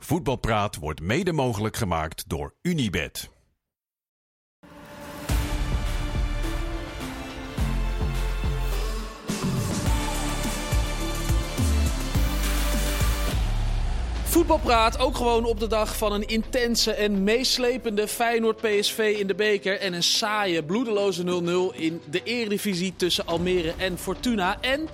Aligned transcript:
Voetbalpraat 0.00 0.76
wordt 0.76 1.00
mede 1.00 1.32
mogelijk 1.32 1.76
gemaakt 1.76 2.28
door 2.28 2.54
Unibed. 2.62 3.30
Voetbalpraat 14.24 14.98
ook 14.98 15.16
gewoon 15.16 15.44
op 15.44 15.60
de 15.60 15.66
dag 15.66 15.96
van 15.96 16.12
een 16.12 16.28
intense 16.28 16.92
en 16.92 17.24
meeslepende 17.24 18.08
Feyenoord-PSV 18.08 19.16
in 19.18 19.26
de 19.26 19.34
beker. 19.34 19.80
En 19.80 19.92
een 19.92 20.02
saaie, 20.02 20.64
bloedeloze 20.64 21.22
0-0 21.74 21.76
in 21.76 22.00
de 22.10 22.22
eredivisie 22.22 22.94
tussen 22.96 23.26
Almere 23.26 23.74
en 23.76 23.98
Fortuna. 23.98 24.60
En 24.60 24.88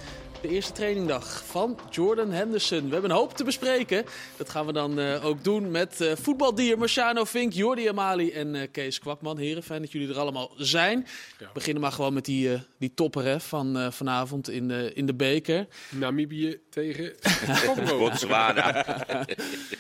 de 0.45 0.51
eerste 0.51 0.73
trainingdag 0.73 1.45
van 1.47 1.79
Jordan 1.91 2.31
Henderson. 2.31 2.87
We 2.87 2.93
hebben 2.93 3.11
een 3.11 3.17
hoop 3.17 3.37
te 3.37 3.45
bespreken. 3.45 4.05
Dat 4.37 4.49
gaan 4.49 4.67
we 4.67 4.73
dan 4.73 4.99
uh, 4.99 5.25
ook 5.25 5.45
doen 5.45 5.71
met 5.71 6.01
uh, 6.01 6.13
voetbaldier 6.17 6.79
Marciano 6.79 7.25
Vink, 7.25 7.53
Jordi 7.53 7.89
Amali 7.89 8.31
en 8.31 8.55
uh, 8.55 8.63
Kees 8.73 8.99
Kwakman. 8.99 9.39
Heren, 9.39 9.63
fijn 9.63 9.81
dat 9.81 9.93
jullie 9.93 10.09
er 10.09 10.19
allemaal 10.19 10.51
zijn. 10.57 11.07
Ja. 11.39 11.47
We 11.47 11.53
beginnen 11.53 11.83
maar 11.83 11.93
gewoon 11.93 12.15
met 12.15 12.25
die, 12.25 12.63
die 12.79 12.95
topper 12.95 13.25
hè, 13.25 13.41
van 13.41 13.93
vanavond 13.93 14.49
in 14.49 14.69
de, 14.69 14.93
in 14.95 15.07
de 15.07 15.15
beker. 15.15 15.67
Namibië 15.91 16.61
tegen 16.71 17.13
Botswana. 17.99 18.85
ja, 19.07 19.25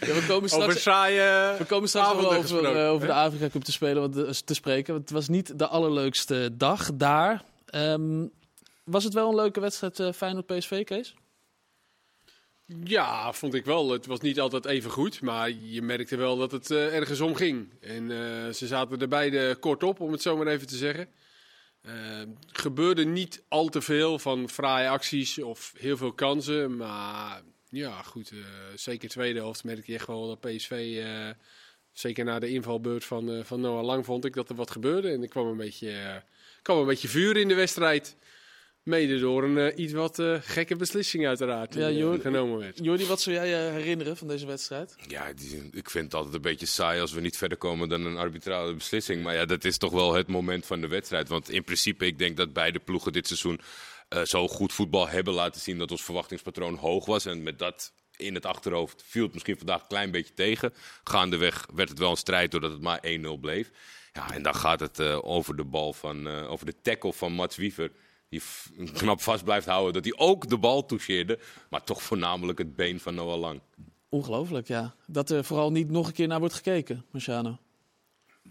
we 0.00 0.24
komen 0.28 0.48
straks, 0.48 0.68
over 0.68 0.80
saaie 0.80 1.56
we 1.58 1.64
komen 1.64 1.88
straks 1.88 2.20
wel 2.20 2.34
over, 2.34 2.88
over 2.88 3.06
de 3.06 3.12
Afrika 3.12 3.48
Cup 3.48 3.64
te, 3.64 3.72
spelen, 3.72 4.12
want, 4.12 4.46
te 4.46 4.54
spreken. 4.54 4.92
Want 4.92 5.04
het 5.04 5.14
was 5.18 5.28
niet 5.28 5.58
de 5.58 5.66
allerleukste 5.66 6.50
dag 6.56 6.90
daar. 6.94 7.42
Um, 7.74 8.32
was 8.84 9.04
het 9.04 9.14
wel 9.14 9.28
een 9.28 9.34
leuke 9.34 9.60
wedstrijd 9.60 9.98
uh, 9.98 10.12
Feyenoord-PSV, 10.12 10.84
Kees? 10.84 11.14
Ja, 12.66 13.32
vond 13.32 13.54
ik 13.54 13.64
wel. 13.64 13.90
Het 13.90 14.06
was 14.06 14.20
niet 14.20 14.40
altijd 14.40 14.64
even 14.64 14.90
goed, 14.90 15.20
maar 15.20 15.50
je 15.50 15.82
merkte 15.82 16.16
wel 16.16 16.36
dat 16.36 16.52
het 16.52 16.70
uh, 16.70 16.94
ergens 16.94 17.20
om 17.20 17.34
ging. 17.34 17.72
En 17.80 18.10
uh, 18.10 18.48
ze 18.48 18.66
zaten 18.66 19.00
er 19.00 19.08
beide 19.08 19.56
kort 19.60 19.82
op, 19.82 20.00
om 20.00 20.12
het 20.12 20.22
zo 20.22 20.36
maar 20.36 20.46
even 20.46 20.66
te 20.66 20.76
zeggen. 20.76 21.08
gebeurde 22.46 23.04
niet 23.04 23.42
al 23.48 23.68
te 23.68 23.82
veel 23.82 24.18
van 24.18 24.48
fraaie 24.48 24.88
acties 24.88 25.38
of 25.38 25.72
heel 25.78 25.96
veel 25.96 26.12
kansen. 26.12 26.76
Maar 26.76 27.42
ja, 27.68 28.02
goed. 28.02 28.32
zeker 28.74 29.08
tweede 29.08 29.38
helft 29.38 29.64
merkte 29.64 29.90
je 29.90 29.96
echt 29.96 30.06
wel 30.06 30.26
dat 30.26 30.40
PSV... 30.40 31.04
zeker 31.92 32.24
na 32.24 32.38
de 32.38 32.48
invalbeurt 32.48 33.04
van, 33.04 33.44
van 33.44 33.60
Noah 33.60 33.84
Lang 33.84 34.04
vond 34.04 34.24
ik 34.24 34.34
dat 34.34 34.48
er 34.48 34.54
wat 34.54 34.70
gebeurde. 34.70 35.10
En 35.10 35.22
er 35.22 35.28
kwam 35.28 35.46
een 35.46 35.56
beetje, 35.56 36.22
kwam 36.62 36.78
een 36.78 36.86
beetje 36.86 37.08
vuur 37.08 37.36
in 37.36 37.48
de 37.48 37.54
wedstrijd. 37.54 38.16
Mede 38.84 39.18
door 39.18 39.44
een 39.44 39.56
uh, 39.56 39.78
iets 39.84 39.92
wat 39.92 40.18
uh, 40.18 40.36
gekke 40.40 40.76
beslissing 40.76 41.26
uiteraard 41.26 41.72
die 41.72 41.80
ja, 41.80 41.90
Jordi, 41.90 42.20
genomen 42.20 42.58
werd. 42.58 42.78
Jordi, 42.82 43.06
wat 43.06 43.20
zou 43.20 43.36
jij 43.36 43.48
je 43.48 43.70
herinneren 43.70 44.16
van 44.16 44.28
deze 44.28 44.46
wedstrijd? 44.46 44.96
Ja, 45.08 45.32
die, 45.32 45.68
ik 45.72 45.90
vind 45.90 46.04
het 46.04 46.14
altijd 46.14 46.34
een 46.34 46.40
beetje 46.40 46.66
saai 46.66 47.00
als 47.00 47.12
we 47.12 47.20
niet 47.20 47.36
verder 47.36 47.58
komen 47.58 47.88
dan 47.88 48.06
een 48.06 48.16
arbitrale 48.16 48.74
beslissing. 48.74 49.22
Maar 49.22 49.34
ja, 49.34 49.44
dat 49.44 49.64
is 49.64 49.78
toch 49.78 49.92
wel 49.92 50.14
het 50.14 50.28
moment 50.28 50.66
van 50.66 50.80
de 50.80 50.86
wedstrijd. 50.86 51.28
Want 51.28 51.50
in 51.50 51.64
principe, 51.64 52.06
ik 52.06 52.18
denk 52.18 52.36
dat 52.36 52.52
beide 52.52 52.78
ploegen 52.78 53.12
dit 53.12 53.26
seizoen 53.26 53.60
uh, 54.14 54.22
zo 54.22 54.48
goed 54.48 54.72
voetbal 54.72 55.08
hebben 55.08 55.34
laten 55.34 55.60
zien 55.60 55.78
dat 55.78 55.90
ons 55.90 56.04
verwachtingspatroon 56.04 56.74
hoog 56.74 57.06
was. 57.06 57.26
En 57.26 57.42
met 57.42 57.58
dat 57.58 57.92
in 58.16 58.34
het 58.34 58.46
achterhoofd 58.46 59.02
viel 59.06 59.24
het 59.24 59.32
misschien 59.32 59.56
vandaag 59.56 59.80
een 59.80 59.86
klein 59.86 60.10
beetje 60.10 60.34
tegen. 60.34 60.72
Gaandeweg 61.04 61.66
werd 61.74 61.88
het 61.88 61.98
wel 61.98 62.10
een 62.10 62.16
strijd 62.16 62.50
doordat 62.50 62.72
het 62.72 62.82
maar 62.82 63.02
1-0 63.06 63.40
bleef. 63.40 63.70
Ja, 64.12 64.30
en 64.32 64.42
dan 64.42 64.54
gaat 64.54 64.80
het 64.80 65.00
over 65.00 65.56
de 65.56 65.64
bal 65.64 65.92
van, 65.92 66.28
over 66.28 66.66
de 66.66 66.80
tackle 66.82 67.12
van 67.12 67.32
Mats 67.32 67.56
Wiever 67.56 67.90
die 68.34 68.90
knap 69.00 69.20
vast 69.20 69.44
blijft 69.44 69.66
houden. 69.66 69.92
Dat 69.92 70.04
hij 70.04 70.26
ook 70.26 70.48
de 70.48 70.58
bal 70.58 70.86
toucheerde, 70.86 71.38
maar 71.70 71.84
toch 71.84 72.02
voornamelijk 72.02 72.58
het 72.58 72.76
been 72.76 73.00
van 73.00 73.14
Noah 73.14 73.38
Lang. 73.38 73.60
Ongelooflijk, 74.08 74.68
ja. 74.68 74.94
Dat 75.06 75.30
er 75.30 75.44
vooral 75.44 75.72
niet 75.72 75.90
nog 75.90 76.06
een 76.06 76.12
keer 76.12 76.28
naar 76.28 76.38
wordt 76.38 76.54
gekeken, 76.54 77.04
Marciano. 77.10 77.58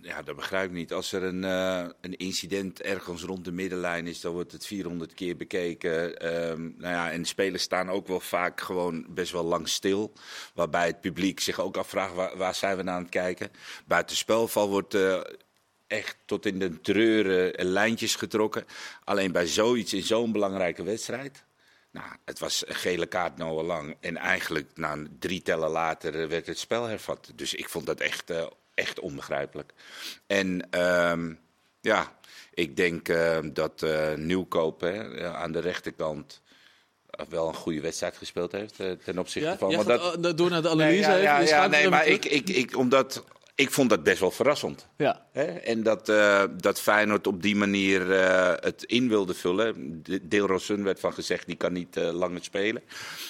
Ja, 0.02 0.22
dat 0.22 0.36
begrijp 0.36 0.70
ik 0.70 0.76
niet. 0.76 0.94
Als 0.94 1.12
er 1.12 1.24
een, 1.24 1.44
uh, 1.44 1.86
een 2.02 2.18
incident 2.18 2.82
ergens 2.82 3.24
rond 3.24 3.46
de 3.46 3.52
middenlijn 3.52 4.08
is, 4.08 4.22
dan 4.22 4.34
wordt 4.34 4.52
het 4.52 4.66
400 4.66 5.14
keer 5.14 5.38
bekeken. 5.38 6.28
Um, 6.52 6.76
nou 6.78 6.94
ja, 6.94 7.12
en 7.12 7.26
spelers 7.26 7.64
staan 7.64 7.90
ook 7.90 8.08
wel 8.08 8.20
vaak 8.20 8.62
gewoon 8.62 9.06
best 9.10 9.32
wel 9.32 9.44
lang 9.44 9.70
stil. 9.70 10.14
Waarbij 10.54 10.88
het 10.88 11.02
publiek 11.02 11.40
zich 11.40 11.60
ook 11.60 11.78
afvraagt, 11.78 12.14
waar, 12.14 12.38
waar 12.38 12.56
zijn 12.56 12.78
we 12.78 12.84
naar 12.84 12.96
aan 12.96 13.02
het 13.02 13.12
kijken? 13.12 13.50
Buitenspelval 13.86 14.70
wordt 14.70 14.94
uh, 14.94 15.22
echt 15.94 16.18
tot 16.26 16.46
in 16.46 16.60
de 16.60 16.82
treuren 16.82 17.66
lijntjes 17.66 18.16
getrokken. 18.16 18.66
Alleen 19.04 19.32
bij 19.32 19.48
zoiets 19.48 19.94
in 19.94 20.04
zo'n 20.04 20.32
belangrijke 20.32 20.84
wedstrijd. 20.84 21.44
Nou, 21.92 22.08
het 22.26 22.40
was 22.40 22.68
een 22.68 22.76
gele 22.76 23.06
kaart 23.06 23.38
nou 23.38 23.64
lang. 23.64 23.96
En 24.00 24.18
eigenlijk 24.18 24.72
na 24.76 24.98
drie 25.20 25.42
tellen 25.42 25.70
later 25.70 26.30
werd 26.30 26.48
het 26.48 26.60
spel 26.60 26.86
hervat. 26.86 27.32
Dus 27.36 27.54
ik 27.54 27.70
vond 27.70 27.86
dat 27.86 28.00
echt, 28.00 28.32
uh, 28.32 28.46
echt 28.74 29.00
onbegrijpelijk. 29.00 29.74
En 30.28 30.80
um, 30.80 31.40
ja, 31.82 32.18
ik 32.54 32.76
denk 32.76 33.10
uh, 33.10 33.38
dat 33.44 33.86
Nieuwkoop 34.16 34.82
hè, 34.82 35.30
aan 35.34 35.52
de 35.52 35.60
rechterkant 35.60 36.42
wel 37.30 37.48
een 37.48 37.56
goede 37.56 37.82
wedstrijd 37.82 38.18
gespeeld 38.18 38.52
heeft 38.52 38.76
ten 38.76 39.20
opzichte 39.20 39.50
ja, 39.50 39.58
van. 39.58 39.70
Ja, 39.70 39.84
dat, 39.84 40.38
door 40.38 40.50
naar 40.50 40.62
de 40.62 40.70
analyse. 40.70 41.10
Nee, 41.10 41.22
ja, 41.22 41.40
ja, 41.40 41.48
ja 41.48 41.68
nee, 41.68 41.90
maar 41.90 42.06
ik, 42.06 42.26
ik, 42.26 42.50
ik, 42.50 42.78
omdat 42.78 43.24
ik 43.56 43.72
vond 43.72 43.90
dat 43.90 44.04
best 44.04 44.20
wel 44.20 44.32
verrassend. 44.32 44.88
Ja. 44.98 45.26
En 45.64 45.84
dat, 45.84 46.10
uh, 46.10 46.44
dat 46.58 46.82
Feyenoord 46.82 47.28
op 47.28 47.42
die 47.42 47.56
manier 47.56 48.10
uh, 48.10 48.54
het 48.56 48.84
in 48.84 49.10
wilde 49.10 49.34
vullen. 49.34 50.02
Deelrosun 50.22 50.84
werd 50.84 51.00
van 51.00 51.14
gezegd, 51.14 51.46
die 51.46 51.56
kan 51.56 51.74
niet 51.74 51.98
uh, 51.98 52.12
langer 52.12 52.44
spelen. 52.44 52.82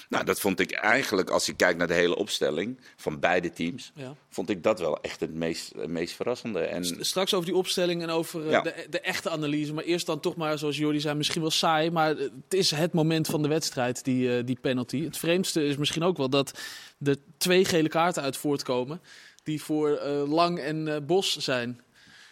Nou, 0.10 0.26
dat 0.26 0.40
vond 0.40 0.60
ik 0.60 0.72
eigenlijk, 0.72 1.30
als 1.30 1.50
ik 1.50 1.58
kijk 1.58 1.78
naar 1.78 1.88
de 1.88 1.94
hele 1.94 2.16
opstelling 2.16 2.80
van 2.96 3.20
beide 3.20 3.50
teams... 3.50 3.92
Ja. 3.96 4.16
vond 4.30 4.50
ik 4.50 4.64
dat 4.64 4.80
wel 4.80 5.02
echt 5.02 5.20
het 5.20 5.34
meest, 5.34 5.74
het 5.76 5.90
meest 5.90 6.16
verrassende. 6.16 6.60
En... 6.60 7.06
Straks 7.06 7.34
over 7.34 7.46
die 7.46 7.56
opstelling 7.56 8.02
en 8.02 8.10
over 8.10 8.50
ja. 8.50 8.62
de, 8.62 8.86
de, 8.90 9.00
echte 9.00 9.30
analyse. 9.30 9.74
Maar 9.74 9.84
eerst 9.84 10.06
dan 10.06 10.20
toch 10.20 10.36
maar, 10.36 10.58
zoals 10.58 10.78
Jordi 10.78 11.00
zei, 11.00 11.16
misschien 11.16 11.42
wel 11.42 11.52
saai. 11.52 11.92
Maar 11.92 12.10
het 12.10 12.32
is 12.50 12.72
het 12.72 12.94
moment 12.94 13.28
van 13.28 13.42
de 13.42 13.48
wedstrijd, 13.48 14.04
die, 14.04 14.44
die 14.44 14.58
penalty. 14.62 15.04
Het 15.04 15.18
vreemdste 15.18 15.66
is 15.66 15.78
misschien 15.78 16.04
ook 16.04 16.18
wel 16.18 16.30
dat 16.30 16.60
er 17.04 17.16
twee 17.38 17.66
gele 17.66 17.90
kaarten 17.90 18.24
uit 18.24 18.38
voortkomen 18.38 19.02
die 19.44 19.62
voor 19.62 19.90
uh, 19.90 20.34
Lang 20.34 20.60
en 20.60 20.88
uh, 20.88 20.98
Bos 21.06 21.38
zijn. 21.38 21.82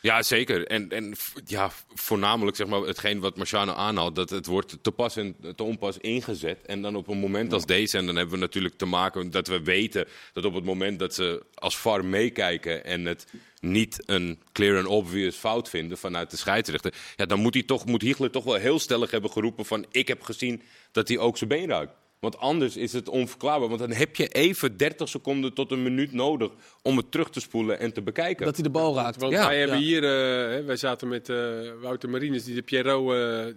Ja, 0.01 0.23
zeker. 0.23 0.67
En, 0.67 0.89
en 0.89 1.15
ja, 1.45 1.71
voornamelijk 1.93 2.57
zeg 2.57 2.67
maar, 2.67 2.81
hetgeen 2.81 3.19
wat 3.19 3.37
Marciano 3.37 3.73
aanhaalt, 3.73 4.15
dat 4.15 4.29
het 4.29 4.45
wordt 4.45 4.77
te 4.81 4.91
pas 4.91 5.15
en 5.15 5.35
te 5.55 5.63
onpas 5.63 5.97
ingezet. 5.97 6.65
En 6.65 6.81
dan 6.81 6.95
op 6.95 7.07
een 7.07 7.17
moment 7.17 7.53
als 7.53 7.65
deze, 7.65 7.97
en 7.97 8.05
dan 8.05 8.15
hebben 8.15 8.33
we 8.33 8.39
natuurlijk 8.39 8.77
te 8.77 8.85
maken 8.85 9.31
dat 9.31 9.47
we 9.47 9.63
weten 9.63 10.07
dat 10.33 10.45
op 10.45 10.53
het 10.53 10.63
moment 10.63 10.99
dat 10.99 11.13
ze 11.13 11.43
als 11.53 11.77
VAR 11.77 12.05
meekijken 12.05 12.85
en 12.85 13.05
het 13.05 13.27
niet 13.59 14.03
een 14.05 14.39
clear 14.51 14.77
and 14.77 14.87
obvious 14.87 15.35
fout 15.35 15.69
vinden 15.69 15.97
vanuit 15.97 16.31
de 16.31 16.37
scheidsrechter, 16.37 16.93
ja, 17.15 17.25
dan 17.25 17.39
moet, 17.39 17.53
hij 17.53 17.63
toch, 17.63 17.85
moet 17.85 18.01
Hiegler 18.01 18.31
toch 18.31 18.43
wel 18.43 18.55
heel 18.55 18.79
stellig 18.79 19.11
hebben 19.11 19.31
geroepen 19.31 19.65
van 19.65 19.85
ik 19.91 20.07
heb 20.07 20.21
gezien 20.21 20.61
dat 20.91 21.07
hij 21.07 21.17
ook 21.17 21.37
zijn 21.37 21.49
been 21.49 21.69
ruikt. 21.69 21.93
Want 22.21 22.37
anders 22.37 22.77
is 22.77 22.93
het 22.93 23.09
onverklaarbaar. 23.09 23.67
Want 23.67 23.79
dan 23.79 23.91
heb 23.91 24.15
je 24.15 24.27
even 24.27 24.77
30 24.77 25.09
seconden 25.09 25.53
tot 25.53 25.71
een 25.71 25.83
minuut 25.83 26.13
nodig 26.13 26.51
om 26.81 26.97
het 26.97 27.11
terug 27.11 27.29
te 27.29 27.39
spoelen 27.39 27.79
en 27.79 27.93
te 27.93 28.01
bekijken. 28.01 28.45
Dat 28.45 28.55
hij 28.55 28.63
de 28.63 28.69
bal 28.69 28.95
raakt. 28.95 29.19
Want 29.19 29.33
ja. 29.33 29.47
wij 29.47 29.59
hebben 29.59 29.77
hier, 29.77 30.03
uh, 30.03 30.65
wij 30.65 30.75
zaten 30.75 31.07
met 31.07 31.29
uh, 31.29 31.37
Wouter 31.81 32.09
Marines 32.09 32.43
die 32.43 32.55
de 32.55 32.61
Pierrot 32.61 33.01
uh, 33.01 33.07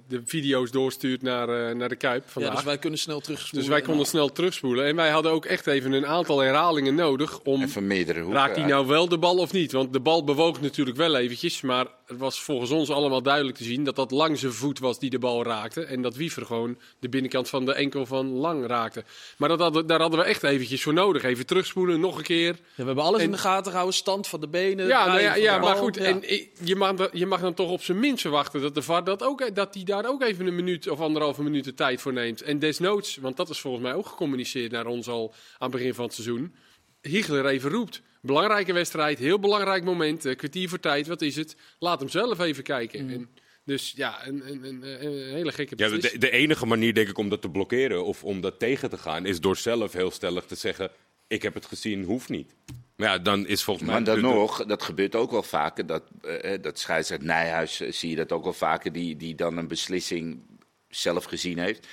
de 0.09 0.23
video's 0.25 0.71
doorstuurt 0.71 1.23
naar, 1.23 1.77
naar 1.77 1.89
de 1.89 1.97
Kuip 1.97 2.29
vandaag. 2.29 2.51
Ja, 2.51 2.57
dus 2.57 2.67
wij 2.67 2.79
kunnen 2.79 2.99
snel 2.99 3.21
terugspoelen. 3.21 3.69
Dus 3.69 3.79
wij 3.79 3.87
konden 3.87 4.07
snel 4.07 4.33
terugspoelen. 4.33 4.87
En 4.87 4.97
wij 4.97 5.11
hadden 5.11 5.33
ook 5.33 5.45
echt 5.45 5.67
even 5.67 5.93
een 5.93 6.07
aantal 6.07 6.39
herhalingen 6.39 6.95
nodig 6.95 7.41
om... 7.41 7.63
Even 7.63 7.87
meerdere 7.87 8.21
hoeken. 8.21 8.39
Raakt 8.39 8.57
hij 8.57 8.67
nou 8.67 8.87
wel 8.87 9.09
de 9.09 9.19
bal 9.19 9.37
of 9.37 9.53
niet? 9.53 9.73
Want 9.73 9.93
de 9.93 10.01
bal 10.01 10.25
bewoog 10.25 10.61
natuurlijk 10.61 10.97
wel 10.97 11.17
eventjes. 11.17 11.61
Maar 11.61 11.87
het 12.07 12.19
was 12.19 12.43
volgens 12.43 12.71
ons 12.71 12.91
allemaal 12.91 13.23
duidelijk 13.23 13.57
te 13.57 13.65
zien 13.65 13.85
dat 13.85 13.97
dat 13.97 14.11
lang 14.11 14.39
zijn 14.39 14.53
voet 14.53 14.79
was 14.79 14.99
die 14.99 15.11
de 15.11 15.19
bal 15.19 15.45
raakte. 15.45 15.85
En 15.85 16.03
dat 16.03 16.17
Wiever 16.17 16.47
gewoon 16.47 16.79
de 16.99 17.09
binnenkant 17.09 17.49
van 17.49 17.65
de 17.65 17.75
enkel 17.75 18.07
van 18.07 18.27
Lang 18.27 18.67
raakte. 18.67 19.05
Maar 19.37 19.49
dat 19.49 19.59
hadden, 19.59 19.87
daar 19.87 20.01
hadden 20.01 20.19
we 20.19 20.25
echt 20.25 20.43
eventjes 20.43 20.83
voor 20.83 20.93
nodig. 20.93 21.23
Even 21.23 21.47
terugspoelen, 21.47 22.01
nog 22.01 22.17
een 22.19 22.25
keer. 22.25 22.47
Ja, 22.47 22.57
we 22.77 22.85
hebben 22.85 23.05
alles 23.05 23.23
in 23.23 23.31
de 23.31 23.39
gaten 23.39 23.71
gehouden. 23.71 23.97
Stand 23.97 24.27
van 24.27 24.41
de 24.41 24.49
benen. 24.49 24.87
Ja, 24.87 25.07
nou 25.07 25.21
ja, 25.21 25.35
ja 25.35 25.59
maar 25.59 25.77
goed. 25.77 25.97
En 25.97 26.23
je, 26.65 26.77
mag, 26.77 27.09
je 27.13 27.27
mag 27.27 27.41
dan 27.41 27.55
toch 27.55 27.71
op 27.71 27.83
zijn 27.83 28.01
minst 28.01 28.21
verwachten 28.21 28.61
dat 28.61 28.75
de 28.75 28.83
VAR 28.83 29.05
dat 29.05 29.23
ook, 29.23 29.55
dat 29.55 29.73
die 29.73 29.85
daar 29.85 30.09
ook 30.09 30.23
even 30.23 30.47
een 30.47 30.55
minuut 30.55 30.89
of 30.89 31.01
anderhalve 31.01 31.43
minuut 31.43 31.65
de 31.65 31.75
tijd 31.75 32.01
voor 32.01 32.13
neemt. 32.13 32.43
En 32.43 32.59
desnoods, 32.59 33.17
want 33.17 33.37
dat 33.37 33.49
is 33.49 33.61
volgens 33.61 33.83
mij 33.83 33.95
ook 33.95 34.07
gecommuniceerd 34.07 34.73
naar 34.73 34.87
ons 34.87 35.09
al 35.09 35.35
aan 35.59 35.71
het 35.71 35.77
begin 35.79 35.95
van 35.95 36.05
het 36.05 36.15
seizoen. 36.15 36.55
Hiegler 37.01 37.47
even 37.47 37.71
roept. 37.71 38.03
Belangrijke 38.25 38.73
wedstrijd, 38.73 39.19
heel 39.19 39.39
belangrijk 39.39 39.85
moment. 39.85 40.35
kwartier 40.37 40.69
voor 40.69 40.81
tijd, 40.81 41.07
wat 41.07 41.23
is 41.23 41.37
het? 41.37 41.57
Laat 41.79 42.01
hem 42.01 42.09
zelf 42.09 42.41
even 42.41 42.63
kijken. 42.63 43.05
Mm. 43.05 43.11
En, 43.11 43.29
dus 43.65 43.93
ja, 43.97 44.27
een, 44.27 44.49
een, 44.49 44.65
een, 44.65 45.07
een 45.07 45.33
hele 45.33 45.53
gekke 45.53 45.75
ja, 45.77 45.89
de, 45.89 46.19
de, 46.19 46.31
enige 46.31 46.67
manier, 46.67 46.95
denk 46.95 47.09
ik, 47.09 47.19
om 47.19 47.29
dat 47.29 47.43
te 47.43 47.49
blokkeren 47.49 48.05
of 48.05 48.25
om 48.25 48.41
dat 48.41 48.59
tegen 48.59 48.91
te 48.91 48.99
gaan, 48.99 49.27
is 49.27 49.41
door 49.41 49.57
zelf 49.57 49.93
heel 49.93 50.11
stellig 50.11 50.45
te 50.45 50.55
zeggen: 50.55 50.91
Ik 51.27 51.43
heb 51.43 51.55
het 51.55 51.67
gezien, 51.67 52.05
hoeft 52.05 52.29
niet. 52.29 52.55
Maar 52.97 53.09
ja, 53.09 53.19
dan 53.19 53.47
is 53.47 53.63
volgens 53.63 53.87
mij. 53.87 53.95
Maar 53.95 54.05
dan 54.05 54.21
nog, 54.21 54.65
dat 54.65 54.83
gebeurt 54.83 55.15
ook 55.15 55.31
wel 55.31 55.43
vaker. 55.43 55.87
Dat, 55.87 56.03
uh, 56.25 56.53
dat 56.61 56.79
scheidsrechter 56.79 57.27
Nijhuis 57.27 57.77
zie 57.77 58.11
je 58.11 58.17
dat 58.17 58.33
ook 58.33 58.45
wel 58.45 58.53
vaker, 58.53 58.93
die, 58.93 59.17
die 59.17 59.35
dan 59.35 59.57
een 59.57 59.69
beslissing 59.69 60.41
zelf 60.89 61.25
gezien 61.25 61.59
heeft. 61.59 61.87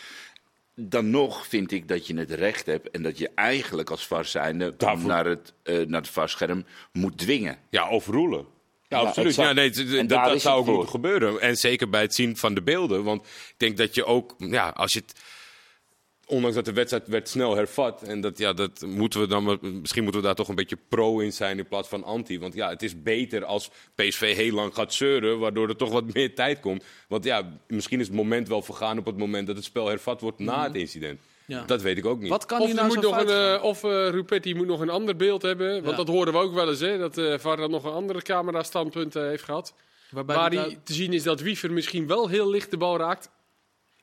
Dan 0.75 1.09
nog 1.09 1.47
vind 1.47 1.71
ik 1.71 1.87
dat 1.87 2.07
je 2.07 2.17
het 2.17 2.31
recht 2.31 2.65
hebt 2.65 2.89
en 2.89 3.03
dat 3.03 3.17
je 3.17 3.29
eigenlijk 3.35 3.89
als 3.89 4.07
VAR 4.07 4.25
zijnde 4.25 4.73
Daarvoor- 4.77 5.09
naar 5.09 5.25
het, 5.25 5.53
eh, 5.63 5.77
naar 5.85 6.01
het 6.01 6.09
VAR-scherm 6.09 6.65
moet 6.91 7.17
dwingen. 7.17 7.57
Ja, 7.69 7.87
overroelen. 7.89 8.45
Ja, 8.87 8.97
Ja, 8.99 9.03
absoluut. 9.07 9.27
exact. 9.29 9.47
Ja, 9.47 9.53
nee, 9.53 9.97
En 9.99 10.07
dat, 10.07 10.25
dat 10.25 10.41
zou 10.41 10.59
ook 10.59 10.65
moeten 10.65 10.89
gebeuren. 10.89 11.41
En 11.41 11.57
zeker 11.57 11.89
bij 11.89 12.01
het 12.01 12.15
zien 12.15 12.37
van 12.37 12.53
de 12.53 12.61
beelden. 12.61 13.03
Want 13.03 13.25
ik 13.25 13.53
denk 13.57 13.77
dat 13.77 13.95
je 13.95 14.05
ook, 14.05 14.35
ja, 14.37 14.69
als 14.69 14.93
je 14.93 14.99
het. 14.99 15.19
Ondanks 16.31 16.55
dat 16.55 16.65
de 16.65 16.73
wedstrijd 16.73 17.07
werd 17.07 17.29
snel 17.29 17.55
hervat. 17.55 18.01
En 18.01 18.21
dat, 18.21 18.37
ja, 18.37 18.53
dat 18.53 18.81
moeten 18.85 19.19
we 19.19 19.27
dan. 19.27 19.59
Misschien 19.61 20.03
moeten 20.03 20.21
we 20.21 20.27
daar 20.27 20.35
toch 20.35 20.47
een 20.47 20.55
beetje 20.55 20.77
pro 20.89 21.19
in 21.19 21.33
zijn 21.33 21.57
in 21.57 21.67
plaats 21.67 21.87
van 21.87 22.03
anti. 22.03 22.39
Want 22.39 22.53
ja, 22.53 22.69
het 22.69 22.83
is 22.83 23.01
beter 23.01 23.45
als 23.45 23.69
PSV 23.95 24.35
heel 24.35 24.53
lang 24.53 24.73
gaat 24.73 24.93
zeuren. 24.93 25.39
Waardoor 25.39 25.69
er 25.69 25.75
toch 25.75 25.91
wat 25.91 26.13
meer 26.13 26.35
tijd 26.35 26.59
komt. 26.59 26.83
Want 27.07 27.23
ja, 27.23 27.51
misschien 27.67 27.99
is 27.99 28.07
het 28.07 28.15
moment 28.15 28.47
wel 28.47 28.61
vergaan 28.61 28.97
op 28.97 29.05
het 29.05 29.17
moment 29.17 29.47
dat 29.47 29.55
het 29.55 29.65
spel 29.65 29.87
hervat 29.87 30.21
wordt 30.21 30.39
na 30.39 30.63
het 30.63 30.75
incident. 30.75 31.19
Ja. 31.45 31.63
Dat 31.65 31.81
weet 31.81 31.97
ik 31.97 32.05
ook 32.05 32.19
niet. 32.19 32.29
Wat 32.29 32.45
kan 32.45 32.61
Of, 32.61 32.73
nou 32.73 32.87
moet 32.87 33.01
nog 33.01 33.21
een, 33.21 33.55
eh, 33.57 33.63
of 33.63 33.83
eh, 33.83 34.09
Rupetti 34.09 34.55
moet 34.55 34.67
nog 34.67 34.79
een 34.79 34.89
ander 34.89 35.15
beeld 35.15 35.41
hebben. 35.41 35.71
Want 35.71 35.89
Ja. 35.89 35.95
dat 35.95 36.07
hoorden 36.07 36.33
we 36.33 36.39
ook 36.39 36.53
wel 36.53 36.69
eens, 36.69 36.79
hè, 36.79 36.97
dat 36.97 37.17
eh 37.17 37.39
VAR 37.39 37.57
dan 37.57 37.71
nog 37.71 37.83
een 37.83 37.91
andere 37.91 38.21
camera-standpunt 38.21 39.13
heeft 39.13 39.43
gehad. 39.43 39.73
Waarbij 40.11 40.35
Waar 40.35 40.51
hij 40.51 40.79
te 40.83 40.93
zien 40.93 41.13
is 41.13 41.23
dat 41.23 41.39
Wiever 41.41 41.71
misschien 41.71 42.07
wel 42.07 42.27
heel 42.27 42.49
licht 42.49 42.71
de 42.71 42.77
bal 42.77 42.97
raakt. 42.97 43.29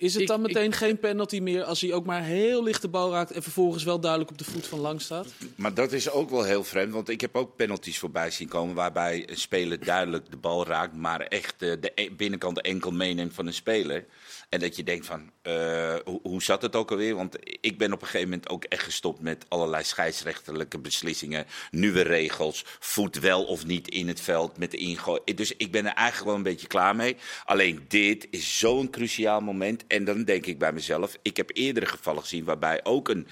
Is 0.01 0.13
het 0.13 0.23
Ik- 0.23 0.29
dan 0.29 0.41
meteen 0.41 0.73
geen 0.73 0.99
penalty 0.99 1.39
meer 1.41 1.65
als 1.65 1.81
hij 1.81 1.93
ook 1.93 2.07
maar 2.07 2.23
heel 2.23 2.63
licht 2.63 2.83
de 2.83 2.89
bal 2.89 3.11
raakt 3.13 3.31
en 3.31 3.43
vervolgens 3.43 3.85
wel 3.85 4.01
duidelijk 4.01 4.31
op 4.31 4.39
de 4.39 4.45
voet 4.45 4.67
van 4.67 4.79
lang 4.81 5.01
staat? 5.01 5.27
Maar 5.55 5.75
dat 5.75 5.93
is 5.93 6.11
ook 6.11 6.31
wel 6.31 6.45
heel 6.45 6.65
vreemd, 6.65 6.93
want 6.93 7.09
ik 7.09 7.21
heb 7.21 7.37
ook 7.37 7.57
penalties 7.57 7.99
voorbij 7.99 8.31
zien 8.31 8.49
komen 8.49 8.75
waarbij 8.75 9.29
een 9.31 9.37
speler 9.37 9.85
duidelijk 9.85 10.31
de 10.31 10.37
bal 10.37 10.67
raakt, 10.67 10.97
maar 10.97 11.21
echt 11.21 11.55
de 11.59 11.93
e- 11.95 12.11
binnenkant 12.11 12.55
de 12.55 12.63
enkel 12.63 12.91
meeneemt 12.91 13.35
van 13.35 13.47
een 13.47 13.53
speler. 13.55 14.05
En 14.49 14.61
dat 14.61 14.77
je 14.77 14.85
denkt 14.85 15.07
van, 15.07 15.31
eh, 15.43 15.95
hoe, 16.05 16.21
hoe 16.23 16.43
zat 16.43 16.63
het 16.63 16.77
ook 16.77 16.91
alweer? 16.91 17.15
Want 17.15 17.37
ik 17.61 17.79
ben 17.79 17.93
op 17.93 18.01
een 18.01 18.07
gegeven 18.07 18.29
moment 18.29 18.49
ook 18.49 18.65
echt 18.65 18.83
gestopt 18.83 19.21
met 19.21 19.45
allerlei 19.49 19.85
scheidsrechterlijke 19.85 20.79
beslissingen, 20.79 21.47
nieuwe 21.71 22.03
regels, 22.03 22.65
voet 22.79 23.19
wel 23.19 23.45
of 23.45 23.67
niet 23.67 23.89
in 23.89 24.09
het 24.09 24.21
veld 24.21 24.59
met 24.59 24.71
de 24.71 24.77
ingooi. 24.77 25.21
Dus 25.35 25.57
ik 25.57 25.71
ben 25.71 25.87
er 25.87 25.93
eigenlijk 25.93 26.27
wel 26.27 26.37
een 26.37 26.43
beetje 26.43 26.67
klaar 26.67 26.97
mee. 26.97 27.17
Alleen 27.45 27.85
dit 27.89 28.27
is 28.31 28.59
zo'n 28.59 28.91
cruciaal 28.91 29.41
moment. 29.41 29.85
En 29.89 30.05
dan 30.05 30.25
denk 30.25 30.47
ik 30.47 30.59
bij 30.59 30.73
mezelf, 30.73 31.19
ik 31.23 31.37
heb 31.37 31.51
eerdere 31.53 31.87
gevallen 31.87 32.23
gezien 32.23 32.45
waarbij 32.45 32.81
ook 32.85 33.09
een 33.09 33.27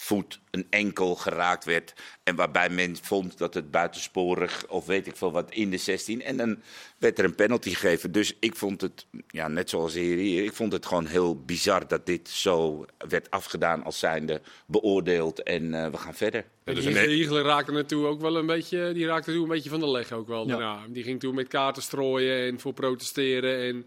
voet, 0.00 0.40
een 0.50 0.66
enkel 0.70 1.14
geraakt 1.14 1.64
werd. 1.64 1.94
En 2.24 2.36
waarbij 2.36 2.70
men 2.70 2.96
vond 3.02 3.38
dat 3.38 3.54
het 3.54 3.70
buitensporig 3.70 4.66
of 4.68 4.86
weet 4.86 5.06
ik 5.06 5.16
veel 5.16 5.32
wat 5.32 5.50
in 5.52 5.70
de 5.70 5.76
16. 5.76 6.22
En 6.22 6.36
dan 6.36 6.62
werd 6.98 7.18
er 7.18 7.24
een 7.24 7.34
penalty 7.34 7.70
gegeven. 7.70 8.12
Dus 8.12 8.34
ik 8.40 8.56
vond 8.56 8.80
het, 8.80 9.06
ja, 9.28 9.48
net 9.48 9.70
zoals 9.70 9.92
de 9.92 10.00
hier, 10.00 10.44
ik 10.44 10.52
vond 10.52 10.72
het 10.72 10.86
gewoon 10.86 11.06
heel 11.06 11.42
bizar 11.44 11.88
dat 11.88 12.06
dit 12.06 12.28
zo 12.28 12.84
werd 13.08 13.30
afgedaan 13.30 13.84
als 13.84 13.98
zijnde 13.98 14.40
beoordeeld. 14.66 15.42
En 15.42 15.74
eh, 15.74 15.90
we 15.90 15.96
gaan 15.96 16.14
verder. 16.14 16.44
Ja, 16.64 16.74
dus 16.74 16.84
die 16.84 17.02
een- 17.02 17.08
Hiegelen 17.10 17.42
raakte 17.44 17.72
naartoe 17.72 18.06
ook 18.06 18.20
wel 18.20 18.36
een 18.36 18.46
beetje, 18.46 18.92
die 18.92 19.06
raakte 19.06 19.32
toen 19.32 19.42
een 19.42 19.48
beetje 19.48 19.70
van 19.70 19.80
de 19.80 19.88
leg 19.90 20.12
ook 20.12 20.28
wel 20.28 20.42
Ja. 20.46 20.48
daarna. 20.48 20.80
Die 20.88 21.02
ging 21.02 21.20
toen 21.20 21.34
met 21.34 21.48
kaarten 21.48 21.82
strooien 21.82 22.46
en 22.48 22.60
voor 22.60 22.72
protesteren 22.72 23.58
en 23.68 23.84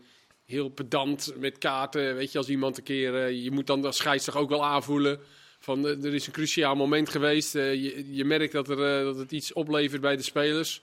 heel 0.52 0.70
pedant 0.70 1.34
met 1.38 1.58
kaarten. 1.58 2.16
Weet 2.16 2.32
je, 2.32 2.38
als 2.38 2.50
iemand 2.50 2.78
een 2.78 2.84
keer, 2.84 3.24
eh, 3.26 3.44
je 3.44 3.52
moet 3.52 3.68
dan 3.68 3.86
als 3.86 3.98
scheidsrechter 3.98 4.44
ook 4.44 4.50
wel 4.50 4.66
aanvoelen 4.66 5.20
van 5.60 5.88
eh, 5.88 6.04
er 6.04 6.14
is 6.14 6.28
een 6.28 6.34
cruciaal 6.34 6.76
moment 6.76 7.10
geweest. 7.10 7.56
Eh, 7.56 7.74
je, 7.74 8.16
je 8.16 8.26
merkt 8.26 8.52
dat, 8.52 8.70
er, 8.70 9.04
dat 9.04 9.18
het 9.18 9.32
iets 9.32 9.54
oplevert 9.54 10.02
bij 10.02 10.16
de 10.16 10.24
spelers. 10.24 10.82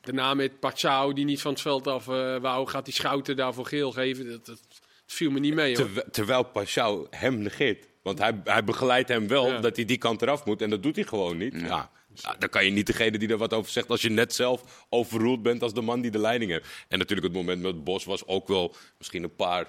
Daarna 0.00 0.34
met 0.34 0.60
Pachau, 0.60 1.14
die 1.14 1.24
niet 1.24 1.40
van 1.40 1.52
het 1.52 1.60
veld 1.60 1.86
af 1.86 2.04
wou, 2.04 2.66
gaat 2.66 2.84
die 2.84 2.94
Schouten 2.94 3.36
daarvoor 3.36 3.66
geel 3.66 3.92
geven. 3.92 4.28
Dat, 4.28 4.46
dat, 4.46 4.60
viel 5.06 5.30
me 5.30 5.40
niet 5.40 5.54
mee 5.54 5.76
hoor. 5.76 6.10
Terwijl, 6.10 6.42
Pashao 6.42 7.06
hem 7.10 7.38
negeert. 7.38 7.86
Want 8.02 8.18
hij, 8.18 8.40
hij 8.44 8.64
begeleidt 8.64 9.08
hem 9.08 9.28
wel 9.28 9.46
Ja. 9.46 9.60
dat 9.60 9.76
hij 9.76 9.84
die 9.84 9.98
kant 9.98 10.22
eraf 10.22 10.44
moet. 10.44 10.62
En 10.62 10.70
dat 10.70 10.82
doet 10.82 10.96
hij 10.96 11.04
gewoon 11.04 11.36
niet. 11.36 11.54
Ja. 11.54 11.66
Ja, 11.66 11.90
dan 12.38 12.48
kan 12.48 12.64
je 12.64 12.70
niet 12.70 12.86
degene 12.86 13.18
die 13.18 13.28
er 13.28 13.36
wat 13.36 13.54
over 13.54 13.70
zegt 13.70 13.90
als 13.90 14.02
je 14.02 14.10
net 14.10 14.34
zelf 14.34 14.86
overroeld 14.88 15.42
bent 15.42 15.62
als 15.62 15.74
de 15.74 15.80
man 15.80 16.00
die 16.00 16.10
de 16.10 16.18
leiding 16.18 16.50
heeft. 16.50 16.66
En 16.88 16.98
natuurlijk 16.98 17.26
het 17.26 17.36
moment 17.36 17.62
met 17.62 17.84
Bos 17.84 18.04
was 18.04 18.26
ook 18.26 18.48
wel 18.48 18.74
misschien 18.98 19.22
een 19.22 19.34
paar 19.34 19.66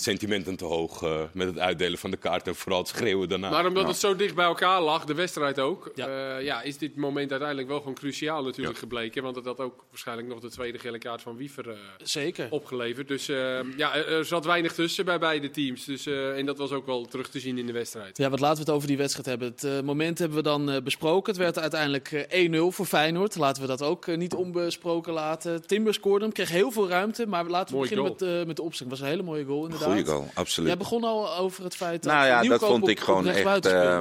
sentimenten 0.00 0.56
te 0.56 0.64
hoog 0.64 1.02
eh, 1.02 1.20
met 1.32 1.46
het 1.46 1.58
uitdelen 1.58 1.98
van 1.98 2.10
de 2.10 2.16
kaart 2.16 2.46
en 2.46 2.54
vooral 2.54 2.78
het 2.80 2.88
schreeuwen 2.88 3.28
daarna. 3.28 3.50
Maar 3.50 3.66
omdat 3.66 3.86
het 3.86 3.96
zo 3.96 4.16
dicht 4.16 4.34
bij 4.34 4.44
elkaar 4.44 4.82
lag, 4.82 5.04
de 5.04 5.14
wedstrijd 5.14 5.58
ook, 5.60 5.90
Ja. 5.94 6.08
ja. 6.08 6.36
ja, 6.38 6.62
is 6.62 6.78
dit 6.78 6.96
moment 6.96 7.30
uiteindelijk 7.30 7.68
wel 7.68 7.78
gewoon 7.78 7.94
cruciaal 7.94 8.42
natuurlijk 8.44 8.78
gebleken. 8.78 9.22
Want 9.22 9.36
het 9.36 9.44
had 9.44 9.60
ook 9.60 9.84
waarschijnlijk 9.90 10.28
nog 10.28 10.40
de 10.40 10.50
tweede 10.50 10.78
gele 10.78 10.98
kaart 10.98 11.22
van 11.22 11.36
Wiever 11.36 11.68
eh, 11.70 11.76
Zeker. 12.02 12.46
opgeleverd. 12.50 13.08
Dus 13.08 13.28
eh, 13.28 13.58
ja, 13.76 13.94
er, 13.96 14.24
zat 14.24 14.44
weinig 14.44 14.72
tussen 14.72 15.04
bij 15.04 15.18
beide 15.18 15.50
teams. 15.50 15.84
Dus, 15.84 16.06
eh, 16.06 16.38
en 16.38 16.46
dat 16.46 16.58
was 16.58 16.70
ook 16.72 16.86
wel 16.86 17.04
terug 17.04 17.28
te 17.28 17.40
zien 17.40 17.58
in 17.58 17.66
de 17.66 17.72
wedstrijd. 17.72 18.16
Ja, 18.16 18.30
wat 18.30 18.40
laten 18.40 18.56
we 18.58 18.62
het 18.64 18.74
over 18.76 18.88
die 18.88 18.96
wedstrijd 18.96 19.26
hebben. 19.26 19.48
Het 19.48 19.64
eh, 19.64 19.80
moment 19.80 20.18
hebben 20.18 20.36
we 20.36 20.42
dan 20.42 20.70
eh, 20.70 20.82
besproken. 20.82 21.32
Het 21.32 21.42
werd 21.42 21.58
uiteindelijk 21.58 22.12
eh, 22.12 22.48
1-0 22.50 22.74
voor 22.74 22.86
Feyenoord. 22.86 23.36
Laten 23.36 23.62
we 23.62 23.68
dat 23.68 23.82
ook 23.82 24.06
eh, 24.06 24.16
niet 24.16 24.34
onbesproken 24.34 25.12
laten. 25.12 25.66
Timber 25.66 25.94
scoorde 25.94 26.24
hem, 26.24 26.32
kreeg 26.34 26.48
heel 26.48 26.70
veel 26.70 26.88
ruimte. 26.88 27.26
Maar 27.26 27.44
laten 27.44 27.68
we 27.68 27.76
Mooi 27.76 27.88
beginnen 27.88 28.12
met, 28.12 28.22
goal. 28.28 28.40
eh, 28.40 28.46
met 28.46 28.56
de 28.56 28.62
opstelling. 28.62 28.94
was 28.94 29.04
een 29.04 29.10
hele 29.10 29.22
mooie 29.22 29.44
goal 29.44 29.64
inderdaad. 29.64 29.85
Goal, 30.06 30.28
absoluut. 30.34 30.68
Jij 30.68 30.78
begon 30.78 31.04
al 31.04 31.36
over 31.36 31.64
het 31.64 31.76
feit 31.76 32.02
dat 32.02 32.12
Nou 32.12 32.26
ja, 32.26 32.42
dat 32.42 32.60
vond 32.60 32.82
op- 32.82 32.88
ik 32.88 33.00
gewoon 33.00 33.26
echt. 33.28 33.66
eh, 33.66 34.00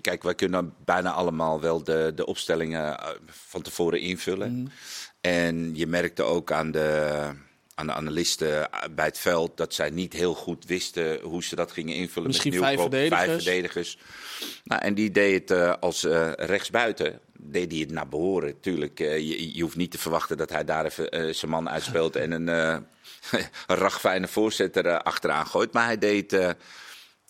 kijk, 0.00 0.22
wij 0.22 0.34
kunnen 0.34 0.74
bijna 0.84 1.12
allemaal 1.12 1.60
wel 1.60 1.84
de, 1.84 2.12
de 2.14 2.26
opstellingen 2.26 2.98
eh, 2.98 3.08
van 3.28 3.62
tevoren 3.62 4.00
invullen. 4.00 4.52
Mhm. 4.60 4.66
En 5.20 5.70
je 5.74 5.86
merkte 5.86 6.22
ook 6.22 6.52
aan 6.52 6.70
de, 6.70 7.12
aan 7.74 7.86
de 7.86 7.92
analisten 7.92 8.70
eh, 8.72 8.80
bij 8.94 9.04
het 9.04 9.18
veld 9.18 9.56
dat 9.56 9.74
zij 9.74 9.90
niet 9.90 10.12
heel 10.12 10.34
goed 10.34 10.64
wisten 10.66 11.20
hoe 11.20 11.44
ze 11.44 11.56
dat 11.56 11.72
gingen 11.72 11.94
invullen. 11.94 12.28
Misschien 12.28 12.52
met 12.54 12.60
vijf 12.62 12.80
verdedigers. 12.80 13.24
Vijf 13.24 13.42
verdedigers. 13.42 13.98
Nou, 14.64 14.82
en 14.82 14.94
die 14.94 15.10
deed 15.10 15.48
het 15.48 15.80
als 15.80 16.04
eh, 16.04 16.32
rechtsbuiten. 16.32 17.20
Deed 17.38 17.70
hij 17.70 17.80
het 17.80 17.90
naar 17.90 18.08
behoren. 18.08 18.60
Tuurlijk, 18.60 18.98
je, 18.98 19.56
je 19.56 19.62
hoeft 19.62 19.76
niet 19.76 19.90
te 19.90 19.98
verwachten 19.98 20.36
dat 20.36 20.50
hij 20.50 20.64
daar 20.64 20.84
even 20.84 21.34
zijn 21.34 21.50
man 21.50 21.70
uitspeelt 21.70 22.16
en 22.16 22.30
een, 22.32 22.86
een 23.66 23.76
ragfijne 23.76 24.28
voorzitter 24.28 24.86
eh, 24.86 24.98
achteraan 24.98 25.46
gooit. 25.46 25.72
Maar 25.72 25.84
hij 25.84 25.98
deed 25.98 26.32
eh, 26.32 26.50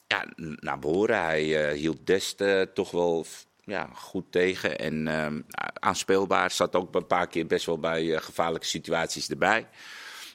ja, 0.06 0.24
naar 0.36 0.78
behoren. 0.78 1.22
Hij 1.22 1.68
eh, 1.68 1.78
hield 1.78 2.06
Dest 2.06 2.42
toch 2.74 2.90
wel 2.90 3.26
ja, 3.64 3.88
goed 3.94 4.32
tegen 4.32 4.78
en 4.78 5.08
ehm, 5.08 5.40
aanspeelbaar. 5.80 6.50
Zat 6.50 6.76
ook 6.76 6.94
een 6.94 7.06
paar 7.06 7.26
keer 7.26 7.46
best 7.46 7.66
wel 7.66 7.78
bij 7.78 8.20
gevaarlijke 8.20 8.66
situaties 8.66 9.28
erbij. 9.28 9.68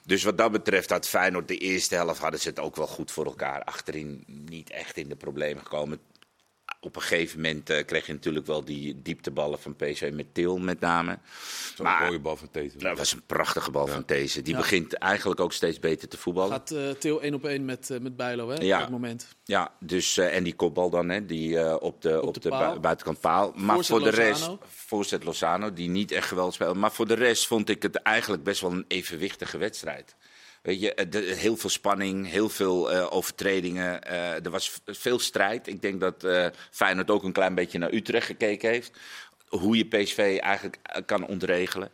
Dus 0.06 0.24
wat 0.24 0.38
dat 0.38 0.52
betreft 0.52 0.90
had 0.90 1.08
Feyenoord 1.08 1.48
de 1.48 1.58
eerste 1.58 1.96
helft 1.96 2.22
hadden 2.22 2.40
ze 2.40 2.50
het 2.50 2.60
ook 2.60 2.76
wel 2.76 2.88
goed 2.88 3.12
voor 3.12 3.26
elkaar. 3.26 3.64
Achterin 3.64 4.24
niet 4.28 4.70
echt 4.70 4.98
in 4.98 5.10
de 5.10 5.16
problemen 5.16 5.64
gekomen. 5.64 6.00
Op 6.84 6.96
een 6.96 7.02
gegeven 7.02 7.42
moment 7.42 7.70
eh, 7.70 7.86
kreeg 7.86 8.06
je 8.08 8.14
natuurlijk 8.14 8.46
wel 8.46 8.64
die 8.66 9.02
diepteballen 9.02 9.60
van 9.60 9.76
PSV 9.76 10.10
met 10.14 10.34
Til 10.34 10.58
met 10.58 10.80
name. 10.80 11.18
Zo'n 11.76 11.86
maar- 11.86 12.06
mooie 12.06 12.20
bal 12.20 12.36
van 12.38 12.50
Teten. 12.52 12.80
Dat 12.80 12.98
was 12.98 13.14
een 13.14 13.26
prachtige 13.26 13.72
bal 13.72 13.88
van 13.88 14.04
deze. 14.06 14.42
Die 14.42 14.54
Ja. 14.54 14.60
begint 14.60 14.94
eigenlijk 14.94 15.40
ook 15.40 15.54
steeds 15.54 15.80
beter 15.80 16.08
te 16.08 16.18
voetballen. 16.18 16.52
Gaat 16.52 16.72
eh 16.72 16.90
Til 16.90 17.22
één 17.22 17.34
op 17.34 17.46
één 17.46 17.66
met, 17.66 17.90
eh, 17.90 18.00
met 18.00 18.16
Bijlo 18.16 18.50
hè, 18.50 18.56
Ja. 18.62 18.76
op 18.76 18.82
dat 18.82 18.92
moment. 18.92 19.28
Ja, 19.44 19.72
dus, 19.80 20.18
eh, 20.18 20.36
en 20.36 20.44
die 20.44 20.56
kopbal 20.56 20.90
dan, 20.90 21.10
hè, 21.10 21.26
die 21.26 21.60
eh, 21.60 21.76
op 21.80 22.02
de, 22.02 22.22
op 22.22 22.34
de 22.34 22.40
de, 22.40 22.50
paal. 22.50 22.60
bui- 22.68 22.80
buitenkant 22.80 23.20
paal. 23.20 23.52
Maar 23.56 23.76
Voorzet 23.76 23.96
voor 23.98 24.04
de 24.12 24.16
rest, 24.16 24.40
Lozano. 24.42 24.60
voorzet 24.68 25.24
Lozano, 25.24 25.74
die 25.74 25.90
niet 25.90 26.12
echt 26.12 26.28
geweldig 26.28 26.54
speelde. 26.54 26.80
Maar 26.80 26.92
voor 26.92 27.08
de 27.08 27.14
rest 27.14 27.48
vond 27.48 27.70
ik 27.70 27.82
het 27.84 27.96
eigenlijk 27.96 28.44
best 28.44 28.62
wel 28.62 28.72
een 28.72 28.86
evenwichtige 28.88 29.58
wedstrijd. 29.58 30.16
Weet 30.62 30.82
je, 30.82 30.94
eh, 30.94 31.06
de- 31.10 31.34
heel 31.38 31.58
veel 31.58 31.70
spanning, 31.70 32.30
heel 32.30 32.50
veel 32.50 32.92
eh, 32.92 33.08
overtredingen. 33.10 34.04
eh, 34.04 34.46
er 34.46 34.50
was 34.50 34.80
veel 34.86 35.20
strijd. 35.20 35.68
Ik 35.68 35.82
denk 35.82 36.00
dat 36.00 36.24
eh 36.24 36.46
Feyenoord 36.72 37.10
ook 37.10 37.24
een 37.24 37.32
klein 37.32 37.56
beetje 37.56 37.78
naar 37.80 37.94
Utrecht 37.94 38.26
gekeken 38.26 38.70
heeft. 38.70 38.92
Hoe 39.48 39.78
je 39.78 39.86
PSV 39.86 40.38
eigenlijk 40.42 40.78
kan 41.06 41.26
ontregelen. 41.28 41.92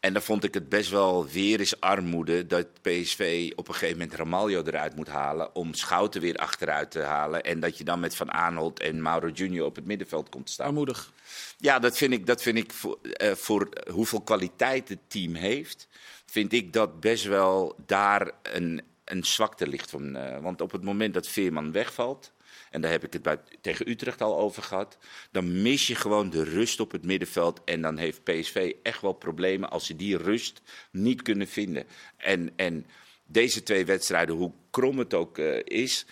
En 0.00 0.12
dan 0.12 0.22
vond 0.22 0.44
ik 0.44 0.54
het 0.54 0.68
best 0.68 0.90
wel 0.90 1.26
weer 1.28 1.58
eens 1.60 1.80
armoede 1.80 2.46
dat 2.46 2.66
PSV 2.82 3.50
op 3.56 3.68
een 3.68 3.74
gegeven 3.74 3.98
moment 3.98 4.16
Ramaljo 4.18 4.62
eruit 4.62 4.96
moet 4.96 5.08
halen. 5.08 5.54
Om 5.54 5.74
Schouten 5.74 6.20
weer 6.20 6.36
achteruit 6.36 6.90
te 6.90 7.00
halen. 7.00 7.42
En 7.42 7.60
dat 7.60 7.78
je 7.78 7.84
dan 7.84 8.00
met 8.00 8.16
Van 8.16 8.32
Aanholt 8.32 8.80
en 8.80 9.02
Mauro 9.02 9.28
Junior 9.28 9.66
op 9.66 9.76
het 9.76 9.86
middenveld 9.86 10.28
komt 10.28 10.46
te 10.46 10.52
staan. 10.52 10.66
Armoedig. 10.66 11.12
Ja, 11.58 11.78
dat 11.78 11.96
vind 11.96 12.12
ik, 12.12 12.26
dat 12.26 12.42
vind 12.42 12.58
ik 12.58 12.72
voor, 12.72 12.98
voor 13.36 13.68
hoeveel 13.90 14.20
kwaliteit 14.20 14.88
het 14.88 14.98
team 15.08 15.34
heeft, 15.34 15.88
vind 16.30 16.52
ik 16.52 16.72
dat 16.72 17.00
best 17.00 17.24
wel 17.24 17.76
daar 17.86 18.30
een, 18.42 18.82
een 19.04 19.24
zwakte 19.24 19.66
ligt. 19.68 19.90
Van, 19.90 20.16
eh, 20.16 20.40
want 20.42 20.60
op 20.60 20.70
het 20.72 20.82
moment 20.82 21.14
dat 21.14 21.28
Veerman 21.28 21.72
wegvalt, 21.72 22.32
en 22.70 22.80
daar 22.80 22.90
heb 22.90 23.04
ik 23.04 23.12
het 23.12 23.22
bij, 23.22 23.38
tegen 23.60 23.88
Utrecht 23.90 24.20
al 24.22 24.38
over 24.38 24.62
gehad, 24.62 24.98
dan 25.30 25.62
mis 25.62 25.86
je 25.86 25.94
gewoon 25.94 26.30
de 26.30 26.44
rust 26.44 26.80
op 26.80 26.92
het 26.92 27.04
middenveld. 27.04 27.60
En 27.64 27.82
dan 27.82 27.96
heeft 27.96 28.24
PSV 28.24 28.72
echt 28.82 29.00
wel 29.00 29.12
problemen 29.12 29.70
als 29.70 29.86
ze 29.86 29.96
die 29.96 30.16
rust 30.16 30.60
niet 30.90 31.22
kunnen 31.22 31.46
vinden. 31.48 31.84
En, 32.16 32.52
en 32.56 32.86
deze 33.26 33.62
twee 33.62 33.84
wedstrijden, 33.86 34.34
hoe 34.34 34.52
krom 34.70 34.98
het 34.98 35.14
ook 35.14 35.38
eh, 35.38 35.60
is, 35.64 36.06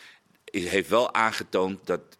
is- 0.44 0.68
heeft 0.68 0.88
wel 0.88 1.14
aangetoond 1.14 1.86
dat 1.86 2.18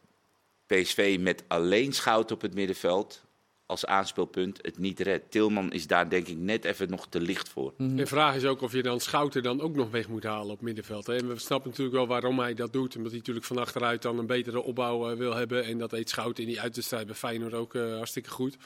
PSV 0.67 1.17
met 1.21 1.45
alleen 1.49 1.93
Schout 1.93 2.31
op 2.33 2.41
het 2.41 2.55
middenveld 2.55 3.25
als 3.67 3.87
aanspeelpunt 3.87 4.59
het 4.63 4.79
niet 4.79 5.01
redt. 5.01 5.31
Tilman 5.31 5.73
is 5.73 5.87
daar 5.87 6.09
denk 6.09 6.29
ik 6.29 6.37
net 6.37 6.65
even 6.65 6.91
nog 6.91 7.07
te 7.09 7.21
licht 7.21 7.49
voor. 7.49 7.75
De 7.77 8.07
vraag 8.07 8.35
is 8.35 8.45
ook 8.45 8.61
of 8.63 8.73
je 8.73 8.83
dan 8.83 9.01
Schouten 9.01 9.43
dan 9.43 9.61
ook 9.61 9.75
nog 9.75 9.91
weg 9.91 10.09
moet 10.09 10.25
halen 10.25 10.53
op 10.53 10.61
middenveld. 10.61 11.07
Hè? 11.07 11.17
En 11.17 11.29
we 11.29 11.39
snappen 11.39 11.71
natuurlijk 11.71 11.97
wel 11.97 12.07
waarom 12.07 12.39
hij 12.39 12.55
dat 12.55 12.73
doet. 12.73 12.97
Omdat 12.97 13.11
hij 13.11 13.21
natuurlijk 13.21 13.47
van 13.47 13.59
achteruit 13.59 14.03
dan 14.03 14.19
een 14.19 14.27
betere 14.27 14.63
opbouw 14.63 15.11
eh, 15.11 15.17
wil 15.17 15.35
hebben. 15.35 15.65
En 15.65 15.79
dat 15.79 15.93
eet 15.93 16.11
Schouten 16.11 16.43
in 16.43 16.49
die 16.49 16.61
uitwedstrijd 16.61 17.07
bij 17.07 17.15
Feyenoord 17.15 17.55
ook 17.55 17.75
eh, 17.75 17.97
hartstikke 17.97 18.31
goed. 18.31 18.57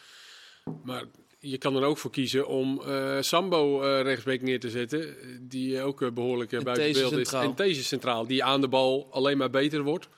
Maar 0.85 1.05
je 1.41 1.59
kan 1.59 1.77
er 1.77 1.83
ook 1.83 1.99
voor 1.99 2.11
kiezen 2.11 2.47
om 2.47 2.83
eh, 2.83 3.17
Sambo 3.21 3.83
eh 3.83 4.03
rechtsbeek 4.03 4.43
neer 4.43 4.61
te 4.61 4.71
zetten. 4.71 5.17
Die 5.41 5.83
ook 5.83 6.03
eh, 6.03 6.11
behoorlijk 6.11 6.53
eh, 6.53 6.59
En 6.59 6.65
buiten 6.65 6.93
beeld 6.93 7.13
is. 7.13 7.33
En 7.33 7.53
deze 7.57 7.85
centraal, 7.85 8.27
die 8.27 8.45
aan 8.45 8.61
de 8.61 8.69
bal 8.69 9.09
alleen 9.11 9.39
maar 9.39 9.51
beter 9.51 9.83
wordt. 9.83 10.09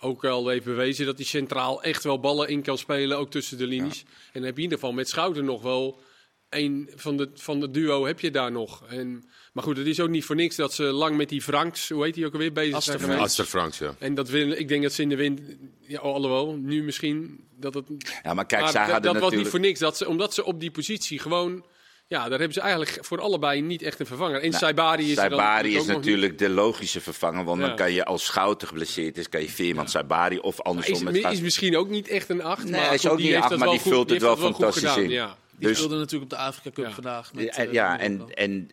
Ook 0.00 0.24
al 0.24 0.48
heeft 0.48 0.64
bewezen 0.64 1.06
dat 1.06 1.16
hij 1.16 1.26
centraal 1.26 1.82
echt 1.82 2.04
wel 2.04 2.20
ballen 2.20 2.48
in 2.48 2.62
kan 2.62 2.78
spelen, 2.78 3.18
ook 3.18 3.30
tussen 3.30 3.58
de 3.58 3.66
linies. 3.66 4.02
En 4.02 4.32
dan 4.32 4.42
heb 4.42 4.56
je 4.56 4.56
in 4.56 4.62
ieder 4.62 4.78
geval 4.78 4.92
met 4.92 5.08
Schouten 5.08 5.44
nog 5.44 5.62
wel 5.62 6.00
een 6.48 6.90
van 6.94 7.16
de, 7.16 7.30
van 7.34 7.60
de 7.60 7.70
duo 7.70 8.06
heb 8.06 8.20
je 8.20 8.30
daar 8.30 8.52
nog. 8.52 8.86
En, 8.88 9.28
maar 9.52 9.64
goed, 9.64 9.76
het 9.76 9.86
is 9.86 10.00
ook 10.00 10.08
niet 10.08 10.24
voor 10.24 10.36
niks 10.36 10.56
dat 10.56 10.74
ze 10.74 10.82
lang 10.82 11.16
met 11.16 11.28
die 11.28 11.42
Franks, 11.42 11.88
hoe 11.88 12.04
heet 12.04 12.14
die 12.14 12.26
ook 12.26 12.32
alweer, 12.32 12.52
bezig 12.52 12.74
Aster 12.74 12.92
zijn 12.92 13.04
geweest. 13.04 13.24
Aster 13.24 13.44
Franks, 13.44 13.78
ja. 13.78 13.94
En 13.98 14.14
dat 14.14 14.28
wil, 14.28 14.50
ik 14.50 14.68
denk 14.68 14.82
dat 14.82 14.92
ze 14.92 15.02
in 15.02 15.08
de 15.08 15.16
wind, 15.16 15.40
ja, 15.80 15.98
alhoewel, 15.98 16.56
nu 16.56 16.82
misschien 16.82 17.46
dat 17.56 17.74
het. 17.74 17.86
Ja, 18.22 18.34
maar 18.34 18.46
kijk, 18.46 18.62
maar 18.62 18.70
zij 18.70 18.82
dat, 18.82 18.92
hadden 18.92 19.12
dat 19.12 19.22
was 19.22 19.32
niet 19.32 19.48
voor 19.48 19.60
niks, 19.60 19.78
dat 19.78 19.96
ze, 19.96 20.08
omdat 20.08 20.34
ze 20.34 20.44
op 20.44 20.60
die 20.60 20.70
positie 20.70 21.18
gewoon. 21.18 21.64
Ja, 22.08 22.28
daar 22.28 22.38
hebben 22.38 22.52
ze 22.52 22.60
eigenlijk 22.60 23.04
voor 23.04 23.20
allebei 23.20 23.60
niet 23.60 23.82
echt 23.82 24.00
een 24.00 24.06
vervanger. 24.06 24.42
En 24.42 24.52
Saibari 24.52 25.10
is 25.10 25.16
Saibari 25.16 25.76
is 25.76 25.86
natuurlijk 25.86 26.38
de 26.38 26.48
logische 26.48 27.00
vervanger. 27.00 27.44
Want 27.44 27.60
Ja. 27.60 27.66
dan 27.66 27.76
kan 27.76 27.92
je 27.92 28.04
als 28.04 28.24
Schouten 28.24 28.68
geblesseerd 28.68 29.18
is, 29.18 29.28
kan 29.28 29.40
je 29.40 29.48
Veerman, 29.48 29.88
Saibari 29.88 30.38
of 30.38 30.60
andersom 30.60 30.94
Is, 30.94 31.02
met 31.02 31.14
is 31.14 31.20
Schouten. 31.20 31.42
misschien 31.42 31.76
ook 31.76 31.88
niet 31.88 32.08
echt 32.08 32.28
een 32.28 32.42
acht. 32.42 32.62
Nee, 32.62 32.72
maar 32.72 32.84
hij 32.84 32.94
is 32.94 33.00
goed, 33.00 33.10
ook 33.10 33.18
die 33.18 33.26
niet 33.26 33.36
acht, 33.42 33.56
maar 33.56 33.68
die 33.68 33.80
vult 33.80 34.10
het 34.10 34.22
wel 34.22 34.36
fantastisch 34.36 34.82
gedaan, 34.82 35.02
in. 35.02 35.10
Ja. 35.10 35.36
Die 35.56 35.68
Dus- 35.68 35.76
speelde 35.76 35.96
natuurlijk 35.96 36.32
op 36.32 36.38
de 36.38 36.44
Afrika 36.44 36.70
Cup 36.70 36.84
Ja. 36.86 36.90
vandaag. 36.92 37.32
Met, 37.32 37.44
Ja, 37.44 37.52
eh, 37.64 37.72
ja, 37.72 37.98
en, 37.98 38.34
en 38.34 38.68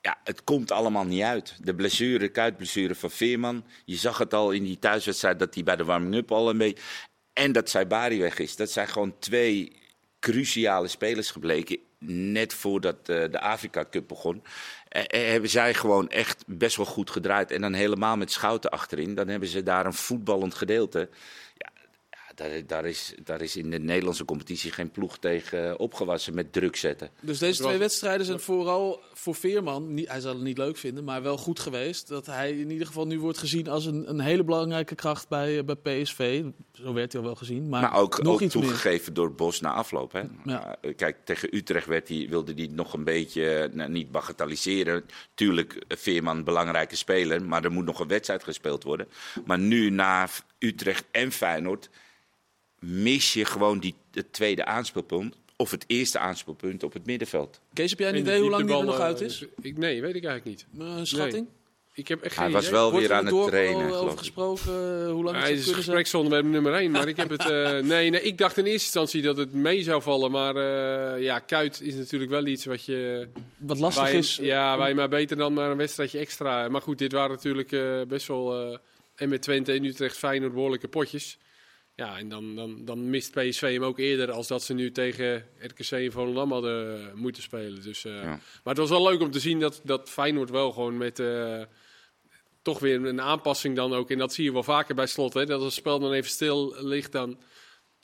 ja, 0.00 0.18
het 0.24 0.44
komt 0.44 0.70
allemaal 0.70 1.04
niet 1.04 1.22
uit. 1.22 1.54
De 1.62 1.74
blessure, 1.74 2.28
kuitblessure 2.28 2.94
van 2.94 3.10
Veerman. 3.10 3.64
Je 3.84 3.96
zag 3.96 4.18
het 4.18 4.34
al 4.34 4.50
in 4.50 4.64
die 4.64 4.78
thuiswedstrijd 4.78 5.38
dat 5.38 5.54
hij 5.54 5.62
bij 5.62 5.76
de 5.76 5.84
warming-up 5.84 6.32
al 6.32 6.50
een 6.50 6.58
beetje... 6.58 6.82
En 7.32 7.52
dat 7.52 7.68
Saibari 7.68 8.18
weg 8.20 8.38
is. 8.38 8.56
Dat 8.56 8.70
zijn 8.70 8.88
gewoon 8.88 9.14
twee 9.18 9.72
cruciale 10.20 10.88
spelers 10.88 11.30
gebleken. 11.30 11.78
Net 12.06 12.54
voordat 12.54 12.96
eh, 13.08 13.30
de 13.30 13.40
Afrika 13.40 13.84
Cup 13.90 14.08
begon. 14.08 14.42
Eh, 14.88 15.02
eh, 15.06 15.30
hebben 15.30 15.50
zij 15.50 15.74
gewoon 15.74 16.08
echt 16.08 16.44
best 16.46 16.76
wel 16.76 16.86
goed 16.86 17.10
gedraaid. 17.10 17.50
En 17.50 17.60
dan 17.60 17.72
helemaal 17.72 18.16
met 18.16 18.32
Schouten 18.32 18.70
achterin. 18.70 19.14
Dan 19.14 19.28
hebben 19.28 19.48
ze 19.48 19.62
daar 19.62 19.86
een 19.86 19.94
voetballend 19.94 20.54
gedeelte. 20.54 21.08
Daar, 22.38 22.66
daar, 22.66 22.84
is, 22.84 23.14
daar 23.24 23.40
is 23.40 23.56
in 23.56 23.70
de 23.70 23.78
Nederlandse 23.78 24.24
competitie 24.24 24.72
geen 24.72 24.90
ploeg 24.90 25.18
tegen 25.18 25.68
eh, 25.68 25.74
opgewassen 25.76 26.34
met 26.34 26.52
druk 26.52 26.76
zetten. 26.76 27.10
Dus 27.20 27.38
deze 27.38 27.62
twee 27.62 27.78
wedstrijden 27.78 28.26
zijn 28.26 28.40
vooral 28.40 29.02
voor 29.12 29.34
Veerman, 29.34 29.94
niet, 29.94 30.08
hij 30.08 30.20
zal 30.20 30.34
het 30.34 30.42
niet 30.42 30.58
leuk 30.58 30.76
vinden, 30.76 31.04
maar 31.04 31.22
wel 31.22 31.36
goed 31.36 31.60
geweest. 31.60 32.08
Dat 32.08 32.26
hij 32.26 32.50
in 32.50 32.70
ieder 32.70 32.86
geval 32.86 33.06
nu 33.06 33.20
wordt 33.20 33.38
gezien 33.38 33.68
als 33.68 33.86
een, 33.86 34.08
een 34.08 34.20
hele 34.20 34.44
belangrijke 34.44 34.94
kracht 34.94 35.28
bij, 35.28 35.58
eh, 35.58 35.64
bij 35.64 35.74
PSV. 35.74 36.44
Zo 36.72 36.92
werd 36.92 37.12
hij 37.12 37.20
al 37.20 37.26
wel 37.26 37.36
gezien. 37.36 37.68
Maar, 37.68 37.82
Maar 37.82 37.96
ook, 37.96 38.22
nog 38.22 38.32
ook 38.34 38.40
iets 38.40 38.54
meer. 38.54 38.64
toegegeven 38.64 39.14
door 39.14 39.32
Bos 39.32 39.60
na 39.60 39.72
afloop. 39.72 40.12
Hè? 40.12 40.22
Ja. 40.44 40.76
Uh, 40.82 40.96
kijk, 40.96 41.16
tegen 41.24 41.56
Utrecht 41.56 41.86
werd 41.86 42.08
hij, 42.08 42.26
wilde 42.28 42.52
hij 42.54 42.68
nog 42.72 42.92
een 42.92 43.04
beetje 43.04 43.68
uh, 43.68 43.74
nou, 43.74 43.90
niet 43.90 44.10
bagatelliseren. 44.10 45.04
Tuurlijk, 45.34 45.84
Veerman 45.88 46.36
een 46.36 46.44
belangrijke 46.44 46.96
speler, 46.96 47.42
maar 47.42 47.64
er 47.64 47.72
moet 47.72 47.84
nog 47.84 48.00
een 48.00 48.08
wedstrijd 48.08 48.44
gespeeld 48.44 48.82
worden. 48.84 49.08
Maar 49.44 49.58
nu 49.58 49.90
na 49.90 50.28
Utrecht 50.58 51.04
en 51.10 51.32
Feyenoord 51.32 51.90
mis 52.78 53.32
je 53.32 53.44
gewoon 53.44 53.78
die, 53.78 53.94
het 54.12 54.32
tweede 54.32 54.64
aanspeelpunt. 54.64 55.36
Of 55.56 55.70
het 55.70 55.84
eerste 55.86 56.18
aanspeelpunt 56.18 56.82
op 56.82 56.92
het 56.92 57.06
middenveld. 57.06 57.60
Kees, 57.72 57.90
heb 57.90 57.98
jij 57.98 58.08
een 58.08 58.14
En 58.14 58.20
idee 58.20 58.40
hoe 58.40 58.50
lang 58.50 58.66
die 58.66 58.76
er 58.76 58.84
nog 58.84 58.98
uit 59.00 59.20
is? 59.20 59.42
eh, 59.42 59.48
Ik, 59.60 59.78
nee, 59.78 60.00
weet 60.00 60.14
ik 60.14 60.24
eigenlijk 60.24 60.44
niet. 60.72 60.86
Een 60.88 61.06
schatting? 61.06 61.46
Ik 61.94 62.08
heb 62.08 62.22
echt 62.22 62.34
Hij 62.36 62.44
geen 62.44 62.52
was 62.54 62.62
idee. 62.62 62.74
wel 62.74 62.90
Wordt 62.90 63.06
weer 63.06 63.16
er 63.16 63.22
aan 63.22 63.26
het 63.36 63.46
trainen. 63.46 63.84
geloof 63.86 64.00
over 64.00 64.12
ik. 64.12 64.18
gesproken 64.18 64.72
uh, 64.72 65.10
hoe 65.12 65.24
lang 65.24 65.36
Hij 65.36 65.48
het 65.50 65.58
is 65.58 65.64
zou 65.64 65.64
kunnen 65.64 65.64
zijn? 65.64 65.74
gespreksonderwerp 65.74 66.44
nummer 66.46 66.74
1, 66.74 66.90
maar 66.90 67.08
ik 67.08 67.16
heb 67.16 67.28
het. 67.30 67.40
eh, 67.50 67.78
nee, 67.94 68.10
nee, 68.10 68.22
ik 68.22 68.38
dacht 68.38 68.56
in 68.56 68.64
eerste 68.64 68.84
instantie 68.84 69.22
dat 69.22 69.36
het 69.36 69.52
mee 69.52 69.82
zou 69.82 70.02
vallen. 70.02 70.30
Maar 70.30 70.56
eh, 70.56 71.22
ja, 71.22 71.38
kuit 71.38 71.80
is 71.80 71.94
natuurlijk 71.94 72.30
wel 72.30 72.46
iets 72.46 72.64
wat 72.64 72.84
je. 72.84 73.28
Wat 73.56 73.78
lastig 73.78 74.02
waar 74.02 74.12
je- 74.12 74.18
is. 74.18 74.36
Ja, 74.42 74.86
je 74.86 74.94
maar 74.94 75.08
beter 75.08 75.36
dan 75.36 75.52
maar 75.52 75.70
een 75.70 75.76
wedstrijdje 75.76 76.18
extra. 76.18 76.68
Maar 76.68 76.82
goed, 76.82 76.98
dit 76.98 77.12
waren 77.12 77.30
natuurlijk 77.30 77.72
eh, 77.72 78.02
best 78.08 78.26
wel. 78.26 78.72
eh, 78.72 78.78
en 79.14 79.28
met 79.28 79.42
Twente 79.42 79.72
en 79.72 79.84
Utrecht 79.84 80.16
Feyenoord 80.16 80.52
behoorlijke 80.54 80.88
potjes. 80.88 81.38
Ja, 81.98 82.18
en 82.18 82.28
dan, 82.28 82.54
dan, 82.56 82.84
dan 82.84 83.10
mist 83.10 83.30
PSV 83.32 83.60
hem 83.60 83.84
ook 83.84 83.98
eerder 83.98 84.30
als 84.30 84.46
dat 84.46 84.62
ze 84.62 84.74
nu 84.74 84.92
tegen 84.92 85.44
RKC 85.58 85.90
en 85.90 86.12
Volendam 86.12 86.52
hadden 86.52 87.00
eh, 87.08 87.14
moeten 87.14 87.42
spelen. 87.42 87.82
Dus, 87.82 88.04
eh, 88.04 88.12
Ja. 88.12 88.22
Maar 88.22 88.40
het 88.74 88.78
was 88.78 88.88
wel 88.90 89.02
leuk 89.02 89.20
om 89.20 89.30
te 89.30 89.40
zien 89.40 89.60
dat, 89.60 89.80
dat 89.84 90.08
Feyenoord 90.10 90.50
wel 90.50 90.72
gewoon 90.72 90.96
met 90.96 91.18
eh, 91.18 91.62
toch 92.62 92.78
weer 92.78 93.04
een 93.04 93.20
aanpassing 93.20 93.76
dan 93.76 93.94
ook. 93.94 94.10
En 94.10 94.18
dat 94.18 94.32
zie 94.32 94.44
je 94.44 94.52
wel 94.52 94.62
vaker 94.62 94.94
bij 94.94 95.06
slot. 95.06 95.34
Hè, 95.34 95.46
dat 95.46 95.56
als 95.56 95.64
het 95.64 95.74
spel 95.74 95.98
dan 95.98 96.12
even 96.12 96.30
stil 96.30 96.74
ligt, 96.78 97.12
dan, 97.12 97.38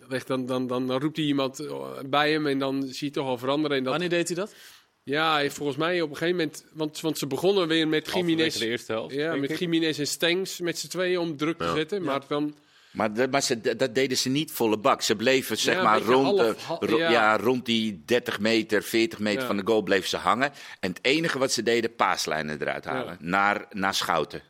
ligt 0.08 0.26
dan, 0.26 0.46
dan, 0.46 0.66
dan, 0.66 0.86
dan 0.86 1.00
roept 1.00 1.16
hij 1.16 1.26
iemand 1.26 1.68
bij 2.10 2.32
hem 2.32 2.46
en 2.46 2.58
dan 2.58 2.82
zie 2.82 3.06
je 3.08 3.12
toch 3.12 3.26
al 3.26 3.38
veranderen. 3.38 3.76
En 3.76 3.82
dat, 3.82 3.92
Wanneer 3.92 4.10
deed 4.10 4.26
hij 4.28 4.36
dat? 4.36 4.54
ja, 5.02 5.50
volgens 5.50 5.78
mij 5.78 6.00
op 6.00 6.10
een 6.10 6.16
gegeven 6.16 6.36
moment... 6.38 6.64
Want, 6.72 7.00
want 7.00 7.18
ze 7.18 7.26
begonnen 7.26 7.68
weer 7.68 7.88
met 7.88 8.10
Jiménez... 8.12 8.56
de 8.58 8.66
eerste 8.66 8.92
helft. 8.92 9.14
Ja, 9.14 9.34
met. 9.34 9.58
Jiménez 9.58 9.98
en 9.98 10.06
Stengs 10.06 10.60
met 10.60 10.78
z'n 10.78 10.88
tweeën 10.88 11.18
om 11.18 11.36
druk 11.36 11.58
te 11.58 11.64
Ja. 11.64 11.74
zetten. 11.74 12.02
Maar 12.02 12.22
dan... 12.28 12.54
Maar, 12.94 13.12
de- 13.12 13.28
maar 13.28 13.42
ze, 13.42 13.76
dat 13.76 13.94
deden 13.94 14.16
ze 14.16 14.28
niet 14.28 14.52
volle 14.52 14.78
bak. 14.78 15.02
Ze 15.02 15.16
bleven 15.16 15.56
zeg 15.58 15.74
Ja, 15.74 15.82
maar 15.82 16.00
rond, 16.00 16.38
half- 16.40 16.80
ro- 16.80 16.98
ja. 16.98 17.10
ja. 17.10 17.36
rond 17.36 17.66
die 17.66 18.02
30 18.04 18.40
meter, 18.40 18.82
40 18.82 19.18
meter 19.18 19.40
Ja. 19.40 19.46
van 19.46 19.56
de 19.56 19.62
goal 19.66 19.82
bleven 19.82 20.08
ze 20.08 20.16
hangen. 20.16 20.52
En 20.80 20.88
het 20.90 20.98
enige 21.02 21.38
wat 21.38 21.52
ze 21.52 21.62
deden, 21.62 21.94
paaslijnen 21.94 22.60
eruit 22.60 22.84
halen. 22.84 23.16
Naar, 23.20 23.66
naar 23.70 23.94
Schouten. 23.94 24.42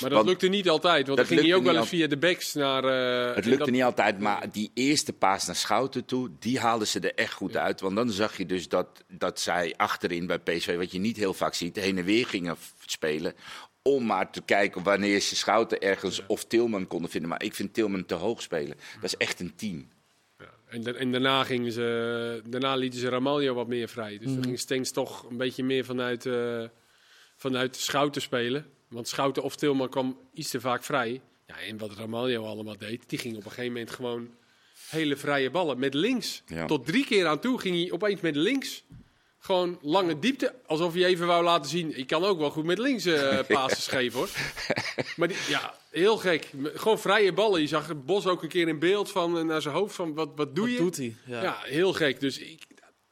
Maar 0.00 0.08
dat 0.10 0.18
Want- 0.18 0.28
lukte 0.30 0.48
niet 0.48 0.68
altijd. 0.68 1.06
Want 1.06 1.18
dat 1.18 1.28
dan 1.28 1.36
ging 1.36 1.48
hij 1.48 1.58
ook 1.58 1.64
wel 1.64 1.76
eens 1.76 1.88
via 1.88 2.06
de 2.06 2.16
backs 2.16 2.52
naar... 2.54 2.84
eh, 2.84 3.34
Het 3.34 3.44
lukte 3.44 3.58
dat- 3.64 3.70
niet 3.70 3.82
altijd, 3.82 4.18
maar 4.18 4.46
die 4.52 4.70
eerste 4.74 5.12
paas 5.12 5.46
naar 5.46 5.56
Schouten 5.56 6.04
toe, 6.04 6.30
die 6.38 6.58
haalden 6.60 6.86
ze 6.86 7.00
er 7.00 7.14
echt 7.14 7.32
goed 7.32 7.56
uit. 7.56 7.80
Want 7.80 7.96
dan 7.96 8.10
zag 8.10 8.36
je 8.36 8.46
dus 8.46 8.68
dat, 8.68 8.88
dat 9.08 9.40
zij 9.40 9.74
achterin 9.76 10.26
bij 10.26 10.38
PSV, 10.38 10.76
wat 10.76 10.92
je 10.92 10.98
niet 10.98 11.16
heel 11.16 11.34
vaak 11.34 11.54
ziet, 11.54 11.76
heen 11.76 11.98
en 11.98 12.04
weer 12.04 12.26
gingen 12.26 12.56
spelen. 12.86 13.34
Om 13.82 14.06
maar 14.06 14.30
te 14.32 14.42
kijken 14.42 14.82
wanneer 14.82 15.20
ze 15.20 15.36
Schouten 15.36 15.80
ergens 15.80 16.26
of 16.26 16.44
Tilman 16.44 16.86
konden 16.86 17.10
vinden. 17.10 17.28
Maar 17.30 17.42
ik 17.42 17.54
vind 17.54 17.74
Tilman 17.74 18.06
te 18.06 18.14
hoog 18.14 18.42
spelen. 18.42 18.76
Dat 18.94 19.04
is 19.04 19.16
echt 19.16 19.40
een 19.40 19.54
team. 19.56 19.88
En, 20.68 20.82
da- 20.82 20.92
en 20.92 21.12
daarna, 21.12 21.44
gingen 21.44 21.72
ze, 21.72 22.42
daarna 22.48 22.74
lieten 22.74 23.00
ze 23.00 23.08
Ramaljo 23.08 23.54
wat 23.54 23.66
meer 23.68 23.88
vrij. 23.88 24.18
Dus 24.18 24.34
dan 24.34 24.44
ging 24.44 24.58
Stengs 24.58 24.90
toch 24.90 25.30
een 25.30 25.36
beetje 25.36 25.64
meer 25.64 25.84
vanuit, 25.84 26.26
eh 26.26 26.64
vanuit 27.36 27.76
Schouten 27.76 28.22
spelen. 28.22 28.66
Want 28.88 29.08
Schouten 29.08 29.42
of 29.42 29.56
Tilman 29.56 29.88
kwam 29.88 30.18
iets 30.34 30.50
te 30.50 30.60
vaak 30.60 30.84
vrij. 30.84 31.20
Ja, 31.46 31.58
en 31.60 31.78
wat 31.78 31.94
Ramaljo 31.94 32.44
allemaal 32.44 32.78
deed, 32.78 33.08
die 33.08 33.18
ging 33.18 33.36
op 33.36 33.44
een 33.44 33.50
gegeven 33.50 33.72
moment 33.72 33.90
gewoon 33.90 34.28
hele 34.88 35.16
vrije 35.16 35.50
ballen 35.50 35.78
met 35.78 35.94
links. 35.94 36.42
Ja. 36.46 36.66
Tot 36.66 36.86
drie 36.86 37.04
keer 37.06 37.26
aan 37.26 37.40
toe 37.40 37.58
ging 37.60 37.76
hij 37.76 37.90
opeens 37.92 38.20
met 38.20 38.36
links. 38.36 38.84
Gewoon 39.44 39.78
lange 39.82 40.18
diepte, 40.18 40.54
alsof 40.66 40.94
hij 40.94 41.04
even 41.04 41.26
wou 41.26 41.44
laten 41.44 41.70
zien. 41.70 41.98
Ik 41.98 42.06
kan 42.06 42.24
ook 42.24 42.38
wel 42.38 42.50
goed 42.50 42.64
met 42.64 42.78
links 42.78 43.04
eh 43.04 43.38
passes 43.48 43.86
geven 43.86 44.18
hoor. 44.18 44.28
Maar 45.16 45.28
die, 45.28 45.36
ja, 45.48 45.74
heel 45.90 46.16
gek. 46.16 46.50
Gewoon 46.74 46.98
vrije 46.98 47.32
ballen. 47.32 47.60
Je 47.60 47.66
zag 47.66 47.88
het 47.88 48.06
Bos 48.06 48.26
ook 48.26 48.42
een 48.42 48.48
keer 48.48 48.68
in 48.68 48.78
beeld 48.78 49.10
van 49.10 49.38
eh, 49.38 49.44
naar 49.44 49.62
zijn 49.62 49.74
hoofd 49.74 49.94
van 49.94 50.14
wat, 50.14 50.28
wat 50.36 50.54
doe 50.54 50.64
Wat 50.64 50.72
je? 50.74 50.78
doet 50.82 50.96
hij? 50.96 51.16
Ja. 51.26 51.42
Ja, 51.42 51.56
heel 51.62 51.92
gek. 51.92 52.20
Dus 52.20 52.38
ik, 52.38 52.62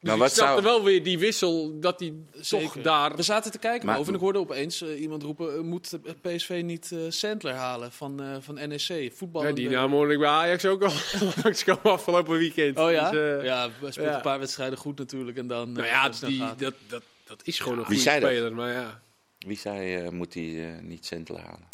dus 0.01 0.09
Maar 0.09 0.13
ik 0.13 0.21
wat 0.21 0.31
snapte 0.31 0.61
zou- 0.61 0.75
wel 0.75 0.83
weer 0.83 1.03
die 1.03 1.19
wissel 1.19 1.79
dat 1.79 1.99
hij 1.99 2.13
toch 2.49 2.81
daar... 2.81 3.15
We 3.15 3.21
zaten 3.23 3.51
te 3.51 3.57
kijken 3.57 3.85
Maar- 3.85 3.97
over 3.97 4.07
en 4.09 4.13
ik 4.15 4.21
hoorde 4.21 4.39
opeens 4.39 4.81
eh, 4.81 5.01
iemand 5.01 5.23
roepen... 5.23 5.53
eh, 5.53 5.59
moet 5.59 5.97
PSV 6.21 6.61
niet 6.65 6.91
eh 6.91 6.99
Sandler 7.09 7.53
halen 7.53 7.91
van, 7.91 8.21
eh, 8.23 8.35
van 8.39 8.55
NEC? 8.55 9.11
Voetbal. 9.15 9.43
Ja, 9.45 9.51
die 9.51 9.69
naam 9.69 9.91
hoorde 9.91 10.13
ik 10.13 10.19
bij 10.19 10.27
Ajax 10.27 10.65
ook 10.65 10.83
al 10.83 10.91
langskomen 11.43 11.83
afgelopen 11.83 12.37
weekend. 12.37 12.77
Oh 12.77 12.91
ja? 12.91 13.11
Dus, 13.11 13.19
eh, 13.39 13.45
ja, 13.45 13.69
hij 13.79 13.91
speelt 13.91 14.07
ja. 14.09 14.15
een 14.15 14.21
paar 14.21 14.39
wedstrijden 14.39 14.77
goed 14.77 14.97
natuurlijk 14.97 15.37
en 15.37 15.47
dan... 15.47 15.71
Nou 15.71 15.85
ja, 15.87 16.09
die, 16.09 16.39
dat, 16.57 16.73
dat, 16.87 17.03
dat 17.23 17.41
is 17.43 17.59
gewoon 17.59 17.77
een 17.79 17.85
Wie 17.87 17.97
goede 17.97 18.19
dat? 18.19 18.29
speler. 18.29 18.53
Maar 18.55 18.71
ja, 18.71 19.01
Wie 19.37 19.57
zei, 19.57 19.95
eh, 19.95 20.09
moet 20.09 20.33
hij 20.33 20.79
niet 20.81 21.05
Sentelen 21.05 21.41
halen? 21.41 21.69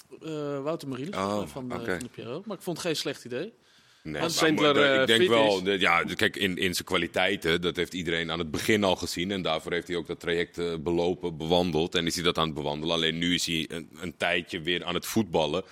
Eh, 0.58 0.64
Wouter 0.64 0.88
Mariel 0.88 1.12
Oh, 1.12 1.48
van, 1.48 1.74
oké. 1.74 1.86
van 1.86 2.00
de 2.00 2.10
Piero. 2.12 2.42
Maar 2.46 2.58
ik 2.58 2.64
vond 2.64 2.78
het 2.78 2.86
geen 2.86 2.96
slecht 2.96 3.26
idee. 3.26 3.54
Nee, 4.12 4.30
Sandler, 4.30 4.76
maar, 4.76 4.94
eh, 4.94 5.02
ik 5.02 5.08
denk 5.08 5.30
wel, 5.30 5.68
is. 5.68 5.82
ja, 5.82 6.04
kijk, 6.04 6.36
in, 6.36 6.58
in 6.58 6.74
zijn 6.74 6.86
kwaliteiten, 6.86 7.62
dat 7.62 7.76
heeft 7.76 7.94
iedereen 7.94 8.32
aan 8.32 8.40
het 8.40 8.52
begin 8.52 8.84
al 8.84 8.96
gezien. 8.96 9.32
En 9.32 9.42
daarvoor 9.42 9.72
heeft 9.72 9.88
hij 9.88 9.98
ook 9.98 10.08
dat 10.08 10.20
traject 10.20 10.58
eh, 10.58 10.66
belopen, 10.80 11.38
bewandeld. 11.38 11.96
En 11.96 12.06
is 12.06 12.16
hij 12.16 12.24
dat 12.24 12.38
aan 12.38 12.46
het 12.46 12.54
bewandelen. 12.54 12.96
Alleen 12.96 13.18
nu 13.18 13.34
is 13.34 13.46
hij 13.46 13.66
een, 13.70 13.90
een 14.00 14.18
tijdje 14.18 14.62
weer 14.62 14.84
aan 14.84 14.94
het 14.94 15.06
voetballen. 15.06 15.64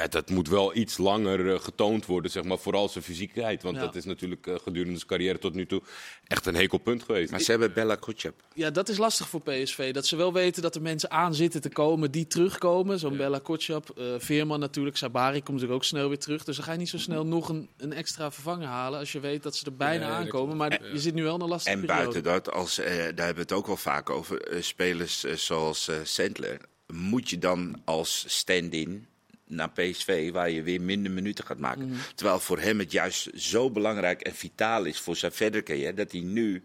Ja, 0.00 0.06
dat 0.06 0.30
moet 0.30 0.48
wel 0.48 0.76
iets 0.76 0.98
langer 0.98 1.52
eh, 1.52 1.60
getoond 1.60 2.06
worden, 2.06 2.30
zeg 2.30 2.44
maar, 2.44 2.58
vooral 2.58 2.88
zijn 2.88 3.04
fysiekheid. 3.04 3.62
Want 3.62 3.76
Ja. 3.76 3.82
dat 3.82 3.94
is 3.94 4.04
natuurlijk 4.04 4.46
eh, 4.46 4.54
gedurende 4.62 4.96
zijn 4.96 5.08
carrière 5.08 5.38
tot 5.38 5.54
nu 5.54 5.66
toe 5.66 5.82
echt 6.26 6.46
een 6.46 6.54
hekelpunt 6.54 7.02
geweest. 7.02 7.30
Maar 7.30 7.40
ze 7.40 7.50
hebben 7.50 7.72
Bella 7.72 7.94
Kotschap. 7.94 8.34
Ja, 8.54 8.70
dat 8.70 8.88
is 8.88 8.96
lastig 8.98 9.28
voor 9.28 9.40
PSV. 9.40 9.92
Dat 9.92 10.06
ze 10.06 10.16
wel 10.16 10.32
weten 10.32 10.62
dat 10.62 10.74
er 10.74 10.82
mensen 10.82 11.10
aan 11.10 11.34
zitten 11.34 11.60
te 11.60 11.68
komen 11.68 12.10
die 12.10 12.26
terugkomen. 12.26 12.98
Zo'n 12.98 13.16
Bella 13.16 13.38
Kotschap, 13.38 13.90
eh, 13.98 14.04
Veerman 14.18 14.60
natuurlijk, 14.60 14.96
Sabari 14.96 15.36
komt 15.38 15.48
natuurlijk 15.48 15.74
ook 15.74 15.84
snel 15.84 16.08
weer 16.08 16.18
terug. 16.18 16.44
Dus 16.44 16.56
dan 16.56 16.64
ga 16.64 16.72
je 16.72 16.78
niet 16.78 16.88
zo 16.88 16.98
snel 16.98 17.26
nog 17.26 17.48
een, 17.48 17.68
een 17.76 17.92
extra 17.92 18.32
vervanger 18.32 18.66
halen 18.68 18.98
als 18.98 19.12
je 19.12 19.20
weet 19.20 19.42
dat 19.42 19.56
ze 19.56 19.64
er 19.64 19.76
bijna 19.76 20.06
Nee, 20.06 20.16
aankomen. 20.16 20.56
Maar 20.56 20.90
je 20.92 20.98
zit 21.00 21.14
nu 21.14 21.22
wel 21.22 21.34
in 21.34 21.40
een 21.40 21.48
lastige 21.48 21.76
En 21.76 21.80
periode. 21.86 22.02
buiten 22.10 22.22
dat, 22.32 22.50
als, 22.54 22.78
eh, 22.78 22.86
daar 22.94 22.96
hebben 23.26 23.34
we 23.34 23.40
het 23.40 23.52
ook 23.52 23.66
wel 23.66 23.76
vaak 23.76 24.10
over, 24.10 24.46
spelers 24.60 25.20
zoals 25.20 25.88
eh 25.88 25.96
Sandler. 26.02 26.60
Moet 26.92 27.30
je 27.30 27.38
dan 27.38 27.82
als 27.84 28.24
stand-in 28.28 29.06
naar 29.54 29.70
PSV, 29.70 30.30
waar 30.32 30.50
je 30.50 30.62
weer 30.62 30.80
minder 30.80 31.12
minuten 31.12 31.44
gaat 31.46 31.58
maken. 31.58 31.86
Mhm. 31.88 31.96
Terwijl 32.14 32.38
voor 32.40 32.58
hem 32.58 32.78
het 32.78 32.92
juist 32.92 33.28
zo 33.34 33.70
belangrijk 33.70 34.20
en 34.20 34.34
vitaal 34.34 34.84
is 34.84 34.98
voor 35.00 35.16
zijn 35.16 35.32
verdere 35.32 35.62
carrière, 35.62 35.94
dat 35.94 36.12
hij 36.12 36.20
nu 36.20 36.64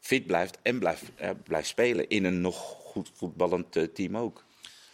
fit 0.00 0.26
blijft 0.26 0.58
en 0.62 0.78
blijft, 0.78 1.02
eh, 1.16 1.30
blijft 1.44 1.68
spelen 1.68 2.08
in 2.08 2.24
een 2.24 2.40
nog 2.40 2.56
goed 2.78 3.10
voetballend 3.14 3.76
eh, 3.76 3.84
team 3.94 4.16
ook. 4.16 4.44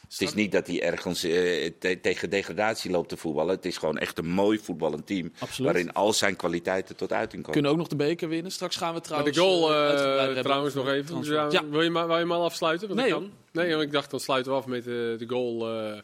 Het 0.09 0.21
is 0.21 0.35
niet 0.35 0.53
dat 0.53 0.67
hij 0.67 0.83
ergens 0.83 1.25
eh, 1.25 1.71
te- 1.79 1.99
tegen 2.03 2.31
degradatie 2.31 2.91
loopt 2.91 3.09
te 3.09 3.17
voetballen. 3.17 3.55
Het 3.55 3.65
is 3.67 3.77
gewoon 3.77 3.99
echt 3.99 4.19
een 4.19 4.27
mooi 4.27 4.59
voetballend 4.59 5.07
team. 5.07 5.33
Absoluut. 5.39 5.73
Waarin 5.73 5.93
al 5.93 6.13
zijn 6.13 6.37
kwaliteiten 6.37 6.97
tot 6.97 7.13
uiting 7.13 7.33
komen. 7.43 7.53
Kunnen 7.53 7.71
ook 7.71 7.77
nog 7.77 7.89
de 7.89 7.97
beker 7.97 8.29
winnen. 8.29 8.53
Straks 8.53 8.77
gaan 8.77 8.89
we 8.89 8.93
Maar 8.95 9.03
trouwens... 9.03 9.37
de 9.37 9.43
goal, 9.43 10.43
trouwens 10.43 10.75
nog 10.75 10.89
even. 10.89 11.23
Ja, 11.25 11.47
Ja, 11.51 11.69
Wil, 11.69 11.83
je 11.83 11.91
maar, 11.91 12.07
wil 12.07 12.15
je 12.17 12.21
hem 12.23 12.33
al 12.33 12.45
afsluiten? 12.45 12.89
Want 12.89 13.01
Nee, 13.01 13.11
dat 13.11 13.19
kan. 13.19 13.31
Nee, 13.53 13.71
want 13.71 13.83
ik 13.83 13.93
dacht 13.93 14.11
dan 14.11 14.21
sluiten 14.21 14.53
we 14.53 14.59
af 14.59 14.67
met 14.67 14.85
de 14.85 15.25
goal. 15.27 15.69
eh. 15.93 15.99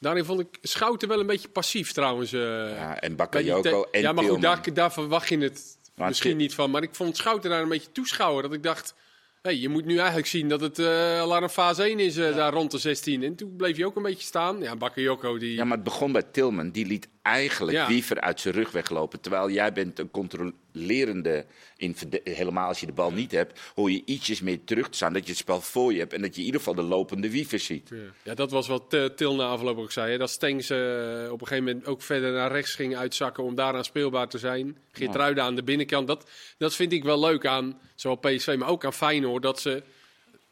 Daarin 0.00 0.24
vond 0.24 0.40
ik 0.40 0.58
Schouten 0.62 1.08
wel 1.08 1.20
een 1.20 1.26
beetje 1.26 1.48
passief 1.48 1.92
trouwens. 1.92 2.32
eh. 2.32 2.40
Ja, 2.74 3.00
en 3.00 3.16
Bakayoko 3.16 3.88
en 3.90 4.00
Ja, 4.00 4.12
maar 4.12 4.24
goed, 4.24 4.40
daar, 4.42 4.74
daar 4.74 4.92
verwacht 4.92 5.28
je 5.28 5.38
het 5.38 5.78
Maar 5.96 6.08
misschien 6.08 6.36
niet 6.36 6.54
van. 6.54 6.70
Maar 6.70 6.82
ik 6.82 6.94
vond 6.94 7.16
Schouten 7.16 7.50
daar 7.50 7.62
een 7.62 7.68
beetje 7.68 7.92
toeschouwer. 7.92 8.42
Dat 8.42 8.52
ik 8.52 8.62
dacht, 8.62 8.94
hey, 9.42 9.56
je 9.56 9.68
moet 9.68 9.84
nu 9.84 9.96
eigenlijk 9.96 10.26
zien 10.26 10.48
dat 10.48 10.60
het 10.60 10.78
eh 10.78 11.20
al 11.20 11.34
aan 11.36 11.42
een 11.42 11.48
fase 11.48 11.82
1 11.82 11.98
is 11.98 12.16
eh, 12.16 12.36
daar 12.36 12.52
rond 12.52 12.70
de 12.70 12.78
16. 12.78 13.22
En 13.22 13.34
toen 13.34 13.56
bleef 13.56 13.76
hij 13.76 13.84
ook 13.84 13.96
een 13.96 14.02
beetje 14.02 14.24
staan. 14.24 14.60
Ja, 14.60 14.76
Bakayoko 14.76 15.38
die... 15.38 15.54
Ja, 15.54 15.64
maar 15.64 15.76
het 15.76 15.84
begon 15.84 16.12
bij 16.12 16.22
Tilman. 16.22 16.70
Die 16.70 16.86
liet 16.86 17.08
eigenlijk 17.28 17.76
Ja. 17.76 17.86
Wiever 17.86 18.20
uit 18.20 18.40
zijn 18.40 18.54
rug 18.54 18.70
weglopen. 18.70 19.20
Terwijl 19.20 19.50
jij 19.50 19.72
bent 19.72 19.98
een 19.98 20.10
controlerende, 20.10 21.44
in, 21.76 21.96
helemaal 22.24 22.68
als 22.68 22.80
je 22.80 22.86
de 22.86 22.92
bal 22.92 23.12
niet 23.12 23.32
hebt, 23.32 23.60
hoor 23.74 23.90
je 23.90 24.02
ietsjes 24.04 24.40
meer 24.40 24.64
terug 24.64 24.88
te 24.88 24.96
staan. 24.96 25.12
Dat 25.12 25.22
je 25.22 25.28
het 25.28 25.38
spel 25.38 25.60
voor 25.60 25.92
je 25.92 25.98
hebt 25.98 26.12
en 26.12 26.20
dat 26.20 26.34
je 26.34 26.40
in 26.40 26.46
ieder 26.46 26.60
geval 26.60 26.74
de 26.74 26.82
lopende 26.82 27.30
Wiever 27.30 27.58
ziet. 27.58 27.88
Ja. 27.88 27.96
Ja, 28.22 28.34
dat 28.34 28.50
was 28.50 28.66
wat 28.68 28.94
eh, 28.94 29.04
Til 29.04 29.34
na 29.34 29.46
afloop 29.46 29.78
ook 29.78 29.92
zei. 29.92 30.10
Hè? 30.10 30.18
Dat 30.18 30.30
Stengs 30.30 30.70
eh, 30.70 30.78
op 31.30 31.40
een 31.40 31.46
gegeven 31.46 31.64
moment 31.64 31.86
ook 31.86 32.02
verder 32.02 32.32
naar 32.32 32.52
rechts 32.52 32.74
ging 32.74 32.96
uitzakken 32.96 33.44
om 33.44 33.54
daaraan 33.54 33.84
speelbaar 33.84 34.28
te 34.28 34.38
zijn. 34.38 34.78
Geert 34.92 35.38
aan 35.38 35.54
de 35.54 35.62
binnenkant. 35.62 36.06
Dat, 36.06 36.30
dat 36.58 36.74
vind 36.74 36.92
ik 36.92 37.04
wel 37.04 37.20
leuk 37.20 37.46
aan 37.46 37.78
zowel 37.94 38.16
PSV, 38.16 38.54
maar 38.58 38.68
ook 38.68 38.84
aan 38.84 38.92
Feyenoord. 38.92 39.42
Dat 39.42 39.60
ze, 39.60 39.82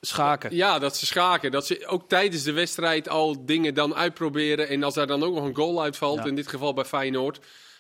Schaken. 0.01 0.55
ja, 0.57 0.79
dat 0.79 0.97
ze 0.97 1.07
schaken. 1.07 1.51
Dat 1.51 1.67
ze 1.67 1.87
ook 1.87 2.09
tijdens 2.09 2.43
de 2.43 2.53
wedstrijd 2.53 3.09
al 3.09 3.45
dingen 3.47 3.75
dan 3.75 3.95
uitproberen. 3.95 4.69
En 4.69 4.83
als 4.83 4.95
daar 4.95 5.07
dan 5.07 5.23
ook 5.23 5.35
nog 5.35 5.45
een 5.45 5.55
goal 5.57 5.83
uitvalt, 5.83 6.19
Ja. 6.19 6.25
in 6.25 6.35
dit 6.35 6.47
geval 6.49 6.75
bij 6.75 6.85
Feyenoord. 6.85 7.39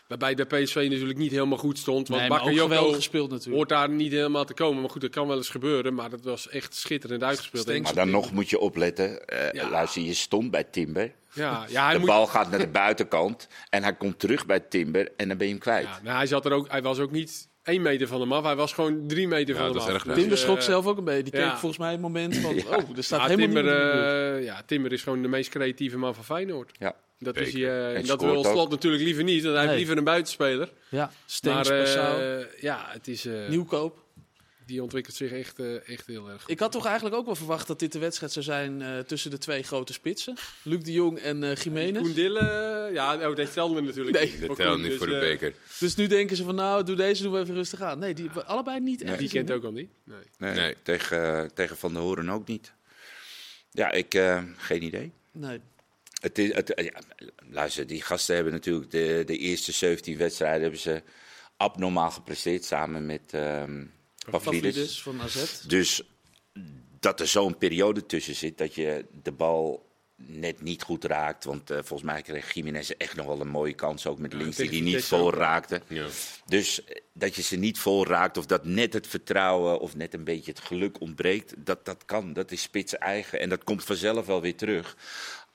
Waarbij 0.09 0.35
de 0.35 0.45
PSV 0.45 0.87
natuurlijk 0.91 1.19
niet 1.19 1.31
helemaal 1.31 1.59
goed 1.59 1.79
stond. 1.79 2.09
Want 2.09 2.21
Nee, 2.21 2.31
Bakayoko 2.31 2.63
geweldig 2.63 2.97
gespeeld 2.97 3.31
natuurlijk. 3.31 3.57
hoort 3.57 3.69
daar 3.69 3.89
niet 3.89 4.13
helemaal 4.13 4.45
te 4.45 4.55
komen. 4.55 4.81
Maar 4.81 4.91
goed, 4.91 5.01
dat 5.01 5.11
kan 5.11 5.27
wel 5.27 5.37
eens 5.37 5.49
gebeuren. 5.49 5.95
Maar 5.95 6.11
dat 6.11 6.25
was 6.25 6.49
echt 6.49 6.75
schitterend 6.75 7.23
uitgespeeld. 7.23 7.63
Stengs- 7.65 7.85
Maar 7.85 8.05
dan 8.05 8.11
nog 8.13 8.33
moet 8.33 8.51
je 8.51 8.59
opletten. 8.59 9.27
eh, 9.27 9.53
Ja. 9.53 9.71
Luister, 9.71 10.03
je 10.03 10.15
stond 10.15 10.51
bij 10.51 10.65
Timber. 10.65 11.13
Ja, 11.33 11.65
ja, 11.69 11.85
hij 11.85 11.93
de 11.93 11.99
moet, 11.99 12.09
bal 12.09 12.27
gaat 12.27 12.51
naar 12.51 12.59
de 12.59 12.69
buitenkant 12.69 13.49
en 13.71 13.83
hij 13.83 13.95
komt 13.97 14.19
terug 14.19 14.47
bij 14.47 14.61
Timber 14.61 15.13
en 15.17 15.29
dan 15.29 15.37
ben 15.37 15.47
je 15.47 15.53
hem 15.53 15.63
kwijt. 15.63 15.85
Ja, 15.87 16.01
nou, 16.03 16.17
hij, 16.17 16.27
zat 16.27 16.45
er 16.47 16.53
ook, 16.53 16.71
hij 16.71 16.83
was 16.83 16.99
ook 16.99 17.11
niet 17.11 17.49
één 17.67 17.83
meter 17.83 18.07
van 18.07 18.21
hem 18.21 18.33
af. 18.33 18.45
Hij 18.45 18.57
was 18.57 18.73
gewoon 18.73 19.07
drie 19.07 19.29
meter 19.29 19.55
Ja, 19.55 19.61
van 19.61 19.69
hem 19.69 19.77
is 19.77 19.83
af. 19.83 19.89
erg 19.89 20.03
Dus. 20.03 20.15
Timber 20.15 20.39
schrok 20.39 20.57
eh, 20.57 20.63
zelf 20.63 20.87
ook 20.87 20.99
een 20.99 21.05
beetje. 21.05 21.23
Die 21.31 21.41
ja. 21.41 21.49
keek 21.49 21.59
volgens 21.59 21.81
mij 21.81 21.95
een 21.95 22.01
moment 22.01 22.37
van... 22.37 22.55
Oh, 22.77 22.97
er 22.97 23.05
staat 23.05 23.21
ja, 23.21 23.27
helemaal 23.27 23.47
Timber, 23.47 23.63
de 23.65 24.37
eh, 24.39 24.45
ja, 24.45 24.63
Timber 24.67 24.93
is 24.93 25.03
gewoon 25.03 25.23
de 25.23 25.29
meest 25.29 25.51
creatieve 25.51 25.99
man 25.99 26.15
van 26.15 26.25
Feyenoord. 26.25 26.71
Ja. 26.79 26.95
Dat, 27.19 27.37
is 27.37 27.53
hij, 27.53 27.95
eh, 27.95 28.07
dat 28.07 28.21
wil. 28.21 28.45
Slot 28.45 28.71
natuurlijk 28.71 29.03
liever 29.03 29.25
niet. 29.25 29.43
Want 29.43 29.47
hij 29.47 29.57
heeft 29.57 29.69
Nee. 29.69 29.77
liever 29.79 29.97
een 29.97 30.05
buitenspeler. 30.05 30.73
Ja, 30.89 31.11
Stengs, 31.27 31.69
maar 31.69 32.39
eh, 32.39 32.45
ja, 32.61 32.87
het 32.89 33.09
is, 33.09 33.25
eh, 33.27 33.49
Nieuwkoop. 33.49 34.05
Die 34.67 34.83
ontwikkelt 34.83 35.17
zich 35.17 35.33
echt, 35.33 35.59
eh, 35.59 35.89
echt 35.89 36.07
heel 36.07 36.29
erg 36.31 36.43
goed. 36.43 36.51
Ik 36.51 36.59
had 36.59 36.73
toch 36.73 36.87
eigenlijk 36.87 37.17
ook 37.17 37.27
wel 37.27 37.35
verwacht 37.35 37.67
dat 37.67 37.79
dit 37.79 37.93
de 37.93 37.99
wedstrijd 37.99 38.33
zou 38.33 38.45
zijn 38.45 38.83
eh, 38.83 38.99
tussen 38.99 39.31
de 39.31 39.39
twee 39.39 39.63
grote 39.63 39.93
spitsen. 39.93 40.37
Luc 40.63 40.83
de 40.83 40.93
Jong 40.93 41.19
en 41.19 41.43
eh 41.43 41.57
Jiménez. 41.57 42.03
Koen 42.03 42.13
Dille, 42.13 42.91
ja, 42.93 43.29
oh, 43.29 43.37
dat 43.37 43.53
telde 43.53 43.81
natuurlijk 43.81 44.17
Nee. 44.17 44.31
niet. 44.31 44.47
Dat 44.47 44.57
Koen, 44.57 44.81
niet 44.81 44.91
dus, 44.91 44.99
voor 44.99 45.07
de 45.07 45.19
beker. 45.19 45.55
Dus 45.79 45.95
nu 45.95 46.07
denken 46.07 46.37
ze 46.37 46.45
van 46.45 46.55
nou, 46.55 46.85
doe 46.85 46.97
deze, 46.97 47.23
doen 47.23 47.33
we 47.33 47.39
even 47.39 47.55
rustig 47.55 47.81
aan. 47.81 47.99
Nee, 47.99 48.15
die 48.15 48.25
hebben 48.25 48.47
allebei 48.47 48.81
niet 48.81 49.03
echt 49.03 49.19
Die 49.19 49.29
kent 49.29 49.51
ook 49.51 49.65
al 49.65 49.73
niet. 49.73 49.91
Nee. 50.05 50.19
Nee, 50.39 50.55
Nee. 50.55 50.75
Tegen, 50.83 51.51
tegen 51.55 51.77
Van 51.77 51.93
der 51.93 52.03
Hoorn 52.03 52.31
ook 52.31 52.47
niet. 52.47 52.73
Ja, 53.71 53.91
ik, 53.91 54.15
eh, 54.15 54.43
geen 54.57 54.83
idee. 54.83 55.13
Nee. 55.33 55.61
Het 56.21 56.39
is, 56.39 56.55
het, 56.55 56.73
ja, 56.77 57.01
luister, 57.51 57.87
die 57.87 58.03
gasten 58.03 58.35
hebben 58.35 58.53
natuurlijk 58.53 58.91
de, 58.91 59.23
de 59.27 59.39
eerste 59.39 59.73
17 59.73 60.17
wedstrijden 60.17 60.63
hebben 60.63 60.81
ze 60.81 61.03
abnormaal 61.57 62.11
gepresteerd 62.11 62.65
samen 62.65 63.07
met 63.07 63.23
ehm 63.31 63.85
Pavlidis. 64.31 64.75
Pavlidis 64.75 65.03
van 65.03 65.21
AZ. 65.21 65.61
Dus 65.61 66.03
dat 67.01 67.21
er 67.21 67.29
zo'n 67.29 67.59
periode 67.59 68.07
tussen 68.07 68.35
zit 68.35 68.59
dat 68.59 68.75
je 68.75 69.05
de 69.23 69.33
bal 69.33 69.87
net 70.17 70.63
niet 70.63 70.83
goed 70.83 71.05
raakt. 71.05 71.45
Want 71.45 71.71
eh, 71.71 71.77
volgens 71.77 72.03
mij 72.03 72.23
kreeg 72.23 72.53
Jiménez 72.53 72.91
echt 72.91 73.17
nog 73.17 73.27
wel 73.27 73.41
een 73.41 73.49
mooie 73.49 73.75
kans, 73.75 74.07
ook 74.07 74.19
met 74.19 74.33
Ja, 74.33 74.39
links, 74.39 74.57
die 74.57 74.69
hij 74.69 74.81
niet 74.81 75.05
vol 75.05 75.33
raakte. 75.33 75.81
Ja. 75.89 76.07
Dus 76.47 76.85
eh, 76.85 77.01
dat 77.13 77.35
je 77.35 77.43
ze 77.43 77.57
niet 77.57 77.79
vol 77.79 78.07
raakt 78.07 78.37
of 78.37 78.47
dat 78.47 78.65
net 78.65 78.93
het 78.93 79.07
vertrouwen 79.07 79.81
of 79.81 79.97
net 79.97 80.15
een 80.15 80.25
beetje 80.25 80.51
het 80.51 80.61
geluk 80.61 81.01
ontbreekt, 81.01 81.55
dat, 81.57 81.85
dat 81.85 82.05
kan. 82.05 82.33
Dat 82.33 82.51
is 82.51 82.63
spits 82.63 82.99
eigen 82.99 83.41
en 83.41 83.49
dat 83.49 83.65
komt 83.65 83.85
vanzelf 83.85 84.27
wel 84.27 84.41
weer 84.41 84.57
terug. 84.57 84.97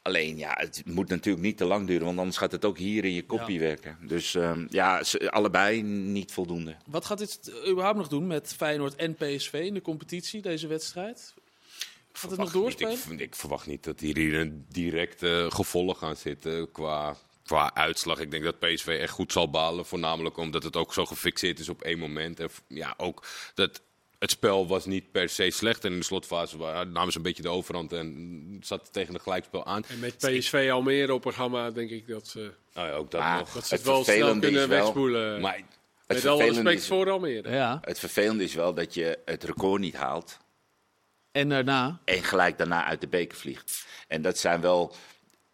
Alleen 0.01 0.37
ja, 0.37 0.51
het 0.59 0.81
moet 0.85 1.07
natuurlijk 1.09 1.43
niet 1.43 1.57
te 1.57 1.65
lang 1.65 1.87
duren, 1.87 2.05
want 2.05 2.17
anders 2.19 2.37
gaat 2.37 2.51
het 2.51 2.65
ook 2.65 2.77
hier 2.77 3.05
in 3.05 3.13
je 3.13 3.25
kopie 3.25 3.53
Ja. 3.53 3.59
werken. 3.59 3.97
Dus 4.01 4.35
ehm, 4.35 4.65
ja, 4.69 5.03
allebei 5.27 5.81
niet 5.81 6.31
voldoende. 6.31 6.75
Wat 6.85 7.05
gaat 7.05 7.17
dit 7.17 7.51
überhaupt 7.67 7.97
nog 7.97 8.07
doen 8.07 8.27
met 8.27 8.53
Feyenoord 8.57 8.95
en 8.95 9.15
PSV 9.15 9.53
in 9.53 9.73
de 9.73 9.81
competitie, 9.81 10.41
deze 10.41 10.67
wedstrijd? 10.67 11.33
Gaat 12.11 12.31
het 12.31 12.39
nog 12.39 12.51
doorspelen? 12.51 12.91
niet. 12.91 13.11
Ik, 13.11 13.19
ik 13.19 13.35
verwacht 13.35 13.67
niet 13.67 13.83
dat 13.83 13.99
hier 13.99 14.33
een 14.39 14.65
direct 14.69 15.23
eh, 15.23 15.51
gevolg 15.51 15.97
gaan 15.97 16.15
zitten 16.15 16.71
qua, 16.71 17.15
qua 17.45 17.73
uitslag. 17.73 18.19
Ik 18.19 18.31
denk 18.31 18.43
dat 18.43 18.59
PSV 18.59 18.87
echt 19.01 19.13
goed 19.13 19.31
zal 19.31 19.49
balen. 19.49 19.85
Voornamelijk 19.85 20.37
omdat 20.37 20.63
het 20.63 20.75
ook 20.75 20.93
zo 20.93 21.05
gefixeerd 21.05 21.59
is 21.59 21.69
op 21.69 21.81
één 21.81 21.99
moment. 21.99 22.39
En 22.39 22.49
ja, 22.67 22.93
ook 22.97 23.25
dat 23.53 23.81
het 24.21 24.31
spel 24.31 24.67
was 24.67 24.85
niet 24.85 25.11
per 25.11 25.29
se 25.29 25.49
slecht. 25.51 25.85
En 25.85 25.91
in 25.91 25.97
de 25.99 26.05
slotfase 26.05 26.57
namen 26.87 27.11
ze 27.11 27.17
een 27.17 27.23
beetje 27.23 27.43
de 27.43 27.49
overhand 27.49 27.93
en 27.93 28.57
zat 28.63 28.93
tegen 28.93 29.13
een 29.13 29.19
gelijkspel 29.21 29.65
aan. 29.65 29.83
En 29.87 29.99
met 29.99 30.17
PSV 30.17 30.69
Almere 30.71 31.13
op 31.13 31.21
programma 31.21 31.71
denk 31.71 31.89
ik 31.89 32.07
dat 32.07 32.27
ze, 32.27 32.51
Nou 32.73 32.87
ja, 32.87 32.93
ook 32.93 33.11
dat 33.11 33.21
Maar 33.21 33.37
nog. 33.37 33.53
dat 33.53 33.67
ze 33.67 33.75
Het 33.75 33.83
het 33.83 33.93
wel 33.93 34.03
snel 34.03 34.29
kunnen 34.39 34.49
is 34.49 34.55
wel- 34.55 34.67
wegspoelen. 34.67 35.41
Maar 35.41 35.55
Het 35.55 35.63
met 36.07 36.25
alle 36.25 36.43
respect 36.45 36.79
is- 36.79 36.87
voor 36.87 37.09
Almere. 37.11 37.51
Ja. 37.51 37.77
Het 37.81 37.99
vervelende 37.99 38.43
is 38.43 38.53
wel 38.53 38.73
dat 38.73 38.93
je 38.93 39.19
het 39.25 39.43
record 39.43 39.81
niet 39.81 39.95
haalt. 39.95 40.37
En 41.31 41.49
daarna? 41.49 41.99
en 42.05 42.23
gelijk 42.23 42.57
daarna 42.57 42.85
uit 42.85 43.01
de 43.01 43.07
beker 43.07 43.37
vliegt. 43.37 43.85
En 44.07 44.21
dat 44.21 44.37
zijn 44.37 44.61
wel 44.61 44.95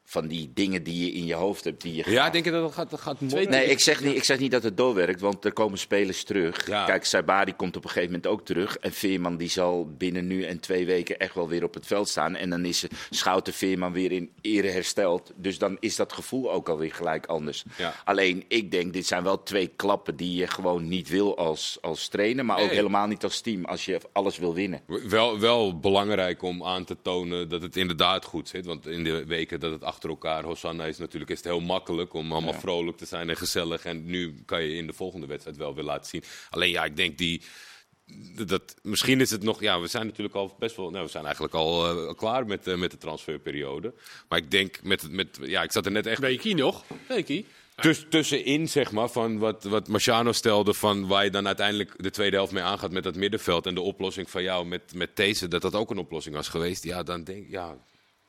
van 0.09 0.27
die 0.27 0.51
dingen 0.53 0.83
die 0.83 1.05
je 1.05 1.11
in 1.11 1.25
je 1.25 1.33
hoofd 1.33 1.63
hebt. 1.63 1.81
Die 1.81 1.95
je 1.95 2.11
ja, 2.11 2.29
denk 2.29 2.45
je 2.45 2.51
dat 2.51 2.63
het 2.63 2.73
gaat, 2.73 2.89
dat 2.89 2.99
gaat 2.99 3.21
morgen? 3.21 3.49
Nee, 3.49 3.65
ik 3.65 3.79
zeg, 3.79 4.03
niet, 4.03 4.15
ik 4.15 4.23
zeg 4.23 4.39
niet 4.39 4.51
dat 4.51 4.63
het 4.63 4.77
doorwerkt, 4.77 5.19
want 5.19 5.45
er 5.45 5.53
komen 5.53 5.77
spelers 5.77 6.23
terug. 6.23 6.67
Ja. 6.67 6.85
Kijk, 6.85 7.05
Saibari 7.05 7.55
komt 7.55 7.75
op 7.75 7.83
een 7.83 7.89
gegeven 7.89 8.11
moment 8.11 8.27
ook 8.27 8.45
terug. 8.45 8.77
En 8.77 8.93
Veerman 8.93 9.37
die 9.37 9.49
zal 9.49 9.87
binnen 9.97 10.27
nu 10.27 10.43
en 10.43 10.59
twee 10.59 10.85
weken 10.85 11.17
echt 11.17 11.35
wel 11.35 11.47
weer 11.47 11.63
op 11.63 11.73
het 11.73 11.87
veld 11.87 12.09
staan. 12.09 12.35
En 12.35 12.49
dan 12.49 12.65
is 12.65 12.85
Schouten 13.09 13.53
Veerman 13.53 13.91
weer 13.91 14.11
in 14.11 14.31
ere 14.41 14.67
hersteld. 14.67 15.31
Dus 15.35 15.57
dan 15.57 15.77
is 15.79 15.95
dat 15.95 16.13
gevoel 16.13 16.51
ook 16.51 16.69
alweer 16.69 16.93
gelijk 16.93 17.25
anders. 17.25 17.63
Ja. 17.77 17.93
Alleen, 18.05 18.43
ik 18.47 18.71
denk, 18.71 18.93
dit 18.93 19.07
zijn 19.07 19.23
wel 19.23 19.43
twee 19.43 19.67
klappen 19.75 20.15
die 20.15 20.35
je 20.35 20.47
gewoon 20.47 20.87
niet 20.87 21.09
wil 21.09 21.37
als, 21.37 21.77
als 21.81 22.07
trainer. 22.07 22.45
Maar 22.45 22.59
ook 22.59 22.71
helemaal 22.71 23.07
niet 23.07 23.23
als 23.23 23.41
team, 23.41 23.65
als 23.65 23.85
je 23.85 23.99
alles 24.11 24.37
wil 24.37 24.53
winnen. 24.53 24.81
Wel, 25.07 25.39
wel 25.39 25.79
belangrijk 25.79 26.41
om 26.41 26.63
aan 26.63 26.83
te 26.83 26.97
tonen 27.01 27.49
dat 27.49 27.61
het 27.61 27.75
inderdaad 27.75 28.25
goed 28.25 28.49
zit. 28.49 28.65
Want 28.65 28.87
in 28.87 29.03
de 29.03 29.25
weken 29.25 29.59
dat 29.59 29.71
het 29.71 29.83
achter 29.83 29.95
elkaar 30.03 30.43
Hosanna 30.43 30.85
is, 30.85 30.97
natuurlijk 30.97 31.31
is 31.31 31.37
het 31.37 31.45
heel 31.45 31.59
makkelijk 31.59 32.13
om 32.13 32.31
allemaal 32.31 32.53
vrolijk 32.53 32.97
te 32.97 33.05
zijn 33.05 33.29
en 33.29 33.37
gezellig. 33.37 33.85
En 33.85 34.05
nu 34.05 34.35
kan 34.45 34.63
je 34.63 34.75
in 34.75 34.87
de 34.87 34.93
volgende 34.93 35.27
wedstrijd 35.27 35.57
wel 35.57 35.75
weer 35.75 35.83
laten 35.83 36.09
zien. 36.09 36.23
Alleen 36.49 36.69
ja, 36.69 36.85
ik 36.85 36.95
denk 36.95 37.17
die. 37.17 37.41
Dat, 38.45 38.75
misschien 38.81 39.21
is 39.21 39.31
het 39.31 39.43
nog. 39.43 39.61
Ja, 39.61 39.79
we 39.79 39.87
zijn 39.87 40.05
natuurlijk 40.05 40.35
al 40.35 40.55
best 40.59 40.75
wel. 40.75 40.89
Nou, 40.89 41.05
we 41.05 41.11
zijn 41.11 41.23
eigenlijk 41.23 41.53
al 41.53 42.07
eh, 42.07 42.15
klaar 42.15 42.45
met, 42.45 42.67
eh, 42.67 42.75
met 42.75 42.91
de 42.91 42.97
transferperiode. 42.97 43.93
Maar 44.29 44.39
ik 44.39 44.51
denk 44.51 44.83
met, 44.83 45.11
met. 45.11 45.39
Ja, 45.41 45.63
ik 45.63 45.71
zat 45.71 45.85
er 45.85 45.91
net 45.91 46.05
echt 46.05 46.19
Weekie 46.19 46.55
nog. 46.55 46.83
Weekie. 47.07 47.45
Tuss- 47.81 48.05
tussenin, 48.09 48.69
zeg 48.69 48.91
maar, 48.91 49.09
van 49.09 49.37
wat, 49.37 49.63
wat 49.63 49.87
Marciano 49.87 50.31
stelde, 50.31 50.73
van 50.73 51.07
waar 51.07 51.23
je 51.23 51.29
dan 51.29 51.47
uiteindelijk 51.47 51.93
de 52.03 52.09
tweede 52.09 52.35
helft 52.35 52.51
mee 52.51 52.63
aangaat 52.63 52.91
met 52.91 53.03
dat 53.03 53.15
middenveld. 53.15 53.65
En 53.65 53.75
de 53.75 53.81
oplossing 53.81 54.29
van 54.29 54.43
jou 54.43 54.65
met, 54.65 54.93
met 54.93 55.15
deze, 55.15 55.47
dat 55.47 55.61
dat 55.61 55.75
ook 55.75 55.89
een 55.89 55.97
oplossing 55.97 56.35
was 56.35 56.47
geweest. 56.47 56.83
Ja, 56.83 57.03
dan 57.03 57.23
denk 57.23 57.45
ik, 57.45 57.51
ja, 57.51 57.77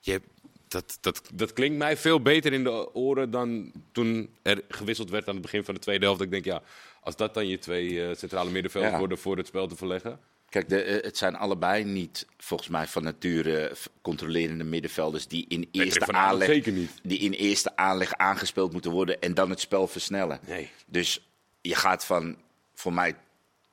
je, 0.00 0.22
dat, 0.68 0.98
dat, 1.00 1.22
dat 1.34 1.52
klinkt 1.52 1.78
mij 1.78 1.96
veel 1.96 2.20
beter 2.22 2.52
in 2.52 2.64
de 2.64 2.94
oren 2.94 3.30
dan 3.30 3.72
toen 3.92 4.36
er 4.42 4.62
gewisseld 4.68 5.10
werd 5.10 5.28
aan 5.28 5.32
het 5.34 5.42
begin 5.42 5.64
van 5.64 5.74
de 5.74 5.80
tweede 5.80 6.04
helft. 6.04 6.20
Ik 6.20 6.30
denk, 6.30 6.44
ja, 6.44 6.62
als 7.00 7.16
dat 7.16 7.34
dan 7.34 7.46
je 7.46 7.58
twee 7.58 8.04
eh, 8.04 8.16
centrale 8.16 8.50
middenvelders 8.50 8.92
Ja. 8.92 8.98
worden 8.98 9.18
voor 9.18 9.36
het 9.36 9.46
spel 9.46 9.66
te 9.66 9.76
verleggen. 9.76 10.20
Kijk, 10.48 10.68
de, 10.68 10.82
eh, 10.82 11.04
het 11.04 11.16
zijn 11.16 11.36
allebei 11.36 11.84
niet 11.84 12.26
volgens 12.36 12.68
mij 12.68 12.86
van 12.86 13.02
nature 13.02 13.72
controlerende 14.02 14.64
middenvelders 14.64 15.26
die 15.26 15.44
in 15.48 15.68
eerste 15.72 16.12
aanleg, 16.12 16.48
zeker 16.48 16.72
niet. 16.72 16.90
die 17.02 17.18
in 17.18 17.32
eerste 17.32 17.76
aanleg 17.76 18.14
aangespeeld 18.14 18.72
moeten 18.72 18.90
worden 18.90 19.20
en 19.20 19.34
dan 19.34 19.50
het 19.50 19.60
spel 19.60 19.86
versnellen. 19.86 20.40
Nee. 20.46 20.70
Dus 20.86 21.28
je 21.60 21.74
gaat 21.74 22.04
van 22.04 22.36
voor 22.74 22.92
mij 22.92 23.14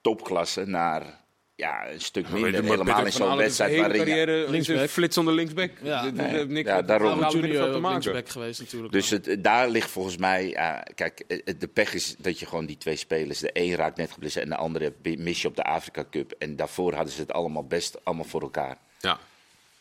topklasse 0.01 0.65
naar 0.65 1.23
ja, 1.56 1.89
een 1.91 2.02
stuk 2.02 2.30
minder. 2.30 2.52
Maar 2.63 2.72
helemaal 2.72 3.06
in 3.06 3.12
zo'n 3.12 3.38
wedstrijd 3.38 3.78
waarin 3.78 3.98
carrière 3.98 4.50
Linksback. 4.50 4.78
een 4.78 4.89
flitsende 4.89 5.32
linksback. 5.32 5.72
Ja. 5.82 6.04
Dit 6.04 6.13
Nee. 6.15 6.28
heeft 6.28 6.48
niks 6.48 6.70
Ja, 6.70 6.82
daarom. 6.82 7.20
junior 7.30 7.72
te 7.72 7.80
maken. 7.80 7.89
linksback 7.89 8.30
geweest 8.30 8.60
natuurlijk. 8.60 8.94
Dus 8.94 9.10
het, 9.10 9.44
daar 9.44 9.70
ligt 9.70 9.89
volgens 9.89 10.18
mij, 10.18 10.48
ja, 10.50 10.84
kijk, 10.96 11.20
eh, 11.28 11.54
de 11.60 11.68
pech 11.68 11.94
is 11.94 12.15
dat 12.18 12.39
je 12.39 12.46
gewoon 12.46 12.65
die 12.65 12.78
twee 12.78 12.96
spelers, 12.96 13.39
de 13.39 13.50
een 13.54 13.76
raakt 13.76 13.98
net 13.98 14.12
geblesseerd 14.12 14.44
en 14.46 14.50
de 14.52 14.58
andere 14.58 14.94
mis 15.18 15.41
je 15.41 15.48
op 15.48 15.56
de 15.56 15.63
Afrika 15.63 16.06
Cup. 16.12 16.32
En 16.39 16.56
daarvoor 16.56 16.94
hadden 16.94 17.13
ze 17.13 17.22
het 17.22 17.32
allemaal 17.32 17.65
best 17.68 18.06
allemaal 18.06 18.26
voor 18.26 18.41
elkaar. 18.41 18.78
Ja. 19.00 19.20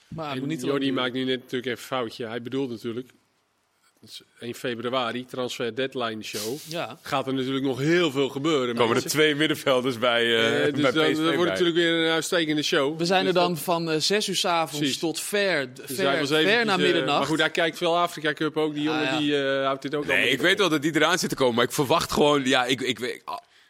maar 0.08 0.36
En 0.36 0.50
Jordi 0.50 0.92
maakt 0.92 1.12
nu 1.12 1.24
net 1.24 1.36
natuurlijk 1.40 1.66
even 1.66 1.78
een 1.80 1.86
foutje. 1.86 2.26
Hij 2.26 2.42
bedoelt 2.42 2.70
natuurlijk, 2.70 3.08
1 4.38 4.54
februari, 4.54 5.24
transfer 5.24 5.74
deadline 5.74 6.22
show. 6.22 6.56
Ja. 6.68 6.98
Gaat 7.02 7.26
er 7.26 7.34
natuurlijk 7.34 7.64
nog 7.64 7.78
heel 7.78 8.10
veel 8.10 8.28
gebeuren. 8.28 8.74
Komen 8.74 8.96
er 8.96 9.02
twee 9.06 9.34
middenvelders 9.34 9.98
bij, 9.98 10.22
eh 10.22 10.66
Eh, 10.66 10.72
dus 10.74 10.82
bij 10.82 10.92
dan, 10.92 11.04
PSV 11.04 11.14
dan 11.16 11.24
wordt 11.24 11.36
bij. 11.40 11.44
natuurlijk 11.50 11.76
weer 11.76 12.04
een 12.06 12.12
uitstekende 12.12 12.62
show. 12.62 12.98
We 12.98 13.04
zijn 13.04 13.26
er 13.26 13.32
Dus 13.32 13.42
dan 13.42 13.52
dat- 13.54 13.62
van 13.62 13.90
eh 13.90 14.00
6 14.00 14.28
uur 14.28 14.36
s 14.36 14.44
avonds 14.44 14.78
Precies. 14.78 14.98
tot 14.98 15.20
ver, 15.20 15.74
dus 15.74 15.84
ver, 15.86 15.94
ver 15.94 16.06
eventjes, 16.12 16.64
na 16.64 16.72
eh, 16.72 16.78
middernacht. 16.78 17.18
maar 17.18 17.26
goed, 17.26 17.38
hij 17.38 17.50
kijkt 17.50 17.76
veel 17.78 17.98
Afrika 17.98 18.32
Cup 18.32 18.56
ook. 18.56 18.74
Die 18.74 18.82
jongen 18.82 19.00
Ah, 19.00 19.12
ja. 19.12 19.18
die 19.18 19.42
eh, 19.42 19.64
houdt 19.64 19.82
dit 19.82 19.94
ook 19.94 20.06
Nee, 20.06 20.28
ik 20.30 20.40
weet 20.40 20.58
wel 20.58 20.68
dat 20.68 20.82
die 20.82 20.94
eraan 20.96 21.18
zit 21.18 21.28
te 21.28 21.34
komen, 21.36 21.54
maar 21.54 21.64
ik 21.64 21.72
verwacht 21.72 22.12
gewoon, 22.12 22.44
ja, 22.44 22.64
ik, 22.64 22.80
ik, 22.80 22.98
weet- 22.98 23.22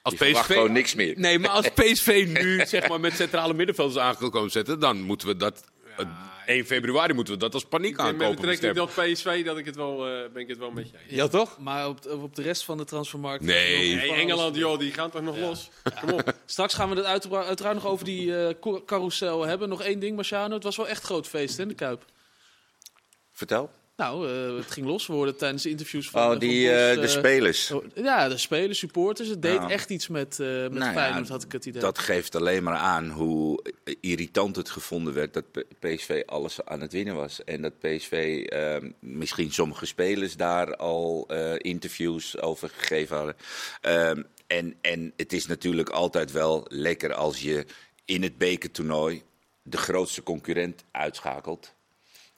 als 0.02 0.12
Je 0.12 0.24
verwacht 0.24 0.46
PSV 0.46 0.52
gewoon 0.54 0.72
niks 0.72 0.94
meer. 0.94 1.14
Nee, 1.16 1.38
maar 1.38 1.50
als 1.50 1.68
PSV 1.78 2.24
nu 2.42 2.66
zeg 2.66 2.88
maar 2.88 3.00
met 3.00 3.12
centrale 3.14 3.54
middenvelders 3.54 3.98
aangekomen 3.98 4.50
zetten, 4.50 4.78
dan 4.80 5.00
moeten 5.02 5.28
we 5.28 5.36
dat 5.36 5.64
eh, 5.96 6.06
1 6.46 6.66
februari 6.66 7.12
moeten 7.12 7.34
we 7.34 7.38
dat 7.40 7.54
als 7.54 7.64
paniek 7.64 7.96
met 7.96 8.00
aankopen. 8.06 8.34
betrekking 8.36 8.72
bestemmen. 8.74 8.94
tot 8.94 9.12
PSV 9.14 9.44
dat 9.44 9.58
ik 9.58 9.64
het 9.64 9.76
wel, 9.76 10.06
eh, 10.06 10.30
ben 10.32 10.42
ik 10.42 10.48
het 10.48 10.58
wel 10.58 10.70
met 10.70 10.90
je 10.90 10.96
eens. 11.06 11.14
Ja 11.14 11.28
toch? 11.28 11.58
Maar 11.58 11.88
op, 11.88 12.06
op 12.06 12.34
de 12.36 12.42
rest 12.42 12.64
van 12.64 12.76
de 12.76 12.84
transfermarkt... 12.84 13.44
Nee. 13.44 14.00
Engeland, 14.12 14.56
joh, 14.56 14.78
die 14.78 14.92
gaan 14.92 15.10
toch 15.10 15.22
nog 15.22 15.38
los? 15.38 15.70
Kom 16.00 16.10
op. 16.12 16.34
Straks 16.46 16.74
gaan 16.74 16.90
we 16.90 16.96
het 16.96 17.04
uiteraard 17.34 17.74
nog 17.74 17.86
over 17.86 18.04
die 18.04 18.36
eh, 18.46 18.54
co- 18.60 18.82
carousel 18.84 19.46
hebben. 19.46 19.68
Nog 19.68 19.82
één 19.82 19.98
ding, 19.98 20.14
Marciano. 20.16 20.54
Het 20.54 20.62
was 20.64 20.76
wel 20.76 20.88
echt 20.88 21.02
groot 21.02 21.26
feest 21.26 21.56
hè, 21.56 21.62
in 21.62 21.68
de 21.68 21.74
Kuip. 21.74 22.04
Vertel. 23.32 23.70
Nou, 23.96 24.28
eh, 24.28 24.56
het 24.56 24.70
ging 24.70 24.86
los 24.86 25.06
worden 25.06 25.36
tijdens 25.36 25.62
de 25.62 25.68
interviews 25.70 26.10
van, 26.10 26.26
Oh, 26.26 26.32
eh, 26.32 26.38
die, 26.40 26.66
van 26.68 26.76
Bos, 26.76 26.94
eh, 26.94 27.00
de 27.00 27.08
spelers. 27.08 27.70
oh, 27.70 27.84
Ja, 27.94 28.28
de 28.28 28.36
spelers, 28.38 28.78
supporters. 28.78 29.28
Het 29.28 29.42
deed 29.42 29.52
Ja. 29.54 29.70
echt 29.70 29.90
iets 29.90 30.08
met, 30.08 30.40
eh 30.40 30.46
met 30.48 30.72
Nou 30.72 30.92
ja, 30.94 31.22
had 31.28 31.42
ik 31.42 31.52
het 31.52 31.66
idee. 31.66 31.80
Dat 31.80 31.98
geeft 31.98 32.34
alleen 32.34 32.62
maar 32.62 32.76
aan 32.76 33.08
hoe 33.10 33.64
irritant 34.00 34.56
het 34.56 34.70
gevonden 34.70 35.14
werd 35.14 35.34
dat 35.34 35.44
PSV 35.78 36.22
alles 36.26 36.64
aan 36.64 36.80
het 36.80 36.92
winnen 36.92 37.14
was. 37.14 37.44
En 37.44 37.62
dat 37.62 37.78
PSV 37.78 38.44
misschien 39.00 39.52
sommige 39.52 39.86
spelers 39.86 40.36
daar 40.36 40.76
al 40.76 41.26
interviews 41.58 42.40
over 42.40 42.68
gegeven 42.76 43.16
hadden. 43.16 43.36
Ehm, 43.80 44.22
en, 44.46 44.74
en 44.80 45.12
het 45.16 45.32
is 45.32 45.46
natuurlijk 45.46 45.88
altijd 45.88 46.32
wel 46.32 46.64
lekker 46.68 47.14
als 47.14 47.40
je 47.40 47.64
in 48.04 48.22
het 48.22 48.38
bekertoernooi 48.38 49.22
de 49.62 49.76
grootste 49.76 50.22
concurrent 50.22 50.84
uitschakelt. 50.90 51.74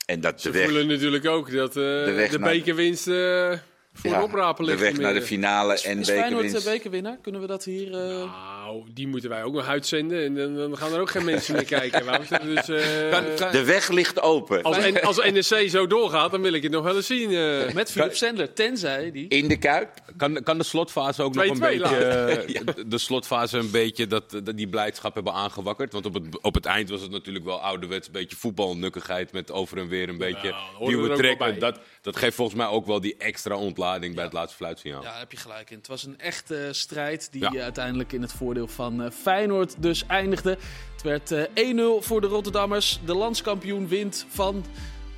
En 0.06 0.20
dat 0.20 0.34
de 0.34 0.40
Ze 0.40 0.50
weg, 0.50 0.64
voelen 0.64 0.86
natuurlijk 0.86 1.26
ook 1.26 1.52
dat 1.52 1.68
eh, 1.68 1.74
de, 1.74 2.38
bekerwinst 2.40 3.06
eh 3.06 3.52
voor 3.96 4.11
ja, 4.11 4.52
de 4.52 4.76
weg 4.76 4.98
naar 4.98 5.14
de 5.14 5.22
finale 5.22 5.80
en 5.82 5.98
is 5.98 6.06
bekerwinst. 6.06 6.64
de 6.64 6.70
bekerwinnaar? 6.70 7.18
Kunnen 7.22 7.40
we 7.40 7.46
dat 7.46 7.64
hier... 7.64 7.92
eh, 7.92 8.30
Nou, 8.66 8.82
die 8.94 9.09
moeten 9.09 9.30
wij 9.30 9.42
ook 9.42 9.54
nog 9.54 9.66
uitzenden. 9.66 10.24
En 10.24 10.35
dan, 10.35 10.56
dan 10.56 10.76
gaan 10.76 10.92
er 10.92 11.00
ook 11.00 11.11
geen 11.11 11.24
mensen 11.35 11.54
meer 11.54 11.64
kijken. 11.64 12.04
Wouter. 12.04 12.40
Dus, 12.44 12.68
eh, 12.68 13.50
De 13.52 13.62
weg 13.64 13.88
ligt 13.88 14.20
open. 14.20 14.62
als, 14.62 15.02
als 15.02 15.16
NEC 15.30 15.70
zo 15.70 15.87
doorgaat, 15.87 16.30
dan 16.30 16.42
wil 16.42 16.52
ik 16.52 16.62
het 16.62 16.72
nog 16.72 16.85
wel 16.85 16.96
eens 16.96 17.06
zien. 17.06 17.30
eh. 17.30 17.72
met 17.74 17.90
Philip 17.90 18.14
Sandler, 18.14 18.52
tenzij 18.52 19.11
die... 19.11 19.28
In 19.28 19.48
de 19.48 19.56
Kuip. 19.59 19.88
Kan, 20.16 20.42
kan 20.42 20.59
de 20.59 20.64
slotfase 20.64 21.22
ook 21.22 21.35
nog 21.35 21.44
een 21.44 21.56
2-2 21.56 21.59
beetje, 21.59 21.96
eh, 21.96 22.61
de- 22.87 22.98
slotfase 22.98 23.59
een 23.59 23.70
beetje 23.70 24.06
dat, 24.06 24.30
dat 24.30 24.56
die 24.56 24.68
blijdschap 24.68 25.14
hebben 25.14 25.32
aangewakkerd? 25.32 25.92
Want 25.92 26.06
op 26.06 26.14
het, 26.14 26.42
op 26.42 26.54
het 26.54 26.64
eind 26.66 26.88
was 26.90 27.00
het 27.00 27.11
natuurlijk 27.11 27.44
wel 27.44 27.61
ouderwets, 27.61 28.06
een 28.06 28.12
beetje 28.12 28.37
voetbalnukkigheid 28.37 29.32
met 29.32 29.52
over 29.52 29.78
en 29.78 29.88
weer 29.88 30.09
een 30.09 30.18
beetje 30.18 30.48
dat 30.48 30.54
horen 30.59 30.78
we 30.78 30.90
duwen 30.90 31.00
ook 31.02 31.06
wel 31.09 31.16
trekken. 31.16 31.50
bij. 31.50 31.59
Dat, 31.59 31.78
dat 32.06 32.16
geeft 32.16 32.36
volgens 32.36 32.56
mij 32.56 32.66
ook 32.66 32.86
wel 32.86 33.00
die 33.00 33.16
extra 33.16 33.56
ontlading 33.56 34.14
bij 34.14 34.24
het 34.24 34.32
laatste 34.32 34.56
fluitsignaal. 34.56 35.02
Ja, 35.02 35.08
daar 35.08 35.18
heb 35.18 35.32
je 35.32 35.36
gelijk 35.36 35.70
in. 35.70 35.76
Het 35.76 35.86
was 35.86 36.04
een 36.04 36.18
echte 36.18 36.68
strijd 36.70 37.28
die 37.32 37.46
eh, 37.46 37.62
uiteindelijk 37.62 38.12
in 38.12 38.22
het 38.22 38.32
voordeel 38.32 38.68
van 38.68 39.02
eh, 39.02 39.10
Feyenoord 39.10 39.74
dus 39.78 40.06
eindigde. 40.06 40.58
Het 40.92 41.02
werd 41.02 41.30
eh, 41.30 41.74
1-0 42.00 42.04
voor 42.04 42.20
de 42.20 42.26
Rotterdammers. 42.26 43.00
De 43.04 43.14
landskampioen 43.14 43.88
wint 43.88 44.26
van... 44.28 44.64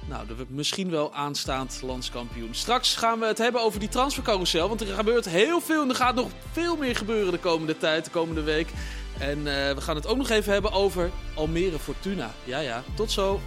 Nou, 0.08 0.26
de 0.26 0.34
misschien 0.48 0.90
wel 0.90 1.14
aanstaand 1.14 1.80
landskampioen. 1.82 2.54
Straks 2.54 2.96
gaan 2.96 3.18
we 3.18 3.26
het 3.26 3.38
hebben 3.38 3.62
over 3.62 3.80
die 3.80 3.88
transfercarousel. 3.88 4.68
Want 4.68 4.80
er 4.80 4.86
gebeurt 4.86 5.28
heel 5.28 5.60
veel 5.60 5.82
en 5.82 5.88
er 5.88 5.94
gaat 5.94 6.14
nog 6.14 6.30
veel 6.52 6.76
meer 6.76 6.96
gebeuren 6.96 7.32
de 7.32 7.38
komende 7.38 7.76
tijd, 7.76 8.04
de 8.04 8.10
komende 8.10 8.42
week. 8.42 8.68
En 9.18 9.38
eh, 9.38 9.74
we 9.74 9.80
gaan 9.80 9.96
het 9.96 10.06
ook 10.06 10.16
nog 10.16 10.28
even 10.28 10.52
hebben 10.52 10.72
over 10.72 11.10
Almere 11.34 11.78
Fortuna. 11.78 12.30
Ja, 12.44 12.58
ja. 12.58 12.82
Tot 12.94 13.10
zo. 13.10 13.40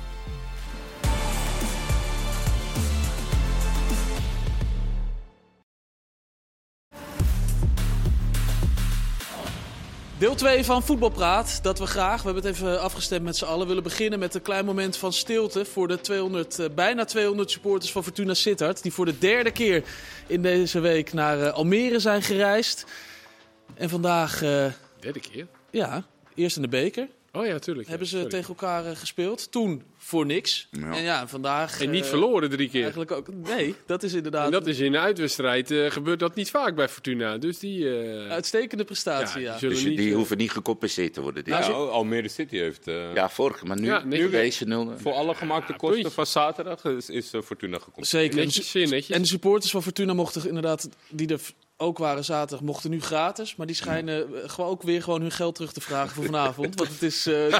Deel 10.22 10.36
2 10.36 10.66
van 10.66 10.84
Voetbalpraat, 10.84 11.60
dat 11.64 11.80
we 11.80 11.86
graag, 11.86 12.22
we 12.22 12.26
hebben 12.32 12.44
het 12.44 12.56
even 12.56 12.82
afgestemd 12.82 13.24
met 13.24 13.38
z'n 13.38 13.46
allen, 13.46 13.68
willen 13.68 13.84
beginnen 13.84 14.20
met 14.20 14.36
een 14.36 14.42
klein 14.42 14.66
moment 14.66 14.98
van 14.98 15.14
stilte 15.14 15.66
voor 15.66 15.88
de 15.88 16.02
200, 16.02 16.60
eh, 16.60 16.66
bijna 16.76 17.06
200 17.06 17.52
supporters 17.52 17.92
van 17.92 18.04
Fortuna 18.04 18.34
Sittard. 18.34 18.82
Die 18.84 18.94
voor 18.94 19.06
de 19.06 19.18
derde 19.18 19.52
keer 19.52 19.84
in 20.28 20.42
deze 20.42 20.80
week 20.80 21.14
naar 21.14 21.42
eh, 21.42 21.54
Almere 21.54 22.00
zijn 22.00 22.22
gereisd. 22.22 22.86
En 23.74 23.90
vandaag, 23.90 24.42
eh, 24.42 24.66
Derde 25.00 25.20
keer? 25.20 25.48
ja, 25.70 26.04
eerst 26.36 26.56
in 26.56 26.62
de 26.62 26.68
beker 26.68 27.08
Oh 27.34 27.46
ja, 27.46 27.60
tuurlijk. 27.60 27.88
hebben 27.88 28.08
ze 28.08 28.16
Sorry. 28.16 28.30
tegen 28.30 28.48
elkaar 28.48 28.86
eh, 28.86 28.96
gespeeld. 28.96 29.52
Toen 29.52 29.84
voor 29.98 30.26
niks. 30.26 30.68
Ja. 30.72 30.96
En 30.96 31.04
ja, 31.04 31.28
vandaag... 31.28 31.82
En 31.82 31.90
niet 31.90 32.04
eh, 32.04 32.10
verloren 32.10 32.50
drie 32.50 32.70
keer. 32.70 32.82
Eigenlijk 32.82 33.12
ook. 33.12 33.28
Nee, 33.34 33.76
dat 33.86 34.04
is 34.04 34.14
inderdaad 34.14 34.46
En 34.46 34.52
dat 34.52 34.68
is 34.68 34.80
in 34.80 34.94
een 34.94 35.00
uitwedstrijd 35.00 35.72
eh, 35.72 35.92
gebeurt 35.92 36.20
dat 36.20 36.36
niet 36.36 36.50
vaak 36.50 36.76
bij 36.76 36.90
Fortuna. 36.90 37.38
Dus 37.38 37.60
die, 37.60 38.00
eh, 38.00 38.30
uitstekende 38.32 38.84
prestatie, 38.84 39.42
ja. 39.42 39.58
die 39.58 39.70
Dus 39.70 39.84
niet, 39.84 39.98
die 39.98 40.14
hoeven 40.14 40.38
niet 40.38 40.52
gecompenseerd 40.52 41.14
te 41.14 41.22
worden. 41.22 41.44
dit 41.44 41.54
Nou, 41.54 41.90
Almere 41.90 42.28
City 42.28 42.58
heeft 42.58 42.88
eh, 42.88 43.14
Ja, 43.14 43.30
vorige, 43.30 43.66
maar 43.66 43.80
nu, 43.80 43.86
Ja, 43.88 44.04
nu 44.04 44.30
deze 44.30 44.66
nul. 44.66 44.94
voor 44.98 45.14
alle 45.14 45.36
gemaakte 45.36 45.72
Ja, 45.72 45.78
kosten 45.78 45.98
puntje. 46.02 46.16
van 46.16 46.26
zaterdag 46.26 46.84
is, 46.86 47.10
is 47.10 47.32
Fortuna 47.44 47.78
gekomen. 47.80 48.08
Zeker. 48.08 48.30
En 48.30 48.36
de 48.38 48.44
netjes, 48.56 48.74
netjes. 48.74 49.10
En 49.10 49.22
de 49.22 49.28
supporters 49.28 49.72
van 49.72 49.84
Fortuna 49.84 50.14
mochten 50.14 50.48
inderdaad, 50.48 50.90
die 51.10 51.28
er 51.28 51.40
ook 51.82 51.98
waren 51.98 52.24
zaterdag, 52.24 52.66
mochten 52.66 52.90
nu 52.90 53.02
gratis. 53.02 53.56
Maar 53.56 53.68
die 53.68 53.76
schijnen 53.76 54.36
eh, 54.44 54.50
gewoon 54.50 54.70
ook 54.70 54.84
weer 54.84 55.04
gewoon 55.04 55.22
hun 55.22 55.32
geld 55.32 55.56
terug 55.56 55.74
te 55.74 55.82
vragen 55.82 56.10
voor 56.16 56.26
vanavond. 56.26 56.76
want 56.76 56.90
het 56.90 57.02
is 57.02 57.26
eh, 57.28 57.60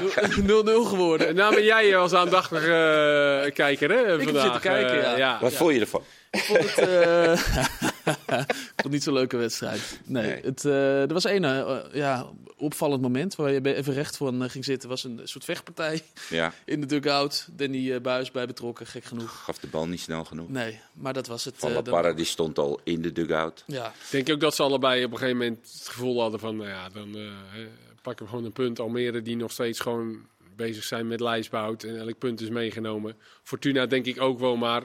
0-0 0.84 0.88
geworden. 0.92 1.28
En 1.28 1.34
nou 1.34 1.54
ben 1.54 1.64
jij 1.64 1.96
als 1.96 2.12
aandachtig 2.12 2.58
eh, 2.62 3.52
kijker, 3.54 3.90
hè? 3.90 3.96
heb 4.10 4.22
vandaag. 4.22 4.42
zitten 4.42 4.60
kijken, 4.60 5.12
Eh, 5.12 5.18
ja. 5.18 5.38
Wat 5.40 5.52
vond 5.52 5.74
je 5.74 5.80
ervan? 5.80 6.02
Ik 6.32 6.40
vond 6.40 6.58
het, 6.74 6.78
eh, 6.88 7.32
ik 7.32 7.38
vond 8.54 8.82
het 8.82 8.90
niet 8.90 9.02
zo'n 9.02 9.12
leuke 9.14 9.36
wedstrijd. 9.36 10.00
Nee, 10.04 10.26
Nee. 10.26 10.42
Het, 10.42 10.64
eh, 10.64 11.00
er 11.02 11.12
was 11.12 11.24
één 11.24 11.44
eh, 11.44 11.78
ja, 11.92 12.26
opvallend 12.56 13.02
moment 13.02 13.34
waar 13.36 13.52
je 13.52 13.74
even 13.74 13.94
recht 13.94 14.16
van 14.16 14.50
ging 14.50 14.64
zitten. 14.64 14.88
was 14.88 15.04
een 15.04 15.20
soort 15.24 15.44
vechtpartij 15.44 16.02
Ja, 16.30 16.52
in 16.64 16.80
de 16.80 16.86
dugout. 16.86 17.48
Danny 17.50 17.92
eh, 17.92 18.00
Buis 18.00 18.30
bij 18.30 18.46
betrokken, 18.46 18.86
gek 18.86 19.04
genoeg. 19.04 19.42
gaf 19.44 19.58
de 19.58 19.66
bal 19.66 19.86
niet 19.88 20.00
snel 20.00 20.24
genoeg. 20.24 20.48
Nee, 20.48 20.80
maar 20.92 21.12
dat 21.12 21.26
was 21.26 21.44
het. 21.44 21.54
Van 21.56 21.72
La 21.72 21.82
dan- 21.82 21.94
Parra 21.94 22.12
die 22.12 22.24
stond 22.24 22.58
al 22.58 22.80
in 22.84 23.02
de 23.02 23.12
dugout. 23.12 23.64
ja, 23.66 23.86
Ik 23.86 24.10
denk 24.10 24.30
ook 24.30 24.40
dat 24.40 24.54
ze 24.54 24.62
allebei 24.62 25.04
op 25.04 25.12
een 25.12 25.18
gegeven 25.18 25.38
moment 25.38 25.72
het 25.78 25.88
gevoel 25.88 26.20
hadden 26.20 26.40
van, 26.40 26.56
nou 26.56 26.68
ja, 26.68 26.88
dan 26.88 27.16
eh, 27.16 27.22
hè, 27.50 27.66
pakken 28.02 28.24
we 28.24 28.30
gewoon 28.30 28.44
een 28.46 28.52
punt. 28.52 28.80
Almere 28.80 29.22
die 29.22 29.36
nog 29.36 29.50
steeds 29.52 29.80
gewoon 29.80 30.26
bezig 30.56 30.84
zijn 30.84 31.06
met 31.08 31.20
lijstbehoud 31.20 31.82
en 31.82 31.98
elk 31.98 32.18
punt 32.18 32.40
is 32.40 32.48
meegenomen. 32.48 33.16
Fortuna 33.42 33.86
denk 33.86 34.06
ik 34.06 34.20
ook 34.20 34.38
wel, 34.38 34.56
maar 34.56 34.82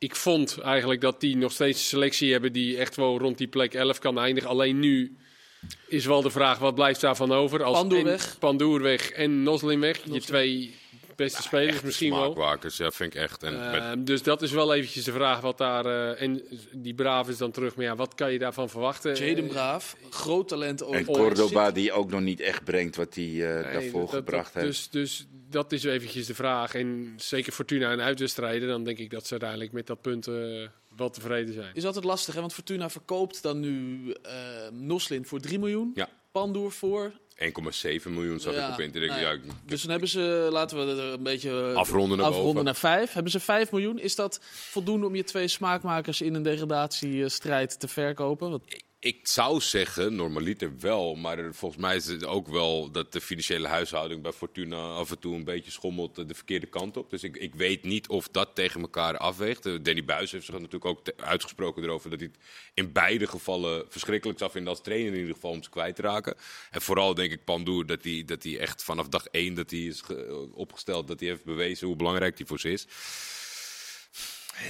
ik 0.00 0.16
vond 0.16 0.58
eigenlijk 0.58 1.00
dat 1.00 1.20
die 1.20 1.36
nog 1.36 1.52
steeds 1.52 1.78
een 1.78 1.84
selectie 1.84 2.32
hebben 2.32 2.52
die 2.52 2.76
echt 2.76 2.96
wel 2.96 3.18
rond 3.18 3.38
die 3.38 3.48
plek 3.48 3.74
11 3.74 3.98
kan 3.98 4.18
eindigen. 4.18 4.50
Alleen 4.50 4.78
nu 4.78 5.16
is 5.88 6.06
wel 6.06 6.22
de 6.22 6.30
vraag, 6.30 6.58
wat 6.58 6.74
blijft 6.74 7.00
daarvan 7.00 7.32
over? 7.32 7.62
Als 7.62 7.78
Pandoer 7.78 7.98
en- 7.98 8.04
weg. 8.04 8.36
Pandoer 8.38 8.82
weg 8.82 9.10
en 9.10 9.42
Noslin 9.42 9.80
weg. 9.80 10.00
Je 10.12 10.20
twee 10.20 10.74
beste 11.24 11.42
spelers 11.42 11.80
misschien 11.80 12.10
wel. 12.10 12.22
Smaakmakers, 12.32 12.76
ja, 12.76 12.90
vind 12.90 13.14
ik 13.14 13.20
echt. 13.20 13.42
En 13.42 13.52
met- 13.70 13.80
Ehm, 13.82 14.04
dus 14.04 14.22
dat 14.22 14.42
is 14.42 14.50
wel 14.50 14.74
eventjes 14.74 15.04
de 15.04 15.12
vraag 15.12 15.40
wat 15.40 15.58
daar... 15.58 15.86
eh, 15.86 16.22
en 16.22 16.42
die 16.72 16.94
Braaf 16.94 17.28
is 17.28 17.36
dan 17.38 17.50
terug, 17.50 17.74
maar 17.76 17.84
ja, 17.84 17.96
wat 17.96 18.14
kan 18.14 18.32
je 18.32 18.38
daarvan 18.38 18.68
verwachten? 18.68 19.14
Jaden 19.26 19.44
Eh, 19.44 19.50
Braaf, 19.50 19.96
groot 20.10 20.48
talent. 20.48 20.80
En 20.80 20.86
ooit. 20.86 21.06
Cordoba 21.06 21.70
die 21.70 21.92
ook 21.92 22.10
nog 22.10 22.20
niet 22.20 22.40
echt 22.40 22.64
brengt 22.64 22.96
wat 22.96 23.14
hij 23.14 23.24
eh, 23.24 23.30
Nee, 23.64 23.72
daarvoor 23.72 24.00
dat- 24.00 24.10
dat- 24.10 24.18
gebracht 24.18 24.54
heeft. 24.54 24.66
Dus, 24.66 24.88
dus 24.90 25.26
dat 25.50 25.72
is 25.72 25.84
eventjes 25.84 26.26
de 26.26 26.34
vraag. 26.34 26.74
En 26.74 27.14
zeker 27.16 27.52
Fortuna 27.52 27.90
en 27.90 28.00
uitwedstrijden, 28.00 28.68
dan 28.68 28.84
denk 28.84 28.98
ik 28.98 29.10
dat 29.10 29.24
ze 29.24 29.30
uiteindelijk 29.30 29.72
met 29.72 29.86
dat 29.86 30.00
punt 30.00 30.26
wel 30.96 31.10
tevreden 31.10 31.54
zijn. 31.54 31.70
Is 31.74 31.84
altijd 31.84 32.04
lastig, 32.04 32.34
hè? 32.34 32.40
want 32.40 32.54
Fortuna 32.54 32.90
verkoopt 32.90 33.42
dan 33.42 33.60
nu 33.60 34.10
eh 34.22 34.32
Noslin 34.72 35.24
voor 35.26 35.40
3 35.40 35.58
miljoen. 35.58 35.90
Ja. 35.94 36.08
Pandoer 36.32 36.72
voor. 36.72 37.12
1,7 37.44 38.10
miljoen 38.10 38.40
zag 38.40 38.54
Ja, 38.54 38.66
ik 38.66 38.72
op 38.72 38.80
internet. 38.80 39.08
nou 39.10 39.20
Ja, 39.20 39.28
ja. 39.28 39.34
ik- 39.34 39.42
Dus 39.66 39.80
dan 39.82 39.90
hebben 39.90 40.08
ze, 40.08 40.48
laten 40.50 40.86
we 40.86 40.92
er 41.02 41.12
een 41.12 41.22
beetje 41.22 41.50
eh, 41.70 41.74
Afronden 41.74 42.16
naar 42.18 42.26
afronden 42.26 42.48
boven. 42.52 42.64
naar 42.64 42.76
5. 42.76 43.12
Hebben 43.12 43.32
ze 43.32 43.40
5 43.40 43.70
miljoen? 43.72 43.98
Is 43.98 44.14
dat 44.14 44.40
voldoende 44.42 45.06
om 45.06 45.14
je 45.14 45.24
twee 45.24 45.48
smaakmakers 45.48 46.20
in 46.20 46.34
een 46.34 46.42
degradatiestrijd 46.42 47.80
te 47.80 47.88
verkopen? 47.88 48.50
Want 48.50 48.62
Ik 49.02 49.26
zou 49.28 49.60
zeggen, 49.60 50.14
normaliter 50.14 50.72
wel, 50.78 51.14
maar 51.14 51.54
volgens 51.54 51.80
mij 51.80 51.96
is 51.96 52.06
het 52.06 52.24
ook 52.24 52.48
wel 52.48 52.90
dat 52.90 53.12
de 53.12 53.20
financiële 53.20 53.68
huishouding 53.68 54.22
bij 54.22 54.32
Fortuna 54.32 54.76
af 54.76 55.10
en 55.10 55.18
toe 55.18 55.34
een 55.34 55.44
beetje 55.44 55.70
schommelt 55.70 56.14
de 56.28 56.34
verkeerde 56.34 56.66
kant 56.66 56.96
op. 56.96 57.10
Dus 57.10 57.22
ik, 57.22 57.36
ik 57.36 57.54
weet 57.54 57.84
niet 57.84 58.08
of 58.08 58.28
dat 58.28 58.54
tegen 58.54 58.80
elkaar 58.80 59.16
afweegt. 59.16 59.66
Eh, 59.66 59.74
Danny 59.82 60.04
Buis 60.04 60.32
heeft 60.32 60.44
zich 60.44 60.54
natuurlijk 60.54 60.84
ook 60.84 61.00
uitgesproken 61.16 61.82
erover 61.82 62.10
dat 62.10 62.20
hij 62.20 62.28
het 62.32 62.42
in 62.74 62.92
beide 62.92 63.26
gevallen 63.26 63.84
verschrikkelijk 63.88 64.38
zou 64.38 64.50
vinden 64.50 64.70
als 64.70 64.82
trainer 64.82 65.12
in 65.12 65.18
ieder 65.18 65.34
geval 65.34 65.50
om 65.50 65.62
ze 65.62 65.70
kwijt 65.70 65.96
te 65.96 66.02
raken. 66.02 66.36
En 66.70 66.80
vooral 66.80 67.14
denk 67.14 67.32
ik 67.32 67.44
Pandoer 67.44 67.86
dat 67.86 68.04
hij, 68.04 68.22
dat 68.26 68.42
hij 68.42 68.58
echt 68.58 68.82
vanaf 68.82 69.08
dag 69.08 69.26
één 69.26 69.54
dat 69.54 69.70
hij 69.70 69.80
is 69.80 70.00
ge- 70.00 70.48
opgesteld, 70.54 71.08
dat 71.08 71.20
hij 71.20 71.28
heeft 71.28 71.44
bewezen 71.44 71.86
hoe 71.86 71.96
belangrijk 71.96 72.38
hij 72.38 72.46
voor 72.46 72.60
ze 72.60 72.70
is. 72.72 72.86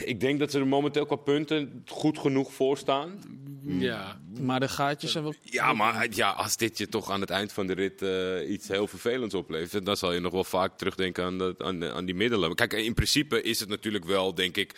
Ik 0.05 0.21
denk 0.21 0.39
dat 0.39 0.51
ze 0.51 0.59
er 0.59 0.67
momenteel 0.67 1.07
qua 1.07 1.17
punten 1.17 1.83
goed 1.87 2.19
genoeg 2.19 2.53
voor 2.53 2.79
staan. 2.79 3.21
Ja, 3.65 4.21
Maar 4.41 4.61
de 4.61 4.69
gaatjes 4.69 5.13
zijn 5.13 5.25
wel... 5.25 5.35
Ja, 5.43 5.73
maar 5.73 6.07
ja, 6.11 6.31
als 6.31 6.57
dit 6.57 6.79
je 6.79 6.89
toch 6.89 7.11
aan 7.11 7.21
het 7.21 7.31
eind 7.31 7.53
van 7.53 7.67
de 7.67 7.73
rit 7.73 8.03
eh, 8.03 8.51
iets 8.51 8.69
heel 8.69 8.87
vervelends 8.87 9.35
oplevert, 9.35 9.87
dan 9.87 9.97
zal 9.97 10.13
je 10.13 10.21
nog 10.21 10.33
wel 10.33 10.45
vaak 10.45 10.79
terugdenken 10.79 11.25
aan, 11.25 11.39
dat, 11.39 11.63
aan, 11.63 11.85
aan 11.85 12.05
die 12.05 12.15
middelen. 12.15 12.55
Kijk, 12.55 12.73
in 12.73 12.95
principe 12.95 13.43
is 13.43 13.61
het 13.61 13.69
natuurlijk 13.69 14.05
wel, 14.05 14.35
denk 14.35 14.57
ik, 14.57 14.75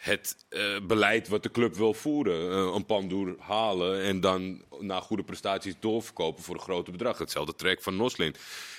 het 0.00 0.36
eh, 0.48 0.80
beleid 0.82 1.28
wat 1.28 1.42
de 1.42 1.50
club 1.50 1.74
wil 1.74 1.94
voeren. 1.94 2.50
Eh, 2.50 2.74
een 2.74 2.86
pandoer 2.86 3.36
halen 3.38 4.02
en 4.02 4.20
dan 4.20 4.62
na 4.78 5.00
goede 5.00 5.22
prestaties 5.22 5.74
doorverkopen 5.80 6.42
voor 6.42 6.54
een 6.54 6.60
grote 6.60 6.90
bedrag. 6.90 7.18
Hetzelfde 7.18 7.54
trek 7.54 7.82
van 7.82 7.96
Noslin. 7.96 8.34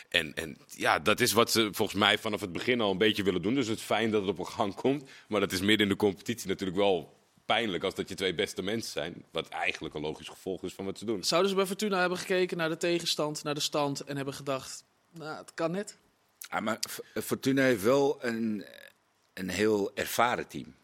En, 0.09 0.33
en 0.33 0.57
ja, 0.67 0.99
dat 0.99 1.19
is 1.19 1.31
wat 1.31 1.51
ze 1.51 1.69
volgens 1.71 1.99
mij 1.99 2.17
vanaf 2.17 2.41
het 2.41 2.51
begin 2.51 2.81
al 2.81 2.91
een 2.91 2.97
beetje 2.97 3.23
willen 3.23 3.41
doen. 3.41 3.53
Dus 3.53 3.67
het 3.67 3.77
is 3.77 3.83
fijn 3.83 4.11
dat 4.11 4.21
het 4.21 4.29
op 4.29 4.39
een 4.39 4.47
gang 4.47 4.75
komt. 4.75 5.09
Maar 5.27 5.39
dat 5.39 5.51
is 5.51 5.59
midden 5.59 5.87
in 5.87 5.91
de 5.93 5.99
competitie 5.99 6.47
natuurlijk 6.47 6.79
wel 6.79 7.19
pijnlijk 7.45 7.83
als 7.83 7.95
dat 7.95 8.09
je 8.09 8.15
twee 8.15 8.35
beste 8.35 8.61
mensen 8.61 8.91
zijn. 8.91 9.25
Wat 9.31 9.47
eigenlijk 9.47 9.95
een 9.95 10.01
logisch 10.01 10.27
gevolg 10.27 10.63
is 10.63 10.73
van 10.73 10.85
wat 10.85 10.97
ze 10.97 11.05
doen. 11.05 11.23
Zouden 11.23 11.49
ze 11.49 11.55
bij 11.55 11.65
Fortuna 11.65 11.99
hebben 11.99 12.17
gekeken 12.17 12.57
naar 12.57 12.69
de 12.69 12.77
tegenstand, 12.77 13.43
naar 13.43 13.53
de 13.53 13.59
stand 13.59 13.99
en 13.99 14.15
hebben 14.15 14.33
gedacht, 14.33 14.83
nou, 15.11 15.37
het 15.37 15.53
kan 15.53 15.71
net. 15.71 15.97
Ja, 16.37 16.59
maar 16.59 16.79
Fortuna 17.13 17.63
heeft 17.63 17.83
wel 17.83 18.23
een, 18.23 18.65
een 19.33 19.49
heel 19.49 19.91
ervaren 19.95 20.47
team. 20.47 20.75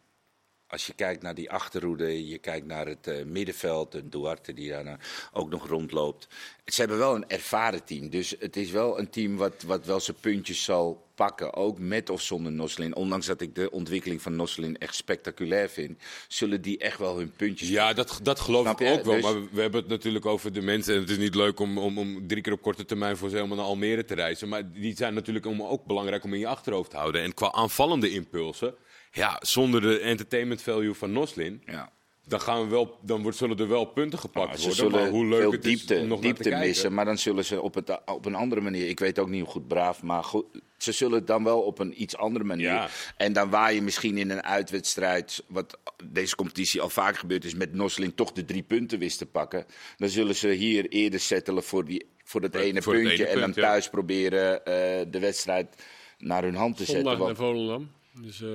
Als 0.69 0.85
je 0.87 0.93
kijkt 0.93 1.21
naar 1.21 1.35
die 1.35 1.51
achterhoede, 1.51 2.27
je 2.27 2.37
kijkt 2.37 2.65
naar 2.67 2.87
het 2.87 3.07
eh, 3.07 3.25
middenveld, 3.25 3.95
en 3.95 4.09
Duarte 4.09 4.53
die 4.53 4.69
daar 4.69 4.83
nou 4.83 4.97
ook 5.33 5.49
nog 5.49 5.67
rondloopt. 5.67 6.27
Ze 6.65 6.79
hebben 6.79 6.97
wel 6.97 7.15
een 7.15 7.29
ervaren 7.29 7.83
team. 7.83 8.09
Dus 8.09 8.35
het 8.39 8.55
is 8.55 8.71
wel 8.71 8.99
een 8.99 9.09
team 9.09 9.35
wat, 9.35 9.63
wat 9.65 9.85
wel 9.85 9.99
zijn 9.99 10.17
puntjes 10.19 10.63
zal 10.63 11.05
pakken. 11.15 11.53
Ook 11.53 11.79
met 11.79 12.09
of 12.09 12.21
zonder 12.21 12.51
Noslin. 12.51 12.95
Ondanks 12.95 13.25
dat 13.25 13.41
ik 13.41 13.55
de 13.55 13.71
ontwikkeling 13.71 14.21
van 14.21 14.35
Noslin 14.35 14.77
echt 14.77 14.95
spectaculair 14.95 15.69
vind, 15.69 15.99
zullen 16.27 16.61
die 16.61 16.77
echt 16.77 16.99
wel 16.99 17.17
hun 17.17 17.31
puntjes 17.35 17.69
Ja, 17.69 17.93
dat, 17.93 18.19
dat 18.23 18.39
geloof 18.39 18.61
Snap 18.61 18.81
ik 18.81 18.87
je? 18.87 18.93
ook 18.93 19.03
wel. 19.03 19.13
Dus- 19.13 19.23
Maar 19.23 19.33
we 19.51 19.61
hebben 19.61 19.79
het 19.79 19.89
natuurlijk 19.89 20.25
over 20.25 20.53
de 20.53 20.61
mensen. 20.61 20.93
En 20.93 20.99
het 20.99 21.09
is 21.09 21.17
niet 21.17 21.35
leuk 21.35 21.59
om, 21.59 21.77
om, 21.77 21.97
om 21.97 22.27
drie 22.27 22.41
keer 22.41 22.53
op 22.53 22.61
korte 22.61 22.85
termijn 22.85 23.17
voor 23.17 23.29
ze 23.29 23.35
helemaal 23.35 23.57
naar 23.57 23.65
Almere 23.65 24.05
te 24.05 24.13
reizen. 24.15 24.47
Maar 24.47 24.71
die 24.73 24.95
zijn 24.95 25.13
natuurlijk 25.13 25.45
om, 25.45 25.61
ook 25.63 25.85
belangrijk 25.85 26.23
om 26.23 26.33
in 26.33 26.39
je 26.39 26.47
achterhoofd 26.47 26.89
te 26.89 26.97
houden. 26.97 27.21
En 27.21 27.33
qua 27.33 27.51
aanvallende 27.51 28.09
impulsen, 28.09 28.75
ja, 29.11 29.37
zonder 29.41 29.81
de 29.81 29.99
entertainment 29.99 30.61
value 30.61 30.93
van 30.93 31.11
Noslin, 31.11 31.61
Ja. 31.65 31.91
dan, 32.25 32.41
gaan 32.41 32.63
we 32.63 32.69
wel, 32.69 32.97
dan 33.01 33.21
wordt, 33.21 33.37
zullen 33.37 33.57
er 33.57 33.67
wel 33.67 33.85
punten 33.85 34.19
gepakt 34.19 34.47
Nou, 34.47 34.57
ze 34.59 34.63
worden. 34.65 34.77
zullen 34.85 34.99
maar 35.01 35.09
hoe 35.09 35.25
leuk 35.25 35.41
veel 35.41 35.51
het 35.51 35.65
is 35.65 35.73
diepte, 35.77 35.93
om 35.95 35.99
nog 36.07 36.09
naar 36.09 36.21
diepte 36.21 36.43
te 36.43 36.49
kijken. 36.49 36.67
missen, 36.67 36.93
maar 36.93 37.05
dan 37.05 37.17
zullen 37.17 37.45
ze 37.45 37.61
op, 37.61 37.73
het, 37.73 37.99
op 38.05 38.25
een 38.25 38.35
andere 38.35 38.61
manier. 38.61 38.87
Ik 38.89 38.99
weet 38.99 39.19
ook 39.19 39.29
niet 39.29 39.41
hoe 39.41 39.49
goed 39.51 39.67
braaf, 39.67 40.03
maar 40.03 40.23
goed, 40.23 40.45
ze 40.77 40.91
zullen 40.91 41.17
het 41.17 41.27
dan 41.27 41.43
wel 41.43 41.61
op 41.61 41.79
een 41.79 42.01
iets 42.01 42.17
andere 42.17 42.45
manier. 42.45 42.65
Ja. 42.65 42.89
En 43.17 43.33
dan 43.33 43.49
waar 43.49 43.73
je 43.73 43.81
misschien 43.81 44.17
in 44.17 44.29
een 44.29 44.43
uitwedstrijd, 44.43 45.43
wat 45.47 45.77
deze 46.03 46.35
competitie 46.35 46.81
al 46.81 46.89
vaak 46.89 47.17
gebeurd 47.17 47.45
is, 47.45 47.53
met 47.55 47.73
Noslin 47.73 48.15
toch 48.15 48.31
de 48.31 48.45
drie 48.45 48.63
punten 48.63 48.99
wist 48.99 49.17
te 49.17 49.25
pakken. 49.25 49.65
Dan 49.97 50.09
zullen 50.09 50.35
ze 50.35 50.47
hier 50.49 50.87
eerder 50.89 51.19
settelen 51.19 51.63
voor, 51.63 51.85
die, 51.85 52.05
voor 52.23 52.41
dat 52.41 52.55
ene 52.55 52.81
voor 52.81 52.93
het 52.93 53.03
puntje. 53.03 53.23
ene 53.23 53.33
en 53.33 53.39
dan 53.39 53.51
punt, 53.51 53.55
ja. 53.55 53.61
thuis 53.61 53.89
proberen 53.89 54.65
eh, 54.65 54.73
de 55.11 55.19
wedstrijd 55.19 55.83
naar 56.17 56.43
hun 56.43 56.55
hand 56.55 56.77
te 56.77 56.85
zetten. 56.85 57.03
zondag 57.03 57.27
naar 57.27 57.35
Volendam. 57.35 57.91
Dus 58.21 58.41
eh, 58.41 58.49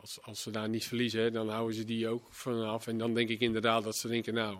als, 0.00 0.18
als 0.22 0.42
ze 0.42 0.50
daar 0.50 0.68
niet 0.68 0.84
verliezen, 0.84 1.20
hè, 1.22 1.30
dan 1.30 1.48
houden 1.48 1.76
ze 1.76 1.84
die 1.84 2.08
ook 2.08 2.26
vanaf. 2.30 2.86
En 2.86 2.98
dan 2.98 3.14
denk 3.14 3.28
ik 3.28 3.40
inderdaad 3.40 3.84
dat 3.84 3.96
ze 3.96 4.08
denken, 4.08 4.34
nou, 4.34 4.56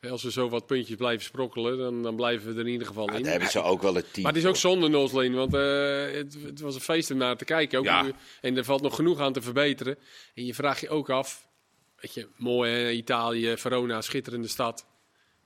hè, 0.00 0.10
als 0.10 0.22
we 0.22 0.30
zo 0.30 0.48
wat 0.48 0.66
puntjes 0.66 0.96
blijven 0.96 1.24
sprokkelen, 1.24 1.78
dan, 1.78 2.02
dan 2.02 2.16
blijven 2.16 2.46
we 2.54 2.60
er 2.60 2.66
in 2.66 2.72
ieder 2.72 2.86
geval 2.86 3.10
Ja, 3.10 3.16
in. 3.16 3.22
daar 3.22 3.30
hebben 3.32 3.50
ze 3.50 3.62
ook 3.62 3.82
wel 3.82 3.94
het 3.94 4.12
team. 4.12 4.22
Maar 4.22 4.32
het 4.32 4.42
is 4.42 4.48
ook 4.48 4.56
zonde, 4.56 4.88
Noslin, 4.88 5.34
want 5.34 5.54
eh, 5.54 6.10
het, 6.12 6.36
het 6.42 6.60
was 6.60 6.74
een 6.74 6.80
feest 6.80 7.10
om 7.10 7.16
naar 7.16 7.36
te 7.36 7.44
kijken. 7.44 7.78
Ook 7.78 7.84
Ja. 7.84 8.02
nu- 8.02 8.12
en 8.40 8.56
er 8.56 8.64
valt 8.64 8.82
nog 8.82 8.94
genoeg 8.94 9.20
aan 9.20 9.32
te 9.32 9.42
verbeteren. 9.42 9.98
En 10.34 10.44
je 10.46 10.54
vraagt 10.54 10.80
je 10.80 10.88
ook 10.88 11.10
af, 11.10 11.48
weet 12.00 12.14
je, 12.14 12.28
mooi 12.36 12.70
hè, 12.72 12.90
Italië, 12.90 13.56
Verona, 13.56 14.00
schitterende 14.00 14.48
stad. 14.48 14.86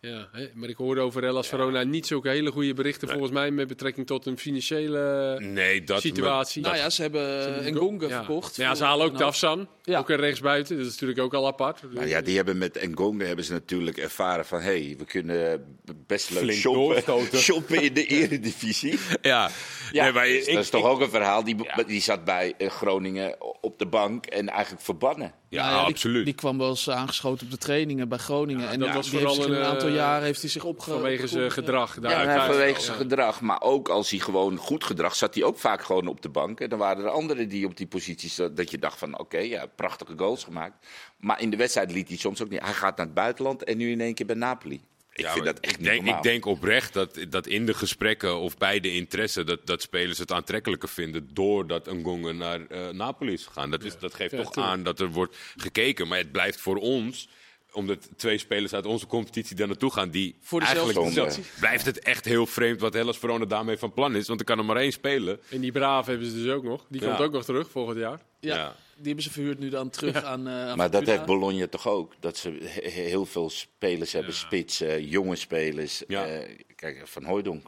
Ja, 0.07 0.29
hè, 0.33 0.47
maar 0.55 0.69
ik 0.69 0.77
hoorde 0.77 1.01
over 1.01 1.23
Hellas 1.23 1.49
Verona 1.49 1.83
niet 1.83 2.07
zulke 2.07 2.29
hele 2.29 2.51
goede 2.51 2.75
berichten 2.75 3.09
volgens 3.09 3.31
mij 3.33 3.51
met 3.51 3.67
betrekking 3.69 4.07
tot 4.07 4.27
een 4.27 4.39
financiële 4.39 5.37
Nee, 5.41 5.85
dat 5.85 6.01
situatie. 6.01 6.63
Nou 6.63 6.77
ja, 6.77 6.91
ze 6.91 7.03
hebben 7.03 7.43
Ze 7.43 7.49
een 7.69 7.75
Gonga 7.77 8.09
ja. 8.09 8.17
verkocht. 8.25 8.57
Ja, 8.57 8.75
ze 8.75 8.85
halen 8.85 9.07
ook 9.07 9.17
Tafsan, 9.17 9.69
Ja. 9.83 9.99
ook 9.99 10.11
een 10.11 10.17
rechtsbuiten. 10.17 10.77
Dat 10.77 10.87
is 10.87 10.93
natuurlijk 10.93 11.21
ook 11.21 11.35
al 11.35 11.47
apart. 11.47 11.83
Nou 11.93 12.07
ja, 12.07 12.21
die 12.21 12.37
hebben 12.37 12.59
met 12.59 12.87
Ngonga 12.91 13.25
hebben 13.25 13.45
ze 13.45 13.53
natuurlijk 13.53 13.97
ervaren 13.97 14.45
van... 14.47 14.61
hé, 14.61 14.85
hey, 14.87 14.95
we 14.99 15.05
kunnen 15.05 15.65
best 16.07 16.31
leuk 16.31 16.39
Flink 16.43 16.59
shoppen, 16.61 16.83
doorstoten. 16.83 17.39
shoppen 17.49 17.83
in 17.83 17.95
de 17.95 18.07
eredivisie. 18.07 18.99
Ja, 19.23 19.51
Ja, 19.93 20.03
Nee, 20.05 20.13
maar 20.13 20.27
dus 20.27 20.47
ik- 20.47 20.55
dat 20.55 20.63
is 20.63 20.71
toch 20.71 20.85
ik- 20.85 20.91
ook 20.91 21.01
een 21.01 21.11
verhaal. 21.11 21.45
Die, 21.45 21.57
Ja. 21.63 21.83
die 21.83 22.01
zat 22.01 22.25
bij 22.25 22.55
eh, 22.59 22.69
Groningen 22.71 23.37
op 23.63 23.79
de 23.79 23.87
bank 23.87 24.27
en 24.27 24.49
eigenlijk 24.49 24.83
verbannen. 24.85 25.33
Ja, 25.53 25.71
Nou 25.71 25.85
die- 25.85 25.95
absoluut. 25.95 26.25
Die, 26.25 26.35
kwam 26.35 26.59
wel 26.59 26.69
eens 26.69 26.91
aangeschoten 26.91 27.45
op 27.45 27.51
de 27.51 27.59
trainingen 27.59 28.09
bij 28.09 28.19
Groningen. 28.19 28.69
en 28.69 28.79
dat 28.79 28.95
was 28.95 29.11
vooral 29.11 29.45
een, 29.45 29.53
een 29.53 29.65
aantal 29.65 29.89
eh, 29.89 29.95
jaren 29.95 30.25
heeft 30.25 30.41
hij 30.41 30.51
zich 30.51 30.65
opge... 30.65 30.91
Vanwege 30.91 31.27
zijn 31.27 31.51
gedrag. 31.51 31.95
Daar 31.95 32.27
Ja, 32.27 32.47
vanwege 32.47 32.81
zijn 32.81 32.97
gedrag. 32.97 33.41
Maar 33.41 33.61
ook 33.61 33.89
als 33.89 34.11
hij 34.11 34.19
gewoon 34.19 34.57
goed 34.57 34.85
gedrag 34.85 35.15
zat, 35.15 35.35
hij 35.35 35.45
ook 35.45 35.59
vaak 35.59 35.83
gewoon 35.83 36.07
op 36.07 36.23
de 36.23 36.29
bank. 36.29 36.61
En 36.61 36.69
dan 36.69 36.79
waren 36.79 37.05
er 37.05 37.11
anderen 37.11 37.49
die 37.49 37.67
op 37.67 37.77
die 37.77 37.87
posities 37.87 38.35
zat, 38.35 38.57
dat 38.57 38.71
je 38.71 38.79
dacht 38.79 38.99
van 38.99 39.19
oké, 39.19 39.39
ja, 39.39 39.67
prachtige 39.67 40.13
goals 40.17 40.45
gemaakt. 40.45 40.87
Maar 41.19 41.41
in 41.41 41.51
de 41.51 41.57
wedstrijd 41.57 41.93
liet 41.93 42.09
hij 42.09 42.17
soms 42.17 42.43
ook 42.43 42.49
niet. 42.49 42.61
Hij 42.63 42.73
gaat 42.73 42.97
naar 42.97 43.07
het 43.07 43.15
buitenland 43.15 43.65
en 43.65 43.77
nu 43.77 43.91
in 43.91 44.01
één 44.01 44.15
keer 44.15 44.27
bij 44.27 44.37
Napoli. 44.37 44.81
Ik 45.13 45.21
Ja, 45.25 45.33
vind 45.33 45.45
dat 45.45 45.61
echt 45.61 45.73
ik 45.73 45.79
niet 45.79 45.87
denk, 45.89 46.01
normaal. 46.03 46.17
Ik 46.17 46.23
denk 46.23 46.47
oprecht 46.47 46.93
dat, 46.93 47.19
dat 47.29 47.47
in 47.47 47.67
de 47.67 47.75
gesprekken 47.75 48.37
of 48.39 48.57
bij 48.59 48.81
de 48.81 48.95
interesse... 48.95 49.45
dat, 49.45 49.67
dat 49.67 49.83
spelers 49.83 50.19
het 50.19 50.33
aantrekkelijker 50.33 50.89
vinden 50.89 51.29
doordat 51.35 51.87
een 51.87 52.05
Gongen 52.05 52.37
naar 52.37 52.67
eh, 52.67 52.89
Napoli 52.89 53.33
is 53.33 53.47
gegaan. 53.47 53.71
Dat, 53.71 53.85
is, 53.85 53.99
dat 53.99 54.15
geeft 54.15 54.31
Ja, 54.31 54.43
toch 54.43 54.53
tuurlijk. 54.53 54.75
aan 54.75 54.83
dat 54.83 55.01
er 55.01 55.09
wordt 55.11 55.37
gekeken. 55.57 56.09
Maar 56.09 56.19
het 56.19 56.33
blijft 56.33 56.61
voor 56.61 56.77
ons, 56.77 57.29
omdat 57.73 58.09
twee 58.17 58.39
spelers 58.39 58.73
uit 58.73 58.87
onze 58.87 59.07
competitie 59.07 59.57
daar 59.57 59.67
naartoe 59.67 59.93
gaan... 59.93 60.11
die 60.11 60.37
Voor 60.41 60.61
dezelfde 60.61 60.93
eigenlijk 60.95 61.25
positie. 61.25 61.53
blijft 61.61 61.85
het 61.87 61.99
echt 61.99 62.25
heel 62.25 62.47
vreemd 62.47 62.81
wat 62.81 62.95
Hellas 62.95 63.19
Verona 63.19 63.45
daarmee 63.45 63.77
van 63.79 63.93
plan 63.93 64.15
is. 64.17 64.27
Want 64.29 64.41
er 64.41 64.47
kan 64.47 64.59
er 64.59 64.65
maar 64.65 64.77
één 64.77 64.93
spelen. 64.93 65.41
En 65.51 65.61
die 65.61 65.73
Braaf 65.73 66.07
hebben 66.07 66.27
ze 66.27 66.35
dus 66.43 66.53
ook 66.53 66.63
nog. 66.65 66.85
Die 66.89 67.01
Ja. 67.01 67.07
komt 67.07 67.21
ook 67.21 67.33
nog 67.33 67.45
terug 67.45 67.71
volgend 67.71 67.99
jaar. 67.99 68.21
Ja, 68.41 68.55
Ja. 68.57 68.77
Die 68.97 69.07
hebben 69.07 69.25
ze 69.25 69.31
verhuurd 69.31 69.59
nu 69.59 69.69
dan 69.69 69.91
terug 69.91 70.25
aan, 70.25 70.49
eh 70.49 70.69
aan 70.69 70.77
Maar 70.77 70.91
dat 70.91 71.07
heeft 71.07 71.25
Bologna 71.25 71.67
toch 71.67 71.89
ook? 71.89 72.15
Dat 72.21 72.37
ze 72.37 72.51
he- 72.51 72.91
he- 72.91 73.01
heel 73.01 73.27
veel 73.27 73.51
spelers 73.51 74.13
hebben, 74.13 74.35
spits, 74.35 74.81
eh, 74.81 75.11
jonge 75.11 75.37
spelers. 75.37 76.03
Ja. 76.09 76.27
Eh, 76.27 76.59
kijk, 76.77 77.09
Van 77.09 77.25
Hooijdonk, 77.25 77.67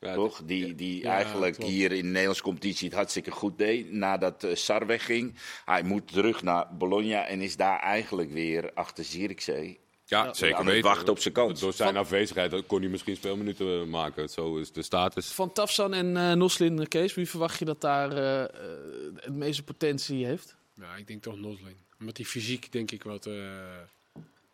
Ja, 0.00 0.14
toch? 0.14 0.42
Die, 0.44 0.74
die 0.74 1.02
Ja, 1.02 1.14
eigenlijk 1.14 1.62
hier 1.62 1.92
in 1.92 2.02
de 2.02 2.08
Nederlandse 2.08 2.42
competitie 2.42 2.86
het 2.88 2.96
hartstikke 2.96 3.30
goed 3.30 3.58
deed. 3.58 3.92
Nadat 3.92 4.44
eh, 4.44 4.54
Sar 4.54 4.86
wegging. 4.86 5.34
Hij 5.64 5.82
moet 5.82 6.12
terug 6.12 6.42
naar 6.42 6.76
Bologna 6.76 7.26
en 7.26 7.40
is 7.40 7.56
daar 7.56 7.78
eigenlijk 7.80 8.30
weer 8.32 8.70
achter 8.74 9.04
Zierikzee. 9.04 9.78
Ja, 10.10 10.34
zeker 10.34 10.64
weten. 10.64 10.82
wachten 10.82 11.08
op 11.08 11.18
zijn 11.18 11.34
kans. 11.34 11.60
Door 11.60 11.72
zijn 11.72 11.96
afwezigheid 11.96 12.66
kon 12.66 12.80
hij 12.80 12.90
misschien 12.90 13.16
speelminuten 13.16 13.90
maken. 13.90 14.28
Zo 14.28 14.56
is 14.56 14.72
de 14.72 14.82
status. 14.82 15.32
Van 15.32 15.52
Tafsan 15.52 15.94
en 15.94 16.16
eh 16.16 16.32
Noslin, 16.32 16.78
eh, 16.78 16.86
Kees, 16.86 17.14
wie 17.14 17.28
verwacht 17.28 17.58
je 17.58 17.64
dat 17.64 17.80
daar 17.80 18.12
eh, 18.12 18.60
het 19.14 19.34
meeste 19.34 19.62
potentie 19.62 20.26
heeft? 20.26 20.56
Ja, 20.74 20.96
ik 20.96 21.06
denk 21.06 21.22
toch 21.22 21.36
Noslin. 21.36 21.76
Met 21.98 22.16
die 22.16 22.26
fysiek 22.26 22.72
denk 22.72 22.90
ik 22.90 23.02
wat, 23.02 23.26
eh, 23.26 23.34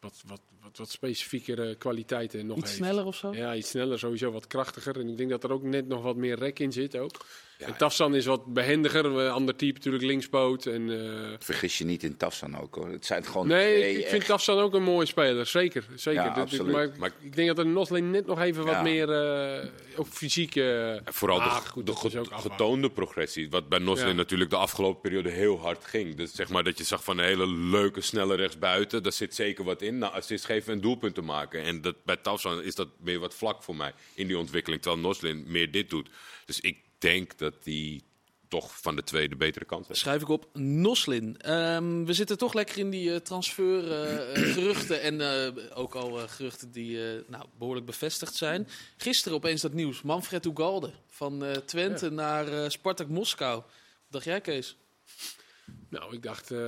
wat, 0.01 0.23
wat, 0.27 0.41
wat 0.67 0.79
wat, 0.79 0.91
specifiekere 0.91 1.75
kwaliteiten 1.75 2.47
nog 2.47 2.57
Iets 2.57 2.67
heeft. 2.71 2.83
sneller 2.83 3.05
of 3.05 3.17
zo? 3.17 3.33
Ja, 3.35 3.55
iets 3.55 3.69
sneller, 3.71 3.99
sowieso 3.99 4.31
wat 4.33 4.47
krachtiger. 4.47 5.01
En 5.01 5.09
ik 5.09 5.17
denk 5.17 5.31
dat 5.31 5.45
er 5.45 5.53
ook 5.53 5.63
net 5.63 5.89
nog 5.89 6.03
wat 6.03 6.17
meer 6.17 6.39
rek 6.39 6.59
in 6.59 6.73
zit 6.73 6.97
ook. 6.97 7.25
en 7.59 7.77
Tafsan 7.77 8.15
is 8.15 8.27
wat 8.27 8.45
behendiger, 8.47 9.05
een 9.05 9.31
ander 9.31 9.57
type 9.57 9.73
natuurlijk 9.75 10.05
linkspoot. 10.05 10.67
En, 10.67 10.91
eh, 10.91 11.35
Vergis 11.39 11.79
je 11.79 11.85
niet 11.85 12.03
in 12.03 12.17
Tafsan 12.17 12.61
ook 12.61 12.75
hoor. 12.75 12.89
Het 12.89 13.07
zijn 13.07 13.25
gewoon 13.25 13.47
nee, 13.47 13.81
twee 13.81 13.99
ik, 13.99 14.07
vind 14.07 14.25
Tafsan 14.27 14.59
ook 14.59 14.75
een 14.75 14.83
mooie 14.83 15.07
speler, 15.07 15.47
zeker. 15.47 15.85
zeker. 15.95 16.23
Ja, 16.23 16.27
Dit- 16.27 16.35
dit- 16.35 16.43
absoluut. 16.43 16.73
maar, 16.73 16.91
Maar- 16.99 17.13
ik 17.21 17.37
denk 17.37 17.49
dat 17.49 17.59
er 17.59 17.67
Noslin 17.67 18.11
net 18.11 18.27
nog 18.27 18.41
even 18.41 18.65
wat 18.65 18.75
Ja. 18.75 18.83
meer, 18.83 19.11
eh 19.13 19.69
ook 19.99 20.07
fysiek... 20.07 20.57
En 20.57 21.01
vooral 21.05 21.41
ah, 21.41 21.63
de, 21.65 21.69
goed, 21.71 21.87
de 21.87 21.97
ge- 21.97 22.25
getoonde 22.31 22.91
progressie. 22.91 23.51
Wat 23.51 23.69
bij 23.69 23.79
Noslin 23.79 24.09
Ja. 24.09 24.15
natuurlijk 24.15 24.51
de 24.51 24.57
afgelopen 24.57 25.01
periode 25.01 25.31
heel 25.31 25.59
hard 25.59 25.85
ging. 25.85 26.15
Dus 26.15 26.35
zeg 26.35 26.49
maar 26.49 26.65
dat 26.65 26.79
je 26.79 26.85
zag 26.85 27.05
van 27.05 27.19
een 27.19 27.25
hele 27.25 27.47
leuke, 27.49 28.01
snelle 28.01 28.35
rechtsbuiten. 28.35 29.03
Daar 29.03 29.13
zit 29.13 29.35
zeker 29.35 29.65
wat 29.65 29.83
in. 29.83 29.99
Nou, 29.99 30.13
assist 30.13 30.45
geven 30.57 30.73
en 30.73 30.81
doelpunten 30.81 31.25
maken. 31.25 31.63
En 31.63 31.81
dat, 31.81 32.05
bij 32.05 32.17
Tafsan 32.17 32.63
is 32.63 32.75
dat 32.75 32.89
meer 32.99 33.19
wat 33.19 33.35
vlak 33.35 33.63
voor 33.63 33.77
mij 33.77 33.93
in 34.15 34.27
die 34.27 34.39
ontwikkeling. 34.39 34.83
Terwijl 34.83 35.03
Noslin 35.03 35.45
meer 35.47 35.71
dit 35.71 35.91
doet. 35.91 36.09
Dus 36.45 36.61
ik 36.61 36.79
denk 36.99 37.39
dat 37.39 37.65
die 37.65 38.03
toch 38.49 38.81
van 38.81 38.97
de 38.97 39.03
twee 39.03 39.29
de 39.29 39.37
betere 39.37 39.65
kant 39.65 39.87
heeft. 39.89 40.01
Schrijf 40.01 40.23
ik 40.23 40.29
op 40.29 40.49
Noslin. 40.53 41.37
Ehm, 41.39 42.05
we 42.05 42.13
zitten 42.13 42.39
toch 42.39 42.55
lekker 42.55 42.79
in 42.79 42.91
die 42.91 43.23
transfergeruchten. 43.23 45.03
en 45.03 45.21
eh, 45.21 45.79
ook 45.79 45.95
al 45.95 46.21
eh, 46.21 46.29
geruchten 46.29 46.73
die 46.73 47.13
eh, 47.13 47.23
nou, 47.29 47.45
behoorlijk 47.59 47.87
bevestigd 47.87 48.35
zijn. 48.35 48.69
Gisteren 48.97 49.37
opeens 49.37 49.61
dat 49.61 49.73
nieuws. 49.73 50.03
Manfred 50.03 50.47
Ugalde 50.47 50.93
van 51.17 51.45
eh, 51.45 51.53
Twente 51.53 52.11
naar 52.11 52.49
eh, 52.49 52.69
Spartak 52.69 53.09
Moskou. 53.09 53.55
Wat 53.55 53.65
dacht 54.11 54.25
jij, 54.25 54.41
Kees? 54.41 54.77
Nou, 55.91 56.15
ik 56.15 56.23
dacht, 56.23 56.51
eh, 56.51 56.61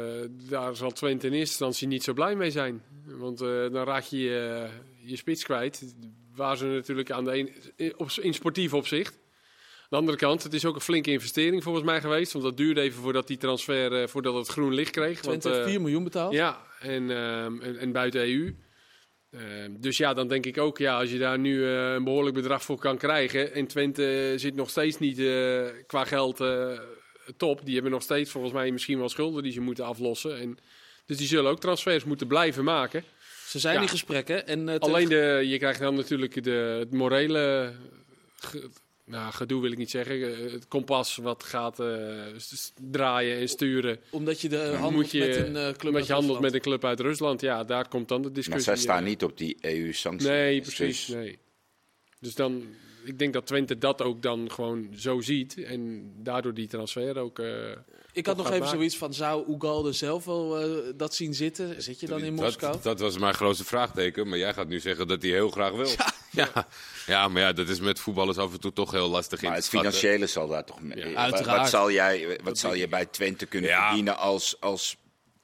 daar 0.48 0.76
zal 0.76 0.90
Twente 0.90 1.26
in 1.26 1.32
eerste 1.32 1.48
instantie 1.48 1.86
niet 1.88 2.02
zo 2.02 2.12
blij 2.12 2.36
mee 2.36 2.50
zijn. 2.50 2.82
Want 3.04 3.40
eh, 3.40 3.48
dan 3.48 3.84
raak 3.84 4.02
je 4.04 4.18
je, 4.18 4.68
je 4.96 5.16
spits 5.16 5.44
kwijt. 5.44 5.94
Waar 6.34 6.56
ze 6.56 6.64
natuurlijk 6.66 7.10
aan 7.10 7.24
de 7.24 7.38
een, 7.38 7.50
in- 7.76 7.98
op, 7.98 8.10
in 8.20 8.34
sportief 8.34 8.74
opzicht. 8.74 9.14
Aan 9.80 9.86
de 9.88 9.96
andere 9.96 10.16
kant, 10.18 10.42
het 10.42 10.54
is 10.54 10.64
ook 10.64 10.74
een 10.74 10.80
flinke 10.80 11.10
investering 11.10 11.62
volgens 11.62 11.84
mij 11.84 12.00
geweest. 12.00 12.32
Want 12.32 12.44
dat 12.44 12.56
duurde 12.56 12.80
even 12.80 13.02
voordat 13.02 13.26
die 13.26 13.36
transfer, 13.36 14.00
eh, 14.02 14.08
voordat 14.08 14.34
het 14.34 14.48
groen 14.48 14.74
licht 14.74 14.90
kreeg. 14.90 15.22
Want, 15.22 15.40
Twente 15.40 15.48
heeft 15.48 15.60
eh, 15.60 15.66
4 15.68 15.80
miljoen 15.80 16.04
betaald. 16.04 16.32
Ja, 16.32 16.66
en, 16.80 17.10
ehm, 17.10 17.60
en, 17.60 17.76
en 17.76 17.92
buiten 17.92 18.20
EU. 18.20 18.56
Ehm, 19.30 19.72
dus 19.80 19.96
ja, 19.96 20.14
dan 20.14 20.28
denk 20.28 20.46
ik 20.46 20.58
ook, 20.58 20.78
ja, 20.78 20.98
als 20.98 21.10
je 21.10 21.18
daar 21.18 21.38
nu 21.38 21.64
eh, 21.66 21.92
een 21.92 22.04
behoorlijk 22.04 22.34
bedrag 22.34 22.62
voor 22.62 22.78
kan 22.78 22.96
krijgen. 22.98 23.52
En 23.54 23.66
Twente 23.66 24.32
zit 24.36 24.54
nog 24.54 24.70
steeds 24.70 24.98
niet 24.98 25.18
eh, 25.18 25.64
qua 25.86 26.04
geld 26.04 26.40
eh, 26.40 26.78
top. 27.36 27.60
Die 27.64 27.74
hebben 27.74 27.92
nog 27.92 28.02
steeds 28.02 28.30
volgens 28.30 28.52
mij 28.52 28.70
misschien 28.70 28.98
wel 28.98 29.08
schulden 29.08 29.42
die 29.42 29.52
ze 29.52 29.60
moeten 29.60 29.84
aflossen. 29.84 30.38
En, 30.40 30.58
dus 31.06 31.16
die 31.16 31.26
zullen 31.26 31.50
ook 31.50 31.60
transfers 31.60 32.04
moeten 32.04 32.26
blijven 32.26 32.64
maken. 32.64 33.04
Ze 33.46 33.58
zijn 33.58 33.74
Ja. 33.74 33.80
in 33.82 33.88
gesprekken. 33.88 34.46
En, 34.46 34.68
eh, 34.68 34.78
Alleen 34.78 35.08
de, 35.08 35.42
je 35.46 35.58
krijgt 35.58 35.80
dan 35.80 35.94
natuurlijk 35.94 36.44
de, 36.44 36.50
het 36.78 36.92
morele 36.92 37.72
ge- 38.40 38.68
nou, 39.04 39.32
gedoe, 39.32 39.62
wil 39.62 39.72
ik 39.72 39.78
niet 39.78 39.90
zeggen. 39.90 40.20
Het 40.52 40.68
kompas 40.68 41.16
wat 41.16 41.42
gaat 41.44 41.80
eh, 41.80 41.86
draaien 42.90 43.38
en 43.38 43.48
sturen. 43.48 43.98
omdat 44.10 44.40
je 44.40 44.48
de 44.48 44.56
handelt 44.56 44.92
moet 44.92 45.10
je, 45.10 45.18
met 45.18 45.36
een 45.36 45.56
eh, 45.56 45.72
club 45.72 45.98
je 46.06 46.12
handelt 46.12 46.40
met 46.40 46.54
een 46.54 46.60
club 46.60 46.84
uit 46.84 47.00
Rusland. 47.00 47.40
Ja, 47.40 47.64
daar 47.64 47.88
komt 47.88 48.08
dan 48.08 48.22
de 48.22 48.26
Maar 48.26 48.34
discussie. 48.36 48.64
zij 48.64 48.76
staan 48.76 49.04
niet 49.04 49.22
op 49.22 49.38
die 49.38 49.56
EU-sancties. 49.60 50.28
Nee, 50.28 50.60
precies. 50.60 51.08
Nee. 51.08 51.38
Dus 52.20 52.34
dan, 52.34 52.62
ik 53.08 53.18
denk 53.18 53.32
dat 53.32 53.46
Twente 53.46 53.78
dat 53.78 54.02
ook 54.02 54.22
dan 54.22 54.50
gewoon 54.50 54.88
zo 54.96 55.20
ziet. 55.20 55.64
En 55.64 56.10
daardoor 56.16 56.54
die 56.54 56.66
transfer 56.68 57.18
ook. 57.18 57.38
eh, 57.38 57.70
Ik 58.12 58.26
had 58.26 58.36
nog 58.36 58.46
even 58.46 58.58
maken. 58.58 58.74
zoiets 58.76 58.96
van, 58.96 59.14
zou 59.14 59.52
Ugalde 59.54 59.92
zelf 59.92 60.24
wel 60.24 60.58
eh, 60.60 60.92
dat 60.96 61.14
zien 61.14 61.34
zitten? 61.34 61.82
Zit 61.82 62.00
je 62.00 62.06
dan 62.06 62.22
in 62.22 62.34
Moskou? 62.34 62.72
Dat, 62.72 62.82
dat 62.82 63.00
was 63.00 63.18
mijn 63.18 63.34
grootste 63.34 63.64
vraagteken. 63.64 64.28
Maar 64.28 64.38
jij 64.38 64.54
gaat 64.54 64.68
nu 64.68 64.80
zeggen 64.80 65.08
dat 65.08 65.22
hij 65.22 65.30
heel 65.30 65.50
graag 65.50 65.72
wil. 65.72 65.88
Ja, 66.30 66.66
ja. 67.06 67.28
maar 67.28 67.42
ja, 67.42 67.52
dat 67.52 67.68
is 67.68 67.80
met 67.80 68.00
voetballers 68.00 68.36
af 68.38 68.52
en 68.52 68.60
toe 68.60 68.72
toch 68.72 68.90
heel 68.90 69.08
lastig 69.08 69.42
in 69.42 69.48
Maar 69.48 69.56
te 69.58 69.62
het 69.62 69.70
schatten. 69.70 69.92
financiële 69.92 70.26
zal 70.26 70.48
daar 70.48 70.64
toch 70.64 70.80
mee. 70.82 70.98
Ja, 70.98 71.04
wat, 71.06 71.14
uiteraard. 71.16 71.58
wat 71.60 71.68
zal 71.68 71.90
jij, 71.90 72.40
wat 72.44 72.58
zal 72.58 72.74
je 72.74 72.88
bij 72.88 73.06
Twente 73.06 73.46
kunnen 73.46 73.70
Ja. 73.70 73.86
verdienen 73.86 74.18
als, 74.18 74.60
als 74.60 74.96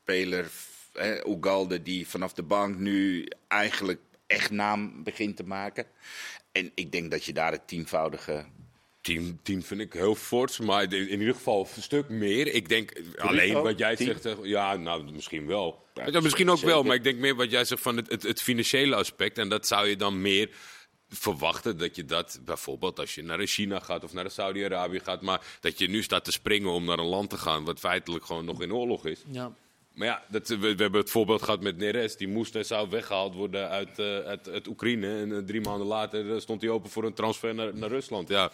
speler 0.03 0.51
hè, 0.93 1.27
Ugalde 1.29 1.83
die 1.83 2.09
vanaf 2.09 2.33
de 2.33 2.43
bank 2.43 2.79
nu 2.79 3.29
eigenlijk 3.49 4.01
echt 4.27 4.51
naam 4.51 5.03
begint 5.05 5.37
te 5.37 5.45
maken? 5.45 5.87
En 6.55 6.71
ik 6.75 6.93
denk 6.93 7.11
dat 7.11 7.25
je 7.25 7.33
daar 7.33 7.53
het 7.53 7.69
tienvoudige. 7.69 8.45
Tien, 9.01 9.39
tien 9.43 9.63
vind 9.63 9.81
ik 9.81 9.93
heel 9.93 10.15
fors, 10.15 10.59
maar 10.59 10.93
in 10.93 11.19
ieder 11.21 11.35
geval 11.35 11.69
een 11.77 11.83
stuk 11.83 12.09
meer. 12.09 12.47
Ik 12.47 12.69
denk 12.69 12.93
alleen 13.17 13.63
wat 13.63 13.79
jij 13.79 13.97
zegt. 13.97 14.25
eh, 14.25 14.35
Ja, 14.43 14.77
nou, 14.77 15.13
misschien 15.13 15.47
wel. 15.47 15.85
Ja, 15.95 16.07
Ja, 16.07 16.21
misschien 16.21 16.51
ook 16.51 16.57
zeker. 16.59 16.73
wel, 16.73 16.83
maar 16.83 16.95
ik 16.97 17.05
denk 17.05 17.19
meer 17.19 17.35
wat 17.35 17.51
jij 17.51 17.65
zegt 17.65 17.83
van 17.83 17.97
het, 17.97 18.11
het, 18.11 18.23
het 18.23 18.43
financiële 18.43 18.95
aspect. 18.95 19.39
En 19.39 19.49
dat 19.49 19.67
zou 19.67 19.89
je 19.89 19.97
dan 19.97 20.21
meer 20.21 20.51
verwachten 21.09 21.79
dat 21.79 21.97
je 21.97 22.05
dat 22.05 22.41
bijvoorbeeld 22.45 22.99
als 22.99 23.15
je 23.15 23.23
naar 23.23 23.47
China 23.47 23.79
gaat 23.81 24.05
of 24.05 24.13
naar 24.13 24.31
Saudi-Arabië 24.31 25.01
gaat, 25.01 25.23
maar 25.23 25.41
dat 25.61 25.79
je 25.79 25.89
nu 25.89 26.03
staat 26.03 26.25
te 26.25 26.33
springen 26.33 26.71
om 26.71 26.85
naar 26.85 26.99
een 26.99 27.05
land 27.05 27.31
te 27.31 27.37
gaan 27.39 27.65
wat 27.65 27.79
feitelijk 27.79 28.25
gewoon 28.25 28.45
nog 28.45 28.63
in 28.63 28.73
oorlog 28.75 29.07
is. 29.07 29.23
Ja. 29.31 29.55
Maar 29.95 30.07
ja, 30.07 30.23
dat, 30.29 30.49
we, 30.49 30.57
we 30.57 30.83
hebben 30.83 31.01
het 31.01 31.11
voorbeeld 31.11 31.43
gehad 31.43 31.61
met 31.61 31.77
Neres. 31.77 32.17
Die 32.17 32.29
moest 32.29 32.55
en 32.55 32.65
zou 32.65 32.91
weggehaald 32.91 33.35
worden 33.35 33.69
uit, 33.69 33.99
uit 34.49 34.67
Oekraïne. 34.67 35.19
En 35.19 35.37
eh, 35.37 35.39
drie 35.39 35.61
maanden 35.61 35.87
later 35.87 36.35
eh, 36.35 36.41
stond 36.41 36.61
hij 36.61 36.71
open 36.71 36.91
voor 36.91 37.05
een 37.05 37.15
transfer 37.15 37.55
naar, 37.55 37.75
naar 37.75 37.89
Rusland. 37.89 38.29
Ja, 38.29 38.51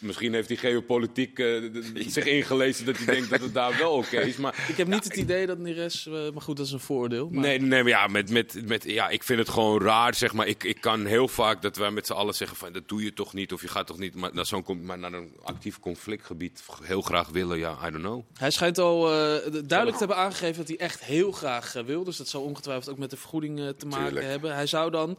misschien 0.00 0.34
heeft 0.34 0.48
hij 0.48 0.56
geopolitiek 0.56 1.38
eh, 1.38 1.62
zich 2.16 2.24
ingelezen 2.24 2.86
dat 2.86 2.96
hij 2.96 3.14
denkt 3.14 3.30
dat 3.30 3.40
het 3.40 3.54
daar 3.54 3.78
wel 3.78 3.92
oké 3.92 4.20
is. 4.20 4.36
Maar 4.36 4.64
Ik 4.68 4.76
heb 4.76 4.86
niet 4.86 5.04
het 5.04 5.16
idee 5.16 5.46
dat 5.46 5.58
Neres, 5.58 6.06
eh, 6.06 6.12
maar 6.12 6.42
goed, 6.42 6.56
dat 6.56 6.66
is 6.66 6.72
een 6.72 6.80
vooroordeel. 6.80 7.28
Maar 7.30 7.42
Nee, 7.42 7.60
nee, 7.60 7.82
maar 7.82 7.92
ja, 7.92 8.06
met, 8.06 8.30
met, 8.30 8.66
met, 8.66 8.84
ja, 8.84 9.08
ik 9.08 9.22
vind 9.22 9.38
het 9.38 9.48
gewoon 9.48 9.82
raar, 9.82 10.14
zeg 10.14 10.32
maar. 10.32 10.46
Ik, 10.46 10.64
ik 10.64 10.80
kan 10.80 11.06
heel 11.06 11.28
vaak 11.28 11.62
dat 11.62 11.76
wij 11.76 11.90
met 11.90 12.06
z'n 12.06 12.12
allen 12.12 12.34
zeggen 12.34 12.56
van, 12.56 12.72
dat 12.72 12.88
doe 12.88 13.02
je 13.02 13.12
toch 13.12 13.34
niet, 13.34 13.52
of 13.52 13.62
je 13.62 13.68
gaat 13.68 13.86
toch 13.86 13.98
niet 13.98 14.14
maar 14.14 14.30
naar, 14.32 14.46
zo'n, 14.46 14.64
maar 14.82 14.98
naar 14.98 15.12
een 15.12 15.32
actief 15.42 15.78
conflictgebied 15.80 16.62
heel 16.82 17.02
graag 17.02 17.28
willen, 17.28 17.58
ja, 17.58 17.78
I 17.86 17.90
don't 17.90 18.02
know. 18.02 18.22
Hij 18.38 18.50
schijnt 18.50 18.78
al 18.78 19.06
eh, 19.06 19.12
duidelijk 19.50 19.92
te 19.92 19.98
hebben 19.98 20.16
aangegeven 20.16 20.56
dat 20.56 20.68
hij 20.68 20.78
echt 20.78 21.04
heel 21.04 21.32
graag 21.32 21.72
wil. 21.86 22.04
Dus 22.04 22.16
dat 22.16 22.28
zal 22.28 22.42
ongetwijfeld 22.42 22.90
ook 22.90 22.98
met 22.98 23.10
de 23.10 23.16
vergoeding 23.16 23.74
te 23.76 23.86
maken 23.86 24.04
Tuurlijk. 24.06 24.26
hebben. 24.26 24.54
Hij 24.54 24.66
zou 24.66 24.90
dan 24.90 25.18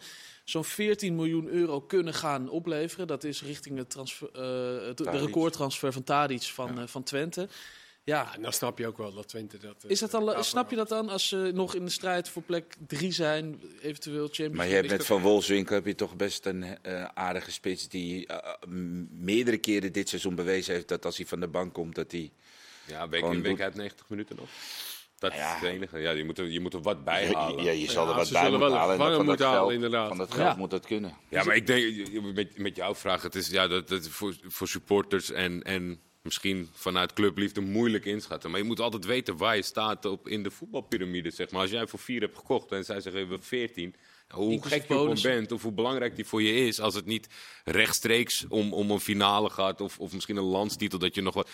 zo'n 0.52 0.64
14 0.66 1.16
miljoen 1.16 1.48
euro 1.48 1.82
kunnen 1.82 2.14
gaan 2.14 2.50
opleveren. 2.50 3.08
Dat 3.08 3.24
is 3.24 3.44
richting 3.44 3.78
het 3.78 3.90
transfer, 3.90 4.30
eh, 4.34 4.88
het- 4.88 4.98
de 4.98 5.18
recordtransfer 5.26 5.94
van 5.94 6.04
Tadic 6.04 6.42
van, 6.44 6.80
eh, 6.80 6.88
van 6.88 7.04
Twente. 7.04 7.48
Ja, 8.04 8.36
en 8.36 8.42
dan 8.42 8.54
snap 8.54 8.78
je 8.78 8.88
ook 8.88 8.98
wel 8.98 9.14
dat 9.14 9.28
Twente 9.28 9.58
dat. 9.58 9.84
eh, 9.84 9.90
is 9.90 10.00
dat 10.00 10.12
dan, 10.12 10.44
snap 10.44 10.70
je 10.70 10.76
dat 10.76 10.90
dan 10.90 11.10
als 11.10 11.28
ze 11.28 11.52
nog 11.54 11.76
in 11.76 11.86
de 11.86 11.92
strijd 11.92 12.30
voor 12.30 12.42
plek 12.42 12.76
3 12.88 13.12
zijn, 13.12 13.62
eventueel 13.82 14.26
Champions 14.26 14.56
Maar 14.56 14.68
je 14.68 14.74
hebt 14.74 14.88
League? 14.88 14.98
met 14.98 15.06
Van 15.08 15.22
Wolfswinkel 15.22 15.76
heb 15.76 15.86
je 15.86 15.96
toch 15.96 16.16
best 16.16 16.46
een 16.46 16.64
eh, 16.82 17.04
aardige 17.14 17.52
spits 17.52 17.88
die 17.88 18.28
meerdere 19.10 19.58
keren 19.58 19.92
dit 19.92 20.10
seizoen 20.10 20.36
bewezen 20.36 20.74
heeft 20.74 20.88
dat 20.88 21.06
als 21.06 21.18
hij 21.18 21.26
van 21.26 21.40
de 21.40 21.48
bank 21.48 21.74
komt 21.74 21.96
dat 21.96 22.12
hij. 22.12 22.32
Ja, 22.88 23.10
week 23.10 23.24
in, 23.24 23.42
week 23.42 23.62
uit 23.62 23.76
90 23.76 24.10
minuten 24.10 24.36
nog. 24.36 24.50
Dat 25.22 25.34
Ja. 25.34 25.56
is 25.56 25.62
het 25.62 25.70
enige. 25.70 26.00
Ja, 26.00 26.12
je 26.12 26.24
moet 26.24 26.38
er, 26.40 26.48
je 26.50 26.60
moet 26.60 26.74
er 26.74 26.82
wat 26.82 27.04
bij 27.04 27.28
halen. 27.34 27.64
Ja, 27.64 27.72
je 27.72 27.92
zal 27.92 28.04
Ja, 28.04 28.10
er 28.10 28.16
wat 28.16 28.28
ze 28.28 28.34
bij 28.34 28.42
moeten 28.50 28.60
wel 28.60 28.78
halen. 28.78 28.98
van 28.98 29.12
dat 29.12 29.26
moeten 29.26 29.46
halen, 29.46 29.60
geld, 29.60 29.72
inderdaad. 29.72 30.08
Van 30.08 30.18
dat 30.18 30.34
geld 30.34 30.48
Ja. 30.48 30.56
moet 30.56 30.70
dat 30.70 30.86
kunnen. 30.86 31.18
Ja, 31.30 31.44
maar 31.44 31.56
ik 31.56 31.68
denk, 31.68 32.12
met, 32.34 32.58
met 32.58 32.76
jouw 32.76 32.96
vraag, 32.96 33.22
het 33.22 33.36
is 33.36 33.50
ja, 33.50 33.68
dat, 33.68 33.88
dat 33.88 34.08
voor, 34.08 34.36
voor 34.48 34.68
supporters 34.68 35.32
en, 35.32 35.64
en 35.64 36.00
misschien 36.22 36.70
vanuit 36.74 37.14
clubliefde 37.14 37.62
moeilijk 37.62 38.06
inschatten. 38.06 38.50
Maar 38.52 38.60
je 38.60 38.66
moet 38.66 38.80
altijd 38.80 39.06
weten 39.06 39.38
waar 39.38 39.56
je 39.56 39.62
staat 39.62 40.06
op, 40.06 40.28
in 40.28 40.44
de 40.44 40.52
voetbalpyramide, 40.52 41.32
zeg 41.32 41.52
maar. 41.52 41.62
Als 41.62 41.72
jij 41.72 41.88
voor 41.88 42.00
vier 42.00 42.22
hebt 42.22 42.38
gekocht 42.38 42.72
en 42.72 42.84
zij 42.86 42.96
zeggen 42.96 43.14
we 43.14 43.20
hebben 43.28 43.44
14, 43.44 43.96
hoe 44.30 44.62
gek 44.62 44.70
je 44.72 44.76
op 44.84 44.88
hem 44.88 44.98
bonussen. 44.98 45.32
bent 45.32 45.52
of 45.52 45.62
hoe 45.62 45.72
belangrijk 45.72 46.16
die 46.16 46.26
voor 46.26 46.42
je 46.42 46.54
is, 46.68 46.80
als 46.80 46.96
het 46.96 47.06
niet 47.06 47.28
rechtstreeks 47.64 48.46
om, 48.50 48.74
om 48.74 48.92
een 48.92 49.00
finale 49.00 49.50
gaat 49.50 49.82
of, 49.82 50.00
of 50.00 50.14
misschien 50.14 50.38
een 50.38 50.44
landstitel, 50.44 51.00
dat 51.00 51.16
je 51.16 51.22
nog 51.22 51.34
wat... 51.34 51.50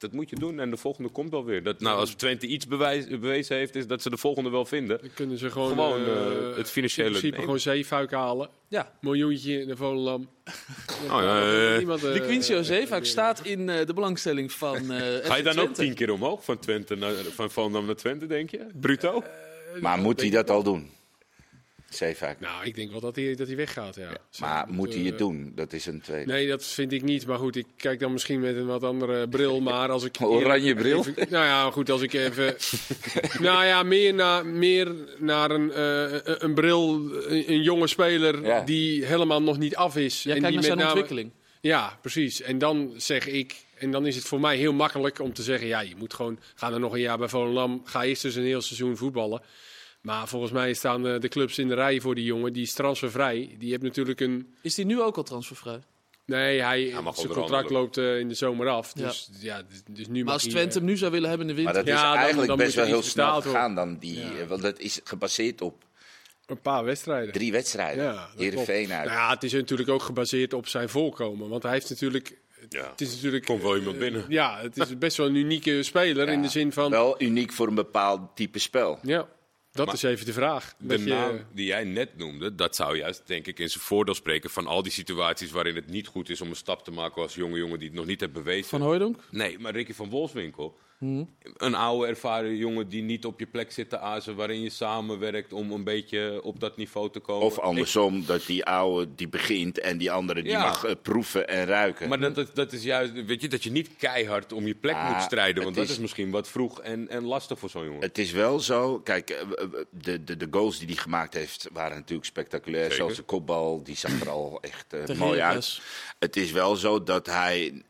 Dat, 0.00 0.12
moet 0.12 0.30
je 0.30 0.36
doen 0.36 0.60
en 0.60 0.70
de 0.70 0.76
volgende 0.76 1.08
komt 1.08 1.30
wel 1.30 1.44
weer. 1.44 1.62
Dat, 1.62 1.80
nou, 1.80 1.98
als 1.98 2.14
Twente 2.14 2.46
iets 2.46 2.66
bewijs, 2.66 3.06
bewezen 3.06 3.56
heeft, 3.56 3.74
is 3.74 3.86
dat 3.86 4.02
ze 4.02 4.10
de 4.10 4.16
volgende 4.16 4.50
wel 4.50 4.64
vinden. 4.64 4.98
Dan 5.00 5.10
kunnen 5.14 5.38
ze 5.38 5.50
gewoon, 5.50 5.68
Gewoon, 5.70 6.04
eh, 6.04 6.26
eh, 6.50 6.56
het 6.56 6.70
financiële 6.70 7.06
In 7.06 7.12
principe 7.12 7.30
nemen. 7.36 7.44
gewoon 7.44 7.60
zeefuik 7.74 8.10
halen. 8.10 8.48
Ja, 8.68 8.92
Miljoentje 9.00 9.60
in 9.60 9.66
de 9.66 9.76
Volendam. 9.76 10.28
Oh, 11.02 11.06
ja, 11.08 11.40
eh, 11.40 11.76
eh, 11.82 12.00
de 12.00 12.20
Quincio 12.26 12.58
eh, 12.58 12.64
Zeefuik 12.64 13.02
eh, 13.02 13.08
staat 13.08 13.44
in 13.44 13.68
eh, 13.68 13.86
de 13.86 13.94
belangstelling 13.94 14.52
van 14.52 14.90
eh 14.90 15.26
Ga 15.26 15.36
je 15.36 15.42
dan 15.42 15.58
ook 15.58 15.74
tien 15.74 15.94
keer 15.94 16.10
omhoog 16.12 16.44
van 16.44 16.58
Twente 16.58 16.94
naar, 16.94 17.12
van 17.14 17.50
Volendam 17.50 17.86
naar 17.86 17.94
Twente, 17.96 18.26
denk 18.26 18.50
je? 18.50 18.66
Bruto? 18.80 19.22
Maar 19.80 19.98
moet 19.98 20.20
hij 20.20 20.30
dat 20.30 20.50
al 20.50 20.62
doen? 20.62 20.90
Zeefuik. 21.90 22.40
Nou, 22.40 22.64
ik 22.64 22.74
denk 22.74 22.90
wel 22.90 23.00
dat 23.00 23.16
hij, 23.16 23.34
dat 23.34 23.46
hij 23.46 23.56
weggaat, 23.56 23.94
ja. 23.96 24.16
Maar 24.38 24.66
Dat, 24.66 24.74
moet 24.74 24.92
hij 24.94 25.02
eh, 25.02 25.08
het 25.08 25.18
doen? 25.18 25.52
Dat 25.54 25.72
is 25.72 25.86
een 25.86 26.00
tweede. 26.00 26.32
Nee, 26.32 26.48
dat 26.48 26.64
vind 26.64 26.92
ik 26.92 27.02
niet. 27.02 27.26
Maar 27.26 27.38
goed, 27.38 27.56
ik 27.56 27.66
kijk 27.76 28.00
dan 28.00 28.12
misschien 28.12 28.40
met 28.40 28.56
een 28.56 28.66
wat 28.66 28.84
andere 28.84 29.28
bril. 29.28 29.60
Maar 29.70 29.90
als 29.90 30.04
ik. 30.04 30.16
Oranje 30.20 30.74
bril? 30.74 30.98
Even- 30.98 31.14
nou 31.30 31.44
ja, 31.44 31.70
goed, 31.70 31.90
als 31.90 32.02
ik 32.02 32.12
even. 32.12 32.56
nou 33.40 33.64
ja, 33.64 33.82
meer, 33.82 34.14
naar 34.14 34.46
meer 34.46 34.94
naar 35.18 35.50
een, 35.50 35.72
eh, 35.72 36.20
een 36.38 36.54
bril. 36.54 36.94
Een, 36.94 37.50
een 37.52 37.62
jonge 37.62 37.86
speler 37.86 38.44
Ja. 38.46 38.60
die 38.60 39.04
helemaal 39.04 39.42
nog 39.42 39.58
niet 39.58 39.76
af 39.76 39.96
is. 39.96 40.22
Jij 40.22 40.34
en 40.34 40.40
kijkt 40.40 40.56
die 40.60 40.66
naar 40.68 40.76
zijn 40.76 40.76
met 40.76 40.86
name- 40.86 41.00
ontwikkeling. 41.00 41.32
Ja, 41.60 41.98
precies. 42.00 42.42
En 42.42 42.58
dan 42.58 42.92
zeg 42.96 43.26
ik. 43.26 43.56
En 43.74 43.90
dan 43.90 44.06
is 44.06 44.16
het 44.16 44.24
voor 44.24 44.40
mij 44.40 44.56
heel 44.56 44.72
makkelijk 44.72 45.20
om 45.20 45.32
te 45.32 45.42
zeggen: 45.42 45.66
ja, 45.68 45.80
je 45.80 45.94
moet 45.96 46.14
gewoon. 46.14 46.38
Ga 46.54 46.72
er 46.72 46.80
nog 46.80 46.92
een 46.92 47.00
jaar 47.00 47.18
bij 47.18 47.28
Volendam. 47.28 47.80
Ga 47.84 48.04
eerst 48.04 48.22
dus 48.22 48.34
een 48.34 48.42
heel 48.44 48.60
seizoen 48.60 48.96
voetballen. 48.96 49.42
Maar 50.00 50.28
volgens 50.28 50.52
mij 50.52 50.74
staan 50.74 51.06
eh, 51.06 51.20
de 51.20 51.28
clubs 51.28 51.58
in 51.58 51.68
de 51.68 51.74
rij 51.74 52.00
voor 52.00 52.14
die 52.14 52.24
jongen. 52.24 52.52
Die 52.52 52.62
is 52.62 52.72
transfervrij. 52.72 53.54
Die 53.58 53.70
heeft 53.70 53.82
natuurlijk 53.82 54.20
een... 54.20 54.54
Is 54.62 54.74
die 54.74 54.84
nu 54.84 55.00
ook 55.02 55.16
al 55.16 55.22
transfervrij? 55.22 55.80
Nee, 56.24 56.60
hij, 56.60 56.82
Hij 56.82 57.02
mag 57.02 57.16
zijn 57.16 57.28
contract 57.32 57.70
loopt 57.70 57.96
eh, 57.96 58.18
in 58.18 58.28
de 58.28 58.34
zomer 58.34 58.68
af. 58.68 58.92
Dus, 58.92 59.30
ja. 59.40 59.62
dus, 59.62 59.82
dus 59.88 60.06
nu 60.06 60.14
Maar 60.14 60.24
mag 60.24 60.32
als 60.32 60.42
hij, 60.42 60.50
Twente 60.52 60.68
eh, 60.70 60.76
hem 60.76 60.84
nu 60.84 60.96
zou 60.96 61.10
willen 61.12 61.28
hebben 61.28 61.48
in 61.48 61.56
de 61.56 61.62
Maar 61.62 61.72
winter... 61.72 61.92
dat 61.92 62.00
is 62.00 62.06
Ja, 62.06 62.10
dan- 62.12 62.18
eigenlijk 62.18 62.48
dan 62.48 62.56
best 62.56 62.76
moet 62.76 62.84
wel 62.84 62.94
heel 62.94 63.02
snel 63.02 63.40
gegaan 63.42 63.74
dan. 63.74 63.96
Die, 63.98 64.18
Ja. 64.18 64.46
Want 64.48 64.62
dat 64.62 64.78
is 64.78 65.00
gebaseerd 65.04 65.60
op 65.60 65.84
een 66.46 66.60
paar 66.60 66.84
wedstrijden. 66.84 67.32
drie 67.32 67.52
wedstrijden. 67.52 68.04
Ja, 68.04 68.28
Heerenveen 68.36 68.92
uit. 68.92 69.06
Nou 69.08 69.18
ja, 69.18 69.30
het 69.30 69.42
is 69.42 69.52
natuurlijk 69.52 69.88
ook 69.88 70.02
gebaseerd 70.02 70.52
op 70.52 70.68
zijn 70.68 70.88
voorkomen. 70.88 71.48
Want 71.48 71.62
hij 71.62 71.72
heeft 71.72 71.90
natuurlijk... 71.90 72.38
Ja. 72.68 72.90
Het 72.90 73.00
is 73.00 73.14
natuurlijk... 73.14 73.44
Komt 73.44 73.62
wel 73.62 73.76
iemand 73.76 73.98
binnen. 73.98 74.24
Ja, 74.28 74.60
het 74.60 74.76
is 74.76 74.98
best 74.98 75.16
wel 75.16 75.26
een 75.26 75.34
unieke 75.34 75.82
speler 75.82 76.28
in 76.28 76.42
de 76.42 76.48
zin 76.48 76.72
van... 76.72 76.90
Wel 76.90 77.22
uniek 77.22 77.52
voor 77.52 77.68
een 77.68 77.74
bepaald 77.74 78.20
type 78.34 78.58
spel. 78.58 78.98
Ja, 79.02 79.28
dat 79.72 79.86
Maar 79.86 79.94
is 79.94 80.02
even 80.02 80.26
de 80.26 80.32
vraag. 80.32 80.74
De 80.78 80.98
je- 80.98 81.04
naam 81.04 81.38
die 81.52 81.66
jij 81.66 81.84
net 81.84 82.16
noemde, 82.16 82.54
dat 82.54 82.76
zou 82.76 82.96
juist 82.96 83.22
denk 83.26 83.46
ik 83.46 83.58
in 83.58 83.70
zijn 83.70 83.84
voordeel 83.84 84.14
spreken 84.14 84.50
van 84.50 84.66
al 84.66 84.82
die 84.82 84.92
situaties 84.92 85.50
waarin 85.50 85.74
het 85.74 85.86
niet 85.86 86.06
goed 86.06 86.28
is 86.30 86.40
om 86.40 86.48
een 86.48 86.56
stap 86.56 86.84
te 86.84 86.90
maken 86.90 87.22
als 87.22 87.34
jonge 87.34 87.58
jongen 87.58 87.78
die 87.78 87.88
het 87.88 87.96
nog 87.96 88.06
niet 88.06 88.20
heeft 88.20 88.32
bewezen. 88.32 88.68
Van 88.68 88.80
Hooijdonk? 88.80 89.16
Nee, 89.30 89.58
maar 89.58 89.72
Ricky 89.72 89.92
van 89.92 90.10
Wolfswinkel. 90.10 90.78
Een 91.56 91.74
oude 91.74 92.06
ervaren 92.06 92.56
jongen 92.56 92.88
die 92.88 93.02
niet 93.02 93.24
op 93.24 93.40
je 93.40 93.46
plek 93.46 93.72
zit 93.72 93.88
te 93.90 93.98
azen, 93.98 94.36
waarin 94.36 94.60
je 94.62 94.70
samenwerkt 94.70 95.52
om 95.52 95.72
een 95.72 95.84
beetje 95.84 96.40
op 96.42 96.60
dat 96.60 96.76
niveau 96.76 97.10
te 97.10 97.20
komen. 97.20 97.46
Of 97.46 97.58
andersom, 97.58 98.24
dat 98.26 98.46
die 98.46 98.64
oude 98.64 99.14
die 99.14 99.28
begint 99.28 99.78
en 99.80 99.98
die 99.98 100.10
andere 100.10 100.42
die 100.42 100.50
Ja. 100.52 100.60
mag 100.62 100.84
eh, 100.84 100.92
proeven 101.02 101.48
en 101.48 101.64
ruiken. 101.66 102.08
Maar 102.08 102.20
dat, 102.20 102.34
dat, 102.34 102.54
dat 102.54 102.72
is 102.72 102.82
juist, 102.82 103.12
weet 103.24 103.40
je, 103.40 103.48
dat 103.48 103.62
je 103.62 103.70
niet 103.70 103.90
keihard 103.96 104.52
om 104.52 104.66
je 104.66 104.74
plek 104.74 104.94
Ah, 104.94 105.12
moet 105.12 105.22
strijden. 105.22 105.62
Want 105.62 105.74
dat 105.76 105.84
is- 105.84 105.90
is 105.90 105.98
misschien 105.98 106.30
wat 106.30 106.48
vroeg 106.48 106.80
en, 106.80 107.08
en 107.08 107.24
lastig 107.24 107.58
voor 107.58 107.70
zo'n 107.70 107.84
jongen. 107.84 108.00
Het 108.02 108.18
is 108.18 108.32
wel 108.32 108.60
zo, 108.60 108.98
kijk, 109.00 109.30
eh, 109.30 109.40
eh, 109.40 109.68
de, 109.90 110.24
de, 110.24 110.36
de 110.36 110.46
goals 110.50 110.78
die 110.78 110.86
hij 110.88 110.96
gemaakt 110.96 111.34
heeft 111.34 111.68
waren 111.72 111.96
natuurlijk 111.96 112.28
spectaculair. 112.28 112.82
Zeker. 112.82 112.96
Zoals 112.96 113.16
de 113.16 113.22
kopbal, 113.22 113.82
die 113.82 113.96
zag 113.96 114.20
er 114.20 114.30
al 114.30 114.58
echt 114.60 115.16
mooi 115.18 115.40
uit. 115.40 115.80
Het 116.18 116.36
is 116.36 116.52
wel 116.52 116.76
zo 116.76 117.02
dat 117.02 117.26
hij 117.26 117.82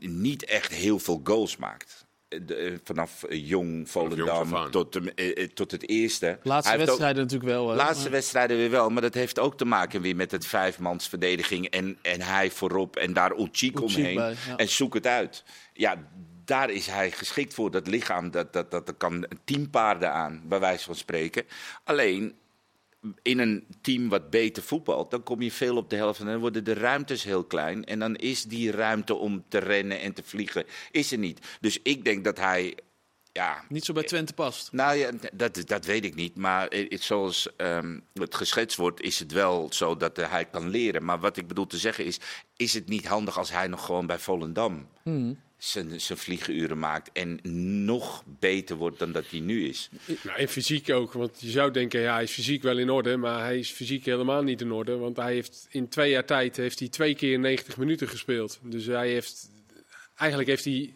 niet 0.00 0.44
echt 0.44 0.72
heel 0.72 0.98
veel 0.98 1.20
goals 1.24 1.56
maakt. 1.56 2.08
Eh, 2.30 2.38
de- 2.46 2.80
vanaf 2.84 3.22
eh, 3.22 3.48
jong 3.48 3.90
Volendam 3.90 4.70
tot, 4.70 4.92
de- 4.92 5.14
eh, 5.14 5.46
tot 5.54 5.70
het 5.70 5.88
eerste. 5.88 6.38
Laatste 6.42 6.72
ook- 6.72 6.78
wedstrijden 6.78 7.22
natuurlijk 7.22 7.50
wel. 7.50 7.68
hè. 7.68 7.76
Laatste 7.76 8.02
Maar- 8.02 8.10
wedstrijden 8.12 8.56
weer 8.56 8.70
wel, 8.70 8.88
maar 8.90 9.02
dat 9.02 9.14
heeft 9.14 9.38
ook 9.38 9.56
te 9.56 9.64
maken 9.64 10.00
weer 10.00 10.16
met 10.16 10.30
het 10.30 10.46
vijfmansverdediging 10.46 11.66
en, 11.66 11.98
en 12.02 12.20
hij 12.20 12.50
voorop 12.50 12.96
en 12.96 13.12
daar 13.12 13.30
Ulchik 13.30 13.80
omheen 13.82 14.14
bij, 14.14 14.34
ja. 14.46 14.56
en 14.56 14.68
zoek 14.68 14.94
het 14.94 15.06
uit. 15.06 15.44
Ja, 15.72 15.96
daar 16.44 16.70
is 16.70 16.86
hij 16.86 17.10
geschikt 17.10 17.54
voor. 17.54 17.70
Dat 17.70 17.86
lichaam, 17.86 18.30
dat, 18.30 18.52
dat, 18.52 18.70
dat, 18.70 18.86
dat 18.86 18.96
kan 18.96 19.26
tien 19.44 19.70
paarden 19.70 20.12
aan, 20.12 20.42
bij 20.44 20.60
wijze 20.60 20.84
van 20.84 20.94
spreken. 20.94 21.44
Alleen 21.84 22.34
in 23.22 23.38
een 23.38 23.66
team 23.80 24.08
wat 24.08 24.30
beter 24.30 24.62
voetbalt, 24.62 25.10
dan 25.10 25.22
kom 25.22 25.42
je 25.42 25.52
veel 25.52 25.76
op 25.76 25.90
de 25.90 25.96
helft 25.96 26.20
en 26.20 26.26
dan 26.26 26.40
worden 26.40 26.64
de 26.64 26.72
ruimtes 26.72 27.24
heel 27.24 27.44
klein. 27.44 27.84
En 27.84 27.98
dan 27.98 28.16
is 28.16 28.44
die 28.44 28.70
ruimte 28.70 29.14
om 29.14 29.44
te 29.48 29.58
rennen 29.58 30.00
en 30.00 30.12
te 30.12 30.22
vliegen, 30.22 30.64
is 30.90 31.12
er 31.12 31.18
niet. 31.18 31.46
Dus 31.60 31.78
ik 31.82 32.04
denk 32.04 32.24
dat 32.24 32.38
hij, 32.38 32.76
ja, 33.32 33.64
Niet 33.68 33.84
zo 33.84 33.92
bij 33.92 34.02
Twente 34.02 34.32
past. 34.32 34.72
nou 34.72 34.96
ja, 34.96 35.10
dat, 35.32 35.62
dat 35.66 35.84
weet 35.84 36.04
ik 36.04 36.14
niet. 36.14 36.36
Maar 36.36 36.66
het, 36.68 37.02
zoals 37.02 37.56
ehm, 37.56 37.98
het 38.12 38.34
geschetst 38.34 38.76
wordt, 38.76 39.00
is 39.00 39.18
het 39.18 39.32
wel 39.32 39.68
zo 39.72 39.96
dat 39.96 40.16
hij 40.16 40.44
kan 40.44 40.68
leren. 40.68 41.04
Maar 41.04 41.20
wat 41.20 41.36
ik 41.36 41.46
bedoel 41.46 41.66
te 41.66 41.78
zeggen 41.78 42.04
is, 42.04 42.18
is 42.56 42.74
het 42.74 42.88
niet 42.88 43.06
handig 43.06 43.38
als 43.38 43.50
hij 43.50 43.66
nog 43.66 43.84
gewoon 43.84 44.06
bij 44.06 44.18
Volendam 44.18 44.88
zijn, 45.60 46.00
zijn 46.00 46.18
vliegenuren 46.18 46.78
maakt 46.78 47.10
en 47.12 47.38
nog 47.84 48.24
beter 48.26 48.76
wordt 48.76 48.98
dan 48.98 49.12
dat 49.12 49.24
hij 49.30 49.40
nu 49.40 49.68
is? 49.68 49.88
Nou, 50.22 50.38
en 50.38 50.48
fysiek 50.48 50.90
ook. 50.90 51.12
Want 51.12 51.36
je 51.40 51.50
zou 51.50 51.70
denken, 51.70 52.00
ja, 52.00 52.12
hij 52.12 52.22
is 52.22 52.32
fysiek 52.32 52.62
wel 52.62 52.78
in 52.78 52.90
orde. 52.90 53.16
Maar 53.16 53.40
hij 53.44 53.58
is 53.58 53.70
fysiek 53.70 54.04
helemaal 54.04 54.42
niet 54.42 54.60
in 54.60 54.72
orde. 54.72 54.96
Want 54.96 55.16
hij 55.16 55.32
heeft 55.32 55.66
in 55.70 55.88
twee 55.88 56.10
jaar 56.10 56.24
tijd 56.24 56.56
heeft 56.56 56.78
hij 56.78 56.88
twee 56.88 57.14
keer 57.14 57.38
90 57.38 57.76
minuten 57.76 58.08
gespeeld. 58.08 58.58
Dus 58.62 58.86
hij 58.86 59.08
heeft... 59.08 59.50
Eigenlijk 60.14 60.50
heeft 60.50 60.64
hij, 60.64 60.94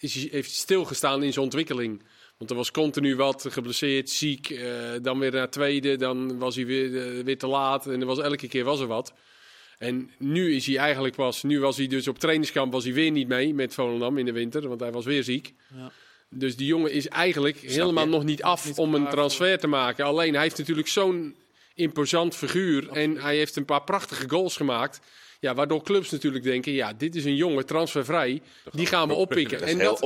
is 0.00 0.30
heeft 0.30 0.50
stilgestaan 0.50 1.22
in 1.22 1.32
zijn 1.32 1.44
ontwikkeling. 1.44 2.02
Want 2.36 2.50
er 2.50 2.56
was 2.56 2.70
continu 2.70 3.16
wat 3.16 3.46
geblesseerd, 3.48 4.10
ziek. 4.10 4.50
eh, 4.50 4.92
dan 5.02 5.18
weer 5.18 5.32
naar 5.32 5.50
tweede, 5.50 5.96
dan 5.96 6.38
was 6.38 6.54
hij 6.54 6.66
weer, 6.66 7.18
eh, 7.18 7.24
weer 7.24 7.38
te 7.38 7.46
laat. 7.46 7.86
En 7.86 8.00
er 8.00 8.06
was, 8.06 8.18
elke 8.18 8.48
keer 8.48 8.64
was 8.64 8.80
er 8.80 8.86
wat. 8.86 9.12
En 9.78 10.10
nu 10.18 10.54
is 10.54 10.66
hij 10.66 10.76
eigenlijk 10.76 11.14
pas... 11.14 11.42
Nu 11.42 11.60
was 11.60 11.76
hij 11.76 11.86
dus 11.86 12.08
op 12.08 12.18
trainingskamp 12.18 12.72
was 12.72 12.84
hij 12.84 12.92
weer 12.92 13.10
niet 13.10 13.28
mee 13.28 13.54
met 13.54 13.74
Volendam 13.74 14.18
in 14.18 14.24
de 14.24 14.32
winter. 14.32 14.68
Want 14.68 14.80
hij 14.80 14.92
was 14.92 15.04
weer 15.04 15.24
ziek. 15.24 15.54
Ja. 15.74 15.92
Dus 16.30 16.56
die 16.56 16.66
jongen 16.66 16.92
is 16.92 17.08
eigenlijk 17.08 17.58
helemaal 17.58 18.04
je? 18.04 18.10
nog 18.10 18.24
niet 18.24 18.42
af 18.42 18.66
Niet 18.66 18.78
om 18.78 18.94
een 18.94 19.08
transfer 19.08 19.58
te 19.58 19.66
maken. 19.66 20.04
Alleen 20.04 20.32
hij 20.32 20.42
heeft 20.42 20.58
natuurlijk 20.58 20.88
zo'n 20.88 21.34
imposant 21.74 22.34
figuur. 22.34 22.88
En 22.90 23.16
hij 23.16 23.36
heeft 23.36 23.56
een 23.56 23.64
paar 23.64 23.84
prachtige 23.84 24.28
goals 24.28 24.56
gemaakt. 24.56 25.00
Ja, 25.40 25.54
waardoor 25.54 25.82
clubs 25.82 26.10
natuurlijk 26.10 26.44
denken: 26.44 26.72
ja, 26.72 26.92
dit 26.92 27.14
is 27.14 27.24
een 27.24 27.36
jongen 27.36 27.66
transfervrij. 27.66 28.40
Die 28.72 28.86
gaan 28.86 29.08
we 29.08 29.14
oppikken. 29.14 29.58
Dat 29.58 29.68
is 29.68 29.74
en 29.74 29.78
dat, 29.78 30.00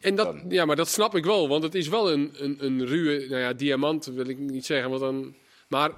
en 0.00 0.16
dat, 0.16 0.34
en 0.34 0.44
ja, 0.48 0.64
maar 0.64 0.76
dat 0.76 0.88
snap 0.88 1.16
ik 1.16 1.24
wel. 1.24 1.48
Want 1.48 1.62
het 1.62 1.74
is 1.74 1.88
wel 1.88 2.12
een, 2.12 2.30
een, 2.38 2.56
een 2.64 2.86
ruwe 2.86 3.26
nou 3.28 3.40
ja, 3.40 3.52
diamant, 3.52 4.04
wil 4.04 4.28
ik 4.28 4.38
niet 4.38 4.66
zeggen. 4.66 4.90
Want 4.90 5.02
dan, 5.02 5.34
maar 5.68 5.90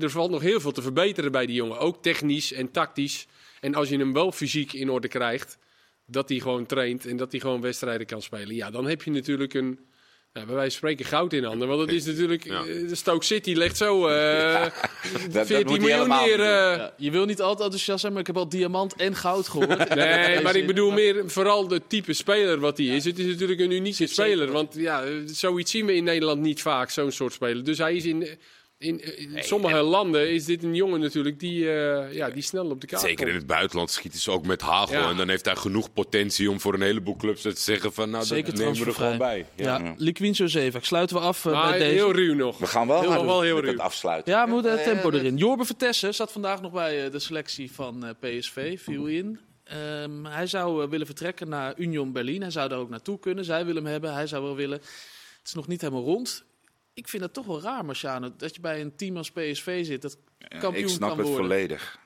er 0.00 0.10
valt 0.10 0.30
nog 0.30 0.40
heel 0.42 0.60
veel 0.60 0.72
te 0.72 0.82
verbeteren 0.82 1.32
bij 1.32 1.46
die 1.46 1.54
jongen. 1.56 1.78
Ook 1.78 2.02
technisch 2.02 2.52
en 2.52 2.70
tactisch. 2.70 3.26
En 3.60 3.74
als 3.74 3.88
je 3.88 3.98
hem 3.98 4.12
wel 4.12 4.32
fysiek 4.32 4.72
in 4.72 4.90
orde 4.90 5.08
krijgt, 5.08 5.58
dat 6.06 6.28
hij 6.28 6.38
gewoon 6.38 6.66
traint 6.66 7.06
en 7.06 7.16
dat 7.16 7.30
hij 7.30 7.40
gewoon 7.40 7.60
wedstrijden 7.60 8.06
kan 8.06 8.22
spelen. 8.22 8.54
Ja, 8.54 8.70
dan 8.70 8.86
heb 8.86 9.02
je 9.02 9.10
natuurlijk 9.10 9.54
een, 9.54 9.78
nou, 10.32 10.46
bij 10.46 10.54
wijze 10.54 10.78
van 10.78 10.88
spreken, 10.88 11.04
goud 11.04 11.32
in 11.32 11.44
handen. 11.44 11.68
Want 11.68 11.80
het 11.80 11.92
is 11.92 12.04
natuurlijk, 12.04 12.44
Ja. 12.44 12.60
eh, 12.64 12.88
de 12.88 12.94
Stoke 12.94 13.24
City 13.24 13.52
legt 13.52 13.76
zo 13.76 14.06
eh 14.08 14.62
dat 15.30 15.46
14 15.46 15.66
moet 15.66 15.88
hij 15.88 15.98
miljoen 16.06 16.08
neer. 16.08 16.36
doen. 16.36 16.46
eh. 16.46 16.52
Ja, 16.76 16.94
je 16.96 17.10
wil 17.10 17.24
niet 17.24 17.40
altijd 17.40 17.60
enthousiast 17.64 18.00
zijn, 18.00 18.12
maar 18.12 18.20
ik 18.20 18.26
heb 18.26 18.36
al 18.36 18.48
diamant 18.48 18.94
en 18.96 19.14
goud 19.16 19.48
gehoord. 19.48 19.88
Nee, 19.94 20.40
maar 20.42 20.56
ik 20.56 20.66
bedoel 20.66 20.90
meer 20.90 21.30
vooral 21.30 21.68
de 21.68 21.80
type 21.86 22.12
speler 22.12 22.58
wat 22.60 22.76
hij 22.78 22.86
is. 22.86 23.04
Het 23.04 23.18
is 23.18 23.26
natuurlijk 23.26 23.60
een 23.60 23.70
unieke 23.70 24.06
speler. 24.06 24.50
Want 24.52 24.74
ja, 24.74 25.02
eh, 25.04 25.12
zoiets 25.26 25.70
zien 25.70 25.86
we 25.86 25.94
in 25.94 26.04
Nederland 26.04 26.40
niet 26.40 26.62
vaak, 26.62 26.90
zo'n 26.90 27.12
soort 27.12 27.32
speler. 27.32 27.64
Dus 27.64 27.78
hij 27.78 27.94
is 27.94 28.04
in, 28.04 28.28
in, 28.82 29.18
in 29.34 29.42
sommige 29.42 29.80
landen 29.82 30.30
is 30.30 30.44
dit 30.44 30.62
een 30.62 30.74
jongen 30.74 31.00
natuurlijk 31.00 31.40
die, 31.40 31.70
eh, 31.72 32.12
ja, 32.14 32.30
die 32.30 32.42
snel 32.42 32.70
op 32.70 32.80
de 32.80 32.86
kaart 32.86 33.02
Zeker 33.02 33.28
in 33.28 33.34
het 33.34 33.46
buitenland 33.46 33.90
schieten 33.90 34.20
ze 34.20 34.30
ook 34.30 34.46
met 34.46 34.60
hagel. 34.60 34.98
Ja. 35.00 35.10
En 35.10 35.16
dan 35.16 35.28
heeft 35.28 35.44
hij 35.44 35.56
genoeg 35.56 35.92
potentie 35.92 36.50
om 36.50 36.60
voor 36.60 36.74
een 36.74 36.82
heleboel 36.82 37.16
clubs 37.16 37.42
te 37.42 37.52
zeggen 37.56 37.92
van 37.92 38.10
nou, 38.10 38.24
Zeker 38.24 38.50
dat 38.54 38.60
nemen 38.64 38.78
we 38.78 38.84
er 38.86 38.94
gewoon 38.94 39.18
bij. 39.18 39.46
Ja. 39.56 39.78
Ja, 39.78 39.94
Liquinzo 39.96 40.46
Zeevak. 40.46 40.84
Sluiten 40.84 41.16
we 41.16 41.22
af 41.22 41.46
eh, 41.46 41.52
Maar 41.52 41.70
met 41.70 41.78
deze. 41.78 41.94
heel 41.94 42.12
ruw 42.12 42.34
nog. 42.34 42.58
We 42.58 42.66
gaan 42.66 42.86
wel, 42.86 43.00
Heel- 43.00 43.24
wel 43.26 43.44
ruw. 43.44 43.62
het 43.66 43.78
afsluiten. 43.78 44.32
Ja, 44.32 44.44
we 44.44 44.50
moeten 44.50 44.70
het 44.72 44.84
tempo 44.84 45.10
Eh, 45.10 45.18
erin. 45.18 45.36
Jorbe 45.36 45.64
Vertessen 45.64 46.14
zat 46.14 46.32
vandaag 46.32 46.60
nog 46.62 46.72
bij 46.72 47.04
eh, 47.04 47.12
de 47.12 47.18
selectie 47.18 47.72
van 47.72 48.04
eh, 48.04 48.10
PSV, 48.38 48.80
viel 48.82 49.06
in. 49.06 49.38
Ehm, 49.64 50.24
hij 50.24 50.46
zou 50.46 50.82
eh, 50.82 50.88
willen 50.88 51.06
vertrekken 51.06 51.48
naar 51.48 51.74
Union 51.76 52.12
Berlin. 52.12 52.40
Hij 52.40 52.50
zou 52.50 52.68
daar 52.68 52.78
ook 52.78 52.88
naartoe 52.90 53.18
kunnen. 53.18 53.44
Zij 53.44 53.64
willen 53.66 53.82
hem 53.82 53.92
hebben, 53.92 54.14
hij 54.14 54.26
zou 54.26 54.42
wel 54.42 54.56
willen. 54.56 54.78
Het 54.78 55.50
is 55.50 55.54
nog 55.54 55.66
niet 55.66 55.80
helemaal 55.80 56.02
rond. 56.04 56.44
Ik 56.94 57.08
vind 57.08 57.22
het 57.22 57.32
toch 57.32 57.46
wel 57.46 57.60
raar, 57.60 57.84
Marciano, 57.84 58.36
dat 58.36 58.54
je 58.54 58.60
bij 58.60 58.80
een 58.80 58.96
team 58.96 59.16
als 59.16 59.30
PSV 59.30 59.84
zit 59.84 60.02
dat 60.02 60.18
kampioen 60.48 60.84
ik 60.84 60.88
snap 60.88 61.08
kan 61.08 61.18
het 61.18 61.26
worden. 61.26 61.46
volledig. 61.46 62.00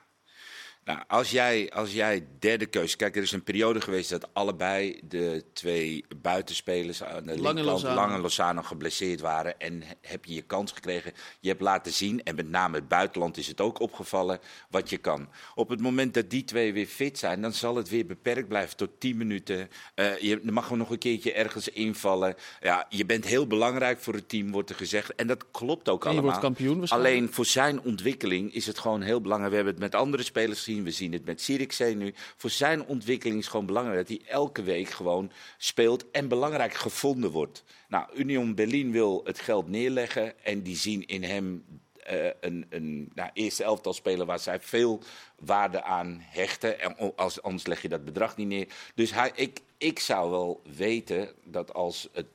Nou, 0.87 0.99
als 1.07 1.31
jij, 1.31 1.71
als 1.71 1.93
jij 1.93 2.27
derde 2.39 2.65
keus... 2.65 2.95
Kijk, 2.95 3.15
er 3.15 3.21
is 3.21 3.31
een 3.31 3.43
periode 3.43 3.81
geweest 3.81 4.09
dat 4.09 4.33
allebei 4.33 4.99
de 5.03 5.43
twee 5.53 6.05
buitenspelers... 6.21 7.03
aan 7.03 7.23
de 7.23 7.31
linkerkant, 7.31 7.65
Lozano. 7.65 7.95
Lang 7.95 8.13
en 8.13 8.21
Lozano 8.21 8.61
geblesseerd 8.61 9.19
waren. 9.19 9.59
En 9.59 9.83
heb 10.01 10.25
je 10.25 10.33
je 10.33 10.41
kans 10.41 10.71
gekregen. 10.71 11.13
Je 11.39 11.49
hebt 11.49 11.61
laten 11.61 11.91
zien, 11.91 12.23
en 12.23 12.35
met 12.35 12.49
name 12.49 12.75
het 12.75 12.87
buitenland 12.87 13.37
is 13.37 13.47
het 13.47 13.61
ook 13.61 13.79
opgevallen, 13.79 14.39
wat 14.69 14.89
je 14.89 14.97
kan. 14.97 15.29
Op 15.55 15.69
het 15.69 15.81
moment 15.81 16.13
dat 16.13 16.29
die 16.29 16.43
twee 16.43 16.73
weer 16.73 16.85
fit 16.85 17.17
zijn, 17.17 17.41
dan 17.41 17.53
zal 17.53 17.75
het 17.75 17.89
weer 17.89 18.05
beperkt 18.05 18.47
blijven 18.47 18.77
tot 18.77 18.99
10 18.99 19.17
minuten. 19.17 19.69
Eh, 19.95 20.17
je 20.17 20.39
mag 20.43 20.63
gewoon 20.63 20.77
nog 20.77 20.89
een 20.89 20.97
keertje 20.97 21.33
ergens 21.33 21.69
invallen. 21.69 22.35
Ja, 22.59 22.85
je 22.89 23.05
bent 23.05 23.25
heel 23.25 23.47
belangrijk 23.47 23.99
voor 23.99 24.13
het 24.13 24.29
team, 24.29 24.51
wordt 24.51 24.69
er 24.69 24.75
gezegd. 24.75 25.15
En 25.15 25.27
dat 25.27 25.51
klopt 25.51 25.89
ook 25.89 26.05
En 26.05 26.11
je 26.11 26.17
allemaal. 26.17 26.39
wordt 26.41 26.55
kampioen. 26.55 26.87
Alleen 26.89 27.33
voor 27.33 27.45
zijn 27.45 27.81
ontwikkeling 27.81 28.53
is 28.53 28.67
het 28.67 28.79
gewoon 28.79 29.01
heel 29.01 29.21
belangrijk. 29.21 29.51
We 29.51 29.55
hebben 29.55 29.73
het 29.73 29.91
met 29.91 30.01
andere 30.01 30.23
spelers 30.23 30.57
gezien. 30.57 30.75
We 30.83 30.91
zien 30.91 31.13
het 31.13 31.25
met 31.25 31.41
Sirikzee 31.41 31.95
nu. 31.95 32.13
Voor 32.35 32.49
zijn 32.49 32.85
ontwikkeling 32.85 33.39
is 33.39 33.47
gewoon 33.47 33.65
belangrijk 33.65 34.07
dat 34.07 34.17
hij 34.17 34.27
elke 34.27 34.63
week 34.63 34.89
gewoon 34.89 35.31
speelt 35.57 36.11
en 36.11 36.27
belangrijk 36.27 36.73
gevonden 36.73 37.31
wordt. 37.31 37.63
Nou, 37.87 38.07
Union 38.15 38.55
Berlin 38.55 38.91
wil 38.91 39.21
het 39.23 39.39
geld 39.39 39.67
neerleggen 39.67 40.43
en 40.43 40.61
die 40.61 40.75
zien 40.75 41.05
in 41.05 41.23
hem 41.23 41.63
eh, 42.07 42.29
een, 42.39 42.65
een 42.69 43.11
nou, 43.13 43.29
eerste 43.33 43.63
elftal 43.63 43.93
speler 43.93 44.25
waar 44.25 44.39
zij 44.39 44.59
veel 44.59 45.01
waarde 45.39 45.83
aan 45.83 46.17
hechten. 46.21 46.79
En 46.79 47.15
als, 47.15 47.41
anders 47.41 47.65
leg 47.65 47.81
je 47.81 47.89
dat 47.89 48.05
bedrag 48.05 48.37
niet 48.37 48.47
neer. 48.47 48.67
Dus 48.95 49.11
hij, 49.13 49.31
ik, 49.35 49.59
ik 49.77 49.99
zou 49.99 50.31
wel 50.31 50.61
weten 50.75 51.29
dat 51.43 51.73
als 51.73 52.09
het 52.11 52.25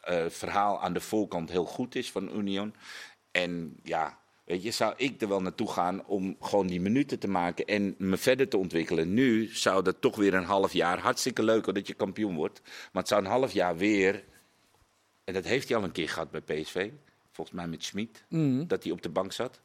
eh, 0.00 0.24
verhaal 0.28 0.80
aan 0.80 0.92
de 0.92 1.00
voorkant 1.00 1.50
heel 1.50 1.64
goed 1.64 1.94
is 1.94 2.10
van 2.10 2.36
Union. 2.36 2.74
En 3.30 3.76
ja, 3.82 4.18
weet 4.50 4.62
je, 4.62 4.70
zou 4.70 4.94
ik 4.96 5.20
er 5.22 5.28
wel 5.28 5.40
naartoe 5.42 5.70
gaan 5.70 6.06
om 6.06 6.36
gewoon 6.40 6.66
die 6.66 6.80
minuten 6.80 7.18
te 7.18 7.28
maken 7.28 7.64
en 7.66 7.94
me 7.98 8.16
verder 8.16 8.48
te 8.48 8.56
ontwikkelen. 8.56 9.14
Nu 9.14 9.48
zou 9.52 9.82
dat 9.82 10.00
toch 10.00 10.16
weer 10.16 10.34
een 10.34 10.44
half 10.44 10.72
jaar, 10.72 10.98
hartstikke 10.98 11.42
leuk 11.42 11.74
dat 11.74 11.86
je 11.86 11.94
kampioen 11.94 12.34
wordt. 12.34 12.60
Maar 12.64 13.02
het 13.02 13.08
zou 13.08 13.20
een 13.24 13.30
half 13.30 13.52
jaar 13.52 13.76
weer, 13.76 14.24
en 15.24 15.34
dat 15.34 15.44
heeft 15.44 15.68
hij 15.68 15.76
al 15.78 15.84
een 15.84 15.92
keer 15.92 16.08
gehad 16.08 16.30
bij 16.30 16.40
PSV. 16.40 16.90
volgens 17.32 17.56
mij 17.56 17.66
met 17.68 17.84
Schmid, 17.84 18.24
Mhm. 18.28 18.66
dat 18.66 18.82
hij 18.82 18.92
op 18.92 19.02
de 19.02 19.08
bank 19.08 19.32
zat. 19.32 19.60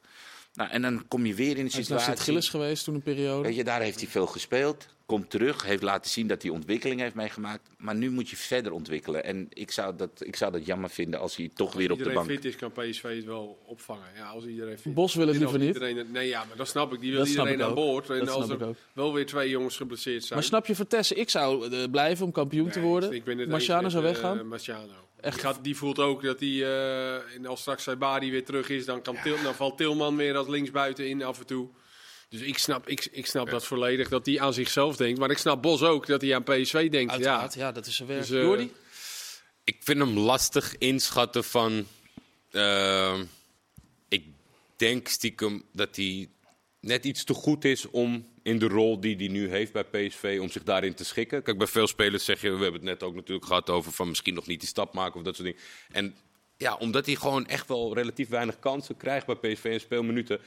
Nou, 0.54 0.70
en 0.70 0.82
dan 0.82 1.08
kom 1.08 1.26
je 1.26 1.34
weer 1.34 1.58
in 1.58 1.66
een 1.66 1.72
Hij 1.72 1.80
is 1.80 1.88
naar 1.88 2.00
situatie. 2.00 2.06
Sint-Gilles 2.14 2.50
geweest 2.50 2.84
toen 2.84 2.96
een 2.96 3.02
periode. 3.02 3.48
Weet 3.48 3.56
je, 3.56 3.64
daar 3.64 3.82
heeft 3.82 4.00
hij 4.00 4.10
veel 4.10 4.28
gespeeld. 4.28 4.95
Komt 5.06 5.30
terug, 5.30 5.64
heeft 5.66 5.82
laten 5.84 6.12
zien 6.12 6.28
dat 6.28 6.42
hij 6.42 6.52
ontwikkeling 6.52 7.00
heeft 7.00 7.16
meegemaakt. 7.16 7.70
Maar 7.78 7.96
nu 7.96 8.10
moet 8.12 8.30
je 8.30 8.36
verder 8.36 8.72
ontwikkelen. 8.72 9.24
En 9.24 9.48
ik 9.50 9.72
zou 9.72 9.96
dat, 9.96 10.10
ik 10.20 10.36
zou 10.36 10.52
dat 10.52 10.66
jammer 10.66 10.90
vinden 10.90 11.20
als 11.20 11.36
hij 11.36 11.50
toch 11.56 11.74
weer 11.74 11.92
op 11.92 11.98
de 11.98 12.04
iedereen 12.04 12.28
bank... 12.28 12.30
fit 12.42 12.46
is, 12.46 12.56
kan 12.56 12.72
PSV 12.72 13.04
het 13.16 13.26
wel 13.26 13.60
opvangen. 13.66 14.08
Ja, 14.16 14.26
als 14.28 14.46
iedereen 14.46 14.78
fit 14.80 14.94
Bos 14.94 15.16
wil 15.16 15.28
het 15.28 15.42
als 15.42 15.52
liever 15.52 15.60
niet. 15.60 15.74
iedereen- 15.76 16.12
nee, 16.12 16.28
ja, 16.28 16.44
maar 16.48 16.58
dat 16.58 16.68
snap 16.68 16.94
ik. 16.94 17.00
Die 17.00 17.10
wil 17.12 17.20
Dat 17.20 17.28
snap 17.28 17.46
iedereen 17.46 17.60
ik 17.60 17.72
aan 17.72 17.78
ook. 17.78 17.86
boord. 17.86 18.10
En 18.10 18.20
Dat 18.20 18.30
als 18.30 18.46
snap 18.46 18.60
er 18.60 18.64
ik 18.64 18.70
ook. 18.72 18.78
wel 18.94 19.14
weer 19.14 19.26
twee 19.26 19.50
jongens 19.50 19.78
geblesseerd 19.78 20.22
zijn. 20.24 20.34
Maar 20.40 20.48
snap 20.48 20.66
je 20.66 20.76
Vertessen, 20.76 21.18
ik 21.18 21.30
zou 21.30 21.70
eh, 21.76 21.90
blijven 21.92 22.26
om 22.26 22.32
kampioen 22.32 22.70
te 22.70 22.80
worden. 22.82 23.14
ik 23.14 23.24
ben 23.24 23.38
het 23.38 23.50
Marciano 23.50 23.90
zou 23.90 24.04
weggaan. 24.04 24.38
eh, 24.40 24.44
Marciano. 24.44 24.94
Echt? 25.22 25.34
Die, 25.36 25.44
gaat, 25.44 25.64
die 25.64 25.76
voelt 25.76 26.00
ook 26.00 26.24
dat 26.24 26.40
hij, 26.40 26.50
eh, 26.64 27.16
en 27.36 27.46
als 27.46 27.60
straks 27.60 27.84
Saibari 27.84 28.32
weer 28.32 28.46
terug 28.46 28.70
is, 28.70 28.86
dan, 28.86 29.02
kan 29.02 29.16
Til, 29.24 29.36
dan 29.44 29.54
valt 29.56 29.78
Tilman 29.78 30.16
weer 30.16 30.36
als 30.38 30.48
linksbuiten 30.48 31.08
in 31.10 31.24
af 31.24 31.40
en 31.40 31.46
toe. 31.46 31.68
Dus 32.38 32.48
ik 32.48 32.58
snap, 32.58 32.88
ik, 32.88 33.08
ik 33.12 33.26
snap 33.26 33.50
dat 33.50 33.66
volledig, 33.66 34.10
dat 34.10 34.26
hij 34.26 34.40
aan 34.40 34.54
zichzelf 34.54 34.96
denkt. 34.96 35.20
Maar 35.20 35.30
ik 35.32 35.38
snap 35.38 35.62
Bos 35.62 35.82
ook, 35.82 36.08
dat 36.08 36.22
hij 36.22 36.36
aan 36.36 36.44
PSV 36.44 36.90
denkt. 36.90 37.12
Uiteraard, 37.12 37.54
Ja. 37.54 37.62
ja. 37.66 37.72
dat 37.72 37.86
is 37.86 37.96
zijn 37.96 38.08
werk. 38.08 38.20
Dus, 38.22 38.30
eh, 38.30 38.42
Jordi? 38.42 38.72
Ik 39.64 39.78
vind 39.80 40.00
hem 40.00 40.18
lastig 40.18 40.78
inschatten 40.78 41.44
van. 41.44 41.88
eh, 42.52 43.20
ik 44.10 44.24
denk 44.76 45.08
stiekem 45.08 45.64
dat 45.72 45.96
hij 45.96 46.30
net 46.80 47.06
iets 47.06 47.24
te 47.24 47.34
goed 47.34 47.66
is 47.66 47.90
om 47.90 48.28
in 48.44 48.60
de 48.60 48.68
rol 48.68 49.00
die 49.00 49.16
hij 49.16 49.28
nu 49.28 49.50
heeft 49.50 49.72
bij 49.74 49.84
PSV, 49.84 50.38
om 50.42 50.50
zich 50.50 50.64
daarin 50.64 50.94
te 50.94 51.06
schikken. 51.06 51.44
Kijk, 51.44 51.58
bij 51.58 51.68
veel 51.68 51.88
spelers 51.88 52.26
zeg 52.26 52.42
je, 52.42 52.48
we 52.50 52.64
hebben 52.64 52.74
het 52.74 52.84
net 53.00 53.04
ook 53.04 53.16
natuurlijk 53.16 53.46
gehad 53.46 53.70
over 53.70 53.92
van 53.92 54.08
misschien 54.08 54.34
nog 54.34 54.48
niet 54.48 54.60
die 54.60 54.70
stap 54.70 54.94
maken 54.94 55.18
of 55.20 55.26
dat 55.26 55.36
soort 55.36 55.48
dingen. 55.48 55.62
En 55.92 56.16
ja, 56.58 56.76
omdat 56.76 57.06
hij 57.06 57.16
gewoon 57.16 57.48
echt 57.48 57.68
wel 57.68 57.94
relatief 57.94 58.30
weinig 58.30 58.60
kansen 58.60 58.98
krijgt 58.98 59.26
bij 59.26 59.36
PSV 59.36 59.64
en 59.66 59.80
speelminuten, 59.80 60.40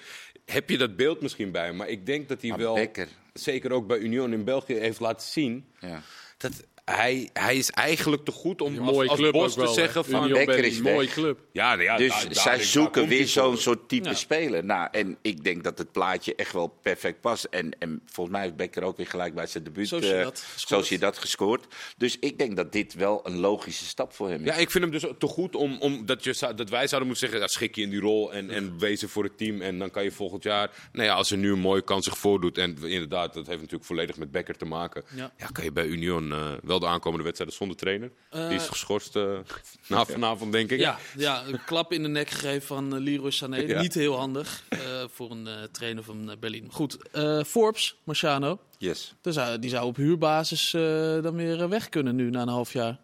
heb 0.45 0.71
je 0.71 0.79
dat 0.79 0.97
beeld 0.97 1.21
misschien 1.21 1.51
bij. 1.53 1.73
Maar 1.73 1.89
ik 1.89 2.07
denk 2.07 2.29
dat 2.29 2.41
hij 2.41 2.51
Maar 2.51 2.59
wel, 2.59 2.75
Becker. 2.75 3.09
zeker 3.33 3.73
ook 3.73 3.87
bij 3.87 3.99
Union 3.99 4.33
in 4.33 4.45
België, 4.45 4.75
heeft 4.75 5.01
laten 5.01 5.27
zien 5.29 5.65
Ja. 5.81 6.03
dat 6.39 6.53
hij, 6.97 7.31
hij 7.33 7.57
is 7.57 7.71
eigenlijk 7.71 8.25
te 8.25 8.31
goed 8.33 8.61
om 8.61 8.73
Een 8.75 8.81
als, 8.81 8.91
mooie 8.95 9.09
als 9.09 9.19
club 9.19 9.33
Bos 9.33 9.55
wel. 9.57 9.67
te 9.67 9.73
zeggen 9.73 10.05
van... 10.05 10.15
Union 10.15 10.33
Becker 10.33 10.47
Berlin, 10.55 10.71
is 10.71 10.81
weg. 10.81 10.93
mooie 10.95 11.07
club. 11.09 11.39
Ja, 11.53 11.81
ja, 11.81 11.97
Dus 11.97 12.09
daar- 12.09 12.25
daar- 12.25 12.35
zij 12.35 12.57
daar 12.57 12.65
zoeken 12.65 13.09
weer 13.09 13.27
zo'n 13.27 13.57
soort 13.57 13.89
type 13.89 14.09
Ja. 14.09 14.15
speler. 14.15 14.65
Nou, 14.65 14.89
en 14.93 15.17
ik 15.23 15.45
denk 15.45 15.65
dat 15.65 15.79
het 15.79 15.93
plaatje 15.93 16.35
echt 16.35 16.53
wel 16.53 16.67
perfect 16.83 17.21
past. 17.21 17.45
En, 17.45 17.71
en 17.79 18.01
volgens 18.07 18.37
mij 18.37 18.45
heeft 18.45 18.57
Becker 18.57 18.83
ook 18.83 18.97
weer 18.97 19.07
gelijk 19.07 19.35
bij 19.35 19.47
zijn 19.47 19.65
debuut 19.65 19.89
Sociedad 19.89 20.39
eh, 20.39 20.53
gescoord. 20.53 20.81
Sociedad 20.85 21.19
gescoord. 21.19 21.67
Dus 21.97 22.17
ik 22.21 22.39
denk 22.39 22.57
dat 22.57 22.73
dit 22.73 22.95
wel 22.95 23.21
een 23.27 23.39
logische 23.39 23.85
stap 23.85 24.13
voor 24.13 24.29
hem 24.29 24.41
is. 24.41 24.47
Ja, 24.47 24.55
ik 24.55 24.71
vind 24.71 24.85
hem 24.85 24.93
dus 24.93 25.05
te 25.19 25.27
goed 25.27 25.57
om, 25.57 25.77
om 25.81 26.07
dat, 26.07 26.25
je, 26.25 26.53
dat 26.57 26.69
wij 26.71 26.87
zouden 26.87 27.09
moeten 27.09 27.17
zeggen... 27.29 27.41
Ja, 27.41 27.47
schik 27.47 27.75
je 27.75 27.83
in 27.83 27.91
die 27.91 28.01
rol 28.01 28.33
en, 28.33 28.51
en 28.51 28.79
wezen 28.79 29.09
voor 29.09 29.25
het 29.25 29.39
team. 29.39 29.61
En 29.61 29.79
dan 29.79 29.91
kan 29.91 30.05
je 30.05 30.11
volgend 30.11 30.43
jaar... 30.43 30.71
Nou 30.93 31.07
ja, 31.07 31.15
als 31.15 31.31
er 31.31 31.39
nu 31.39 31.53
een 31.53 31.59
mooie 31.59 31.83
kans 31.83 32.05
zich 32.05 32.19
voordoet... 32.19 32.59
En 32.59 32.77
inderdaad, 32.83 33.35
dat 33.35 33.47
heeft 33.47 33.59
natuurlijk 33.59 33.85
volledig 33.85 34.17
met 34.17 34.31
Becker 34.31 34.57
te 34.57 34.65
maken. 34.65 35.03
Ja. 35.15 35.33
Ja, 35.37 35.47
kan 35.53 35.65
je 35.65 35.73
bij 35.73 35.87
Union 35.87 36.33
eh, 36.33 36.53
wel 36.63 36.78
de 36.81 36.87
aankomende 36.87 37.25
wedstrijden 37.25 37.57
zonder 37.57 37.77
trainer. 37.77 38.11
Eh, 38.31 38.49
die 38.49 38.57
is 38.59 38.67
geschorst 38.69 39.17
eh, 39.17 39.39
na 39.89 40.05
vanavond, 40.05 40.53
denk 40.53 40.71
ik. 40.71 40.79
Ja, 40.79 40.99
ja, 41.17 41.47
een 41.47 41.65
klap 41.65 41.93
in 41.93 42.03
de 42.03 42.09
nek 42.09 42.31
gegeven 42.31 42.67
van 42.67 42.95
eh, 42.95 43.01
Leroy 43.01 43.31
Sané. 43.31 43.57
Ja. 43.57 43.81
Niet 43.81 43.95
heel 43.95 44.17
handig 44.17 44.63
eh, 44.69 44.79
voor 45.13 45.31
een 45.31 45.47
eh, 45.47 45.63
trainer 45.73 46.03
van 46.05 46.31
eh, 46.31 46.37
Berlin. 46.37 46.69
Goed, 46.73 47.11
eh, 47.11 47.43
Forbes, 47.43 47.97
Marciano. 48.05 48.59
Yes. 48.79 49.15
Die 49.23 49.33
zou, 49.33 49.59
die 49.59 49.71
zou 49.71 49.87
op 49.87 49.97
huurbasis 49.97 50.75
eh, 50.75 50.83
dan 51.23 51.35
weer 51.35 51.63
eh, 51.63 51.69
weg 51.69 51.89
kunnen 51.89 52.17
nu 52.17 52.31
na 52.31 52.43
een 52.43 52.49
half 52.49 52.73
jaar. 52.73 52.99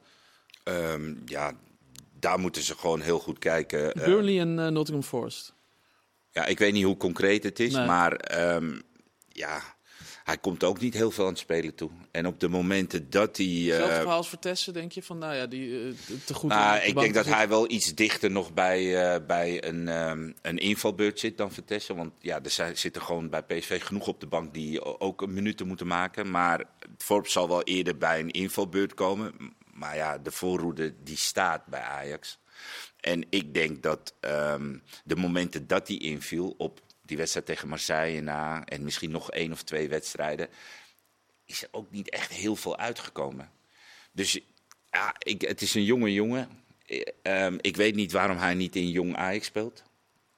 Ehm, 0.64 1.14
ja, 1.27 1.53
daar 2.20 2.39
moeten 2.39 2.62
ze 2.62 2.77
gewoon 2.77 3.01
heel 3.01 3.18
goed 3.18 3.39
kijken. 3.39 3.93
Eh, 3.93 4.05
Burnley 4.05 4.41
en 4.41 4.59
eh, 4.59 4.66
Nottingham 4.68 5.03
Forest. 5.07 5.53
ja, 6.33 6.47
ik 6.47 6.59
weet 6.59 6.72
niet 6.72 6.85
hoe 6.85 6.97
concreet 6.97 7.43
het 7.43 7.61
is, 7.61 7.72
Nee. 7.75 7.87
maar 7.87 8.12
ehm, 8.12 8.81
ja, 9.29 9.74
hij 10.25 10.39
komt 10.39 10.64
ook 10.64 10.81
niet 10.81 10.95
heel 10.95 11.11
veel 11.11 11.25
aan 11.25 11.31
het 11.31 11.39
spelen 11.39 11.75
toe. 11.75 11.91
En 12.11 12.27
op 12.27 12.41
de 12.41 12.49
momenten 12.49 13.11
dat 13.11 13.37
hij... 13.37 13.47
eh, 13.47 13.66
Hetzelfde 13.66 13.95
verhaal 13.95 14.16
als 14.16 14.29
Vertessen, 14.29 14.72
denk 14.72 14.93
je? 14.93 15.03
Van, 15.03 15.18
nou 15.18 15.35
ja, 15.35 15.47
die 15.47 15.89
eh, 15.89 15.95
te 16.25 16.35
goed 16.35 16.51
Nou, 16.51 16.81
de 16.81 16.87
ik 16.87 16.95
denk 16.95 17.14
dat 17.14 17.27
hij 17.27 17.49
wel 17.49 17.70
iets 17.70 17.95
dichter 17.95 18.31
nog 18.31 18.53
bij, 18.53 19.12
eh, 19.14 19.27
bij 19.27 19.64
een, 19.64 19.89
ehm, 19.89 20.33
een 20.43 20.59
invalbeurt 20.59 21.20
zit 21.20 21.37
dan 21.37 21.53
Vertessen. 21.53 21.97
Want 21.97 22.12
ja, 22.18 22.41
er 22.43 22.77
zitten 22.77 23.03
gewoon 23.03 23.31
bij 23.31 23.43
PSV 23.43 23.83
genoeg 23.83 24.07
op 24.07 24.20
de 24.20 24.27
bank 24.27 24.55
die 24.55 25.01
ook 25.01 25.22
een 25.22 25.33
minuten 25.33 25.66
moeten 25.66 25.87
maken. 25.87 26.31
Maar 26.31 26.64
Forbes 26.99 27.33
zal 27.33 27.49
wel 27.49 27.62
eerder 27.62 27.99
bij 27.99 28.20
een 28.20 28.31
invalbeurt 28.31 28.95
komen. 28.95 29.35
Maar 29.72 29.97
ja, 29.97 30.18
de 30.18 30.31
voorroede 30.31 30.95
die 31.03 31.16
staat 31.16 31.66
bij 31.66 31.81
Ajax. 31.81 32.39
En 33.01 33.27
ik 33.31 33.55
denk 33.55 33.83
dat 33.83 34.14
ehm, 34.20 34.77
de 35.05 35.16
momenten 35.16 35.66
dat 35.66 35.89
hij 35.89 35.97
inviel 35.97 36.55
op 36.59 36.81
die 37.07 37.17
wedstrijd 37.17 37.47
tegen 37.47 37.69
Marseille 37.69 38.21
na... 38.21 38.65
en 38.65 38.85
misschien 38.85 39.11
nog 39.11 39.31
één 39.31 39.53
of 39.53 39.63
twee 39.63 39.89
wedstrijden... 39.89 40.49
is 41.45 41.63
er 41.63 41.69
ook 41.71 41.91
niet 41.91 42.11
echt 42.11 42.33
heel 42.33 42.57
veel 42.57 42.77
uitgekomen. 42.77 43.51
Dus 44.13 44.41
ja, 44.91 45.15
ik, 45.19 45.41
het 45.41 45.63
is 45.63 45.75
een 45.75 45.85
jonge 45.85 46.13
jongen. 46.13 46.49
Eh, 46.87 47.01
ehm, 47.23 47.59
ik 47.61 47.77
weet 47.77 47.95
niet 47.95 48.13
waarom 48.13 48.37
hij 48.37 48.55
niet 48.55 48.77
in 48.77 48.91
jong 48.91 49.17
Ajax 49.17 49.47
speelt. 49.47 49.83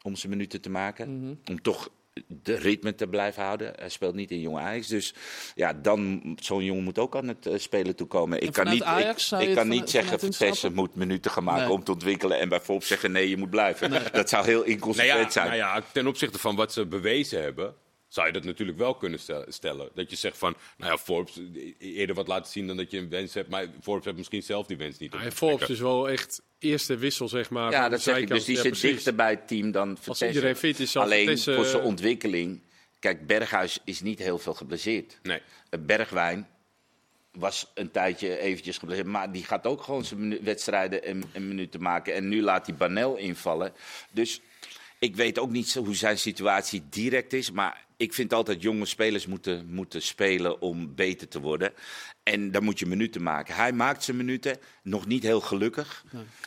Om 0.03 0.17
zijn 0.17 0.33
minuten 0.33 0.61
te 0.61 0.71
maken. 0.71 1.21
Mhm. 1.21 1.35
Om 1.45 1.62
toch 1.62 1.91
de 2.27 2.55
ritme 2.55 2.95
te 2.95 3.07
blijven 3.07 3.43
houden. 3.43 3.73
Hij 3.77 3.89
speelt 3.89 4.14
niet 4.14 4.31
in 4.31 4.41
jong 4.41 4.59
Ajax. 4.59 4.87
Dus 4.87 5.14
ja, 5.55 5.73
dan 5.73 6.23
zo'n 6.41 6.64
jongen 6.64 6.85
moet 6.85 6.99
ook 6.99 7.17
aan 7.17 7.29
het 7.29 7.47
eh, 7.47 7.59
spelen 7.59 7.97
toekomen. 7.97 8.43
Ik 8.43 8.53
kan 8.53 8.69
niet, 8.69 8.83
Ajax 8.83 9.33
ik, 9.33 9.55
kan 9.55 9.69
niet 9.69 9.91
zeggen, 9.91 10.19
instappen? 10.21 10.75
moet 10.75 10.95
minuten 10.95 11.31
gaan 11.31 11.45
maken 11.45 11.62
Nee. 11.64 11.73
om 11.73 11.85
te 11.85 11.93
ontwikkelen. 11.93 12.39
En 12.39 12.49
bijvoorbeeld 12.49 12.89
zeggen, 12.89 13.12
nee, 13.12 13.29
je 13.29 13.37
moet 13.37 13.51
blijven. 13.51 13.91
Dat 14.12 14.29
zou 14.29 14.45
heel 14.45 14.59
Nou 14.59 14.71
inconsequent 14.71 15.25
ja, 15.25 15.31
zijn. 15.31 15.47
nou 15.47 15.59
ja, 15.59 15.83
ten 15.93 16.07
opzichte 16.07 16.39
van 16.39 16.57
wat 16.57 16.73
ze 16.73 16.87
bewezen 16.87 17.43
hebben, 17.43 17.75
zou 18.17 18.27
je 18.27 18.33
dat 18.33 18.45
natuurlijk 18.45 18.79
wel 18.79 18.95
kunnen 18.95 19.19
stel- 19.19 19.45
stellen. 19.49 19.89
Dat 19.95 20.11
je 20.11 20.17
zegt 20.17 20.39
van, 20.39 20.55
nou 20.77 20.91
ja, 20.93 20.99
Forbes 20.99 21.37
eh, 21.37 21.73
eerder 21.97 22.14
wat 22.14 22.29
laten 22.29 22.53
zien 22.53 22.67
dan 22.67 22.77
dat 22.77 22.91
je 22.91 22.99
een 22.99 23.09
wens 23.09 23.35
hebt. 23.35 23.49
Maar 23.49 23.67
Forbes 23.83 24.05
heeft 24.05 24.17
misschien 24.17 24.43
zelf 24.43 24.67
die 24.67 24.77
wens 24.77 24.99
niet. 24.99 25.14
om 25.14 25.21
Ja, 25.23 25.31
Forbes 25.31 25.69
is 25.69 25.81
wel 25.81 26.09
echt 26.09 26.43
eerste 26.59 26.97
wissel, 26.97 27.29
zeg 27.29 27.51
maar. 27.51 27.71
Ja, 27.71 27.89
dat 27.89 28.01
zeg 28.01 28.17
ik. 28.17 28.29
Dus 28.29 28.45
die 28.45 28.57
Ja, 28.57 28.62
zit 28.62 28.71
precies. 28.71 28.91
dichter 28.91 29.14
bij 29.14 29.31
het 29.31 29.49
team 29.49 29.71
dan 29.71 29.89
Als 29.91 29.99
Vertessen. 30.01 30.29
iedereen 30.29 30.57
fit 30.57 30.81
is, 30.81 30.91
zal 30.91 31.03
Alleen 31.03 31.39
voor 31.39 31.64
zijn 31.64 31.83
ontwikkeling. 31.83 32.61
Kijk, 32.99 33.27
Berghuis 33.27 33.79
is 33.85 34.01
niet 34.01 34.19
heel 34.19 34.39
veel 34.39 34.55
geblesseerd. 34.55 35.19
Nee. 35.23 35.41
Eh, 35.71 35.81
Bergwijn 35.81 36.49
was 37.33 37.71
een 37.75 37.91
tijdje 37.91 38.39
eventjes 38.39 38.79
geblesseerd. 38.79 39.09
Maar 39.09 39.33
die 39.33 39.45
gaat 39.45 39.67
ook 39.67 39.83
gewoon 39.83 40.05
zijn 40.05 40.43
wedstrijden 40.45 41.05
en, 41.05 41.23
en 41.33 41.49
minuten 41.49 41.83
maken. 41.83 42.14
En 42.14 42.29
nu 42.29 42.43
laat 42.43 42.67
hij 42.67 42.77
Banel 42.77 43.17
invallen. 43.17 43.73
Dus 44.11 44.41
ik 44.99 45.17
weet 45.17 45.39
ook 45.39 45.51
niet 45.51 45.69
zo 45.69 45.85
hoe 45.85 45.95
zijn 45.95 46.19
situatie 46.19 46.83
direct 46.91 47.33
is. 47.33 47.51
Maar 47.51 47.86
ik 47.97 48.14
vind 48.14 48.32
altijd 48.32 48.62
jonge 48.62 48.84
spelers 48.86 49.26
moeten, 49.26 49.66
moeten 49.70 50.03
spelen 50.03 50.61
om 50.61 50.94
beter 50.94 51.28
te 51.28 51.40
worden. 51.40 51.72
En 52.22 52.51
dan 52.51 52.64
moet 52.64 52.78
je 52.78 52.86
minuten 52.86 53.22
maken. 53.22 53.55
Hij 53.55 53.72
maakt 53.72 54.05
zijn 54.05 54.16
minuten. 54.16 54.59
Nog 54.82 55.07
niet 55.07 55.22
heel 55.22 55.40
gelukkig. 55.40 56.05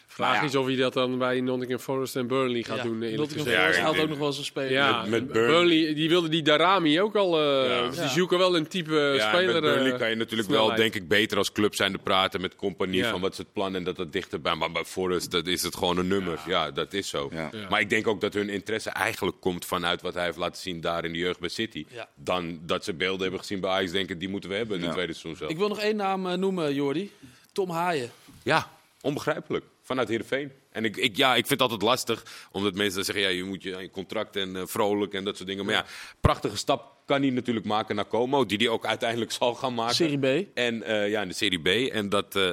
Vraag 0.08 0.32
Maar 0.32 0.42
ja. 0.42 0.48
is 0.50 0.56
of 0.56 0.66
hij 0.66 0.76
dat 0.76 0.94
dan 0.94 1.18
bij 1.18 1.42
Nottingham 1.42 1.80
Forest 1.80 2.16
en 2.16 2.28
Burnley 2.28 2.64
gaat 2.64 2.78
Ja, 2.78 2.84
doen, 2.84 3.00
Nottingham. 3.00 3.28
Forest 3.48 3.78
Ja, 3.78 3.84
haalt 3.84 4.00
ook 4.00 4.10
nog 4.10 4.18
wel 4.18 4.28
eens 4.28 4.38
een 4.38 4.44
speler. 4.44 4.72
Ja, 4.72 5.06
Met- 5.06 5.32
Burnley. 5.32 5.48
Burnley, 5.52 5.94
die 5.94 6.10
wilde 6.10 6.30
die 6.30 6.42
Darami 6.42 7.02
ook 7.02 7.16
al. 7.16 7.40
eh, 7.42 7.70
Ja. 7.70 7.88
dus 7.88 7.98
Die 8.00 8.08
zoeken 8.08 8.38
wel 8.38 8.56
een 8.56 8.68
type 8.68 8.94
Ja, 9.18 9.28
speler. 9.30 9.54
met 9.54 9.62
Burnley 9.62 9.92
eh, 9.92 9.98
kan 10.00 10.10
je 10.10 10.16
natuurlijk 10.16 10.50
wel, 10.50 10.76
denk 10.76 10.96
ik, 10.96 11.08
beter 11.08 11.38
als 11.38 11.52
club 11.52 11.76
zijn 11.76 11.92
te 11.92 11.98
praten 11.98 12.42
met 12.42 12.56
compagnie 12.56 12.98
Ja. 12.98 13.10
van 13.12 13.22
wat 13.22 13.32
is 13.32 13.38
het 13.38 13.54
plan 13.54 13.76
en 13.76 13.84
dat 13.84 13.98
het 13.98 14.12
dichterbij. 14.14 14.56
Maar 14.56 14.72
bij 14.72 14.86
Forest 14.86 15.32
dat 15.32 15.48
is 15.48 15.62
het 15.64 15.76
gewoon 15.76 15.98
een 15.98 16.08
nummer. 16.08 16.40
Ja, 16.48 16.72
dat 16.72 16.94
is 16.94 17.10
zo. 17.10 17.30
Ja. 17.34 17.50
Ja. 17.52 17.70
Maar 17.70 17.80
ik 17.80 17.90
denk 17.90 18.08
ook 18.08 18.22
dat 18.22 18.34
hun 18.34 18.50
interesse 18.50 18.90
eigenlijk 18.90 19.38
komt 19.40 19.66
vanuit 19.66 20.02
wat 20.02 20.14
hij 20.14 20.26
heeft 20.26 20.38
laten 20.38 20.62
zien 20.62 20.82
daar 20.82 21.06
in 21.06 21.12
de 21.12 21.18
jeugd 21.18 21.39
bij 21.40 21.50
City. 21.50 21.86
Ja. 21.90 22.10
Dan 22.16 22.60
dat 22.66 22.84
ze 22.84 22.94
beelden 22.94 23.22
hebben 23.22 23.40
gezien 23.40 23.60
bij 23.60 23.70
Ajax, 23.70 23.92
denken 23.92 24.18
die 24.18 24.30
moeten 24.30 24.50
we 24.50 24.56
hebben 24.56 24.76
in 24.76 24.82
Ja. 24.82 24.88
het 24.88 24.96
tweede 24.96 25.14
seizoen 25.14 25.36
zelf. 25.38 25.52
Ik 25.52 25.58
wil 25.58 25.68
nog 25.68 25.80
één 25.80 25.96
naam 25.96 26.28
eh, 26.28 26.38
noemen, 26.38 26.74
Jordi. 26.74 27.12
Tom 27.52 27.70
Haaien. 27.70 28.12
Ja, 28.44 28.72
onbegrijpelijk. 29.02 29.66
Vanuit 29.82 30.08
Heerenveen. 30.08 30.52
En 30.72 30.86
ik, 30.86 30.98
ik, 30.98 31.18
ja, 31.18 31.30
ik 31.30 31.48
vind 31.48 31.50
het 31.50 31.62
altijd 31.62 31.82
lastig, 31.82 32.48
omdat 32.52 32.74
mensen 32.74 32.96
dan 32.96 33.04
zeggen, 33.04 33.24
ja, 33.24 33.30
je 33.30 33.44
moet 33.44 33.64
je 33.64 33.78
je 33.78 33.90
contract 33.90 34.36
en 34.36 34.56
eh, 34.56 34.62
vrolijk 34.66 35.14
en 35.14 35.24
dat 35.24 35.36
soort 35.36 35.50
dingen. 35.50 35.66
Maar 35.66 35.74
ja, 35.74 35.86
prachtige 36.22 36.58
stap 36.58 36.98
kan 37.06 37.22
hij 37.22 37.30
natuurlijk 37.30 37.66
maken 37.66 37.96
naar 37.96 38.06
Como, 38.08 38.46
die 38.46 38.58
hij 38.58 38.68
ook 38.68 38.86
uiteindelijk 38.86 39.32
zal 39.32 39.56
gaan 39.56 39.74
maken. 39.74 39.96
Serie 39.96 40.44
B. 40.44 40.48
En 40.54 40.84
eh, 40.84 41.10
ja, 41.10 41.22
in 41.22 41.28
de 41.28 41.34
Serie 41.34 41.60
B. 41.62 41.92
En 41.92 42.10
dat 42.10 42.36
eh, 42.36 42.44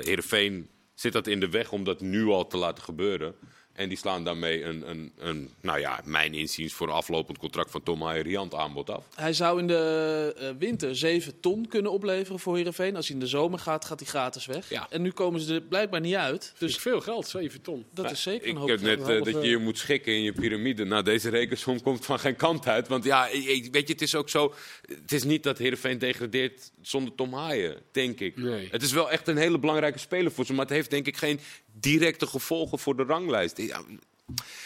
Heerenveen 0.00 0.68
zit 0.94 1.12
dat 1.12 1.26
in 1.26 1.40
de 1.40 1.48
weg 1.48 1.72
om 1.72 1.84
dat 1.84 2.00
nu 2.00 2.26
al 2.26 2.46
te 2.46 2.56
laten 2.56 2.84
gebeuren. 2.84 3.34
En 3.72 3.88
die 3.88 3.98
slaan 3.98 4.24
daarmee 4.24 4.64
een, 4.64 4.90
een, 4.90 5.12
een 5.18 5.50
nou 5.60 5.78
ja, 5.78 6.00
mijn 6.04 6.34
inziens 6.34 6.72
voor 6.72 6.86
een 6.88 6.92
aflopend 6.94 7.38
contract 7.38 7.70
van 7.70 7.82
Tom 7.82 8.02
Haaien 8.02 8.22
riant 8.22 8.54
aanbod 8.54 8.90
af. 8.90 9.04
Hij 9.14 9.32
zou 9.32 9.58
in 9.58 9.66
de 9.66 10.34
eh, 10.38 10.48
winter 10.58 10.96
7 10.96 11.40
ton 11.40 11.68
kunnen 11.68 11.92
opleveren 11.92 12.40
voor 12.40 12.56
Heerenveen. 12.56 12.96
Als 12.96 13.06
hij 13.06 13.14
in 13.16 13.20
de 13.22 13.28
zomer 13.28 13.58
gaat, 13.58 13.84
gaat 13.84 14.00
hij 14.00 14.08
gratis 14.08 14.46
weg. 14.46 14.68
Ja. 14.68 14.86
En 14.90 15.02
nu 15.02 15.10
komen 15.10 15.40
ze 15.40 15.54
er 15.54 15.60
blijkbaar 15.60 16.00
niet 16.00 16.14
uit. 16.14 16.52
Dus 16.58 16.76
veel 16.76 17.00
geld, 17.00 17.28
7 17.28 17.62
ton. 17.62 17.84
dat 17.94 18.10
is 18.10 18.22
zeker 18.22 18.44
een 18.48 18.52
Ik 18.52 18.58
hoop 18.58 18.68
heb 18.68 18.80
net 18.80 19.00
eh, 19.00 19.06
dat 19.32 19.42
je 19.42 19.48
je 19.50 19.58
moet 19.58 19.78
schikken 19.78 20.12
in 20.12 20.22
je 20.22 20.32
piramide. 20.32 20.84
Nou, 20.84 21.02
deze 21.02 21.28
rekensom 21.30 21.82
komt 21.82 22.04
van 22.04 22.18
geen 22.18 22.36
kant 22.36 22.66
uit. 22.66 22.88
Want 22.88 23.04
ja, 23.04 23.26
ik- 23.28 23.44
ik- 23.44 23.72
weet 23.72 23.86
je, 23.86 23.92
het 23.92 24.02
is 24.02 24.14
ook 24.14 24.28
zo. 24.28 24.54
Het 25.02 25.12
is 25.12 25.24
niet 25.24 25.42
dat 25.42 25.58
Heerenveen 25.58 25.98
degradeert 25.98 26.70
zonder 26.80 27.14
Tom 27.14 27.34
Haaien, 27.34 27.76
denk 27.92 28.20
ik. 28.20 28.36
Nee. 28.36 28.68
Het 28.70 28.82
is 28.82 28.92
wel 28.92 29.10
echt 29.10 29.28
een 29.28 29.36
hele 29.36 29.58
belangrijke 29.58 29.98
speler 29.98 30.32
voor 30.32 30.44
ze. 30.44 30.52
Maar 30.52 30.64
het 30.64 30.74
heeft 30.74 30.90
denk 30.90 31.06
ik 31.06 31.16
geen 31.16 31.40
directe 31.72 32.26
gevolgen 32.26 32.78
voor 32.78 32.96
de 32.96 33.02
ranglijst. 33.04 33.56
Ja, 33.58 33.80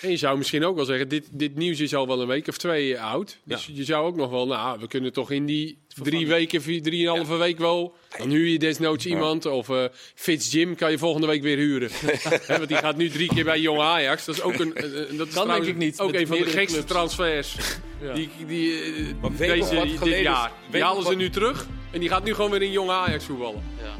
En 0.00 0.10
je 0.10 0.16
zou 0.16 0.38
misschien 0.38 0.64
ook 0.64 0.76
wel 0.76 0.84
zeggen, 0.84 1.08
dit, 1.08 1.28
dit 1.30 1.56
nieuws 1.56 1.80
is 1.80 1.94
al 1.94 2.06
wel 2.06 2.20
een 2.20 2.26
week 2.26 2.48
of 2.48 2.56
twee 2.56 3.00
oud. 3.00 3.38
Dus 3.44 3.68
je 3.72 3.84
zou 3.84 4.06
ook 4.06 4.16
nog 4.16 4.30
wel, 4.30 4.46
nou, 4.46 4.80
we 4.80 4.86
kunnen 4.86 5.12
toch 5.12 5.30
in 5.30 5.46
die 5.46 5.78
drie 6.02 6.26
weken, 6.26 6.62
vier, 6.62 6.82
drieënhalve 6.82 7.36
week 7.36 7.58
wel... 7.58 7.94
Dan 8.18 8.30
huur 8.30 8.46
je 8.46 8.58
desnoods 8.58 9.06
iemand. 9.06 9.46
Of 9.46 9.68
eh 9.68 9.84
Fitz 10.14 10.52
Jim 10.52 10.74
kan 10.76 10.90
je 10.90 10.98
volgende 10.98 11.26
week 11.26 11.42
weer 11.42 11.56
huren. 11.56 11.90
Hè, 12.46 12.56
want 12.56 12.68
die 12.68 12.76
gaat 12.76 12.96
nu 12.96 13.08
drie 13.08 13.28
keer 13.28 13.44
bij 13.44 13.60
Jong 13.60 13.80
Ajax. 13.80 14.24
Dat 14.24 14.34
is 14.34 14.40
ook 14.42 14.54
een, 14.58 14.84
een- 14.84 15.16
dat 15.16 15.26
is 15.26 15.34
Kan 15.34 15.42
trouwens 15.42 15.56
denk 15.66 15.66
ik 15.68 15.76
niet, 15.76 16.00
ook 16.00 16.12
een 16.12 16.26
van 16.26 16.36
de 16.38 16.44
gekste 16.44 16.72
clubs. 16.76 16.90
transfers. 16.92 17.56
Ja. 18.02 18.12
Die, 18.14 18.28
die, 18.46 18.80
eh, 19.22 19.36
deze, 19.38 19.74
wat 19.74 20.04
dit 20.04 20.20
jaar. 20.22 20.52
Die 20.70 20.82
halen 20.82 21.02
ze 21.02 21.08
wat- 21.08 21.16
nu 21.18 21.30
terug. 21.30 21.66
En 21.90 22.00
die 22.00 22.08
gaat 22.08 22.24
nu 22.24 22.34
gewoon 22.34 22.50
weer 22.50 22.62
in 22.62 22.70
Jong 22.70 22.90
Ajax 22.90 23.24
voetballen. 23.24 23.62
Ja, 23.82 23.94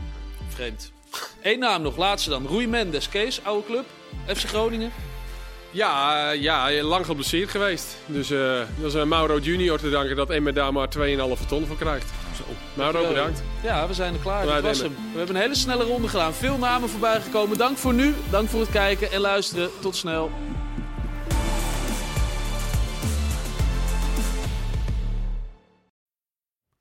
vreemd. 0.48 0.92
Eén 1.42 1.58
naam 1.58 1.82
nog, 1.82 1.96
laatste 1.96 2.30
dan. 2.30 2.46
Rui 2.46 2.66
Mendes, 2.66 3.08
Kees, 3.08 3.40
oude 3.44 3.66
club. 3.66 3.84
FC 4.26 4.48
Groningen. 4.48 4.92
Ja, 5.70 6.30
eh, 6.30 6.42
ja, 6.42 6.82
lang 6.82 7.06
geblesseerd 7.06 7.50
geweest. 7.50 7.96
Dus 8.06 8.30
eh, 8.30 8.60
dat 8.80 8.94
is 8.94 9.00
aan 9.00 9.08
Mauro 9.08 9.38
Junior 9.38 9.78
te 9.78 9.90
danken 9.90 10.16
dat 10.16 10.30
Emmer 10.30 10.54
daar 10.54 10.72
maar 10.72 10.88
2,5 10.88 11.46
ton 11.48 11.66
voor 11.66 11.76
krijgt. 11.76 12.12
Mauro, 12.74 13.08
bedankt. 13.08 13.42
Ja, 13.62 13.86
we 13.86 13.94
zijn 13.94 14.14
er 14.14 14.20
klaar. 14.20 14.46
Dat 14.46 14.62
was 14.62 14.78
hem. 14.78 14.94
We 15.12 15.18
hebben 15.18 15.36
een 15.36 15.42
hele 15.42 15.54
snelle 15.54 15.84
ronde 15.84 16.08
gedaan. 16.08 16.34
Veel 16.34 16.58
namen 16.58 16.88
voorbij 16.88 17.20
gekomen. 17.20 17.58
Dank 17.58 17.76
voor 17.76 17.94
nu. 17.94 18.14
Dank 18.30 18.48
voor 18.48 18.60
het 18.60 18.70
kijken 18.70 19.12
en 19.12 19.20
luisteren. 19.20 19.70
Tot 19.80 19.96
snel. 19.96 20.30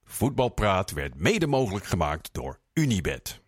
Voetbalpraat 0.03 0.91
werd 0.91 1.19
mede 1.19 1.47
mogelijk 1.47 1.85
gemaakt 1.85 2.29
door 2.31 2.59
Unibed. 2.73 3.44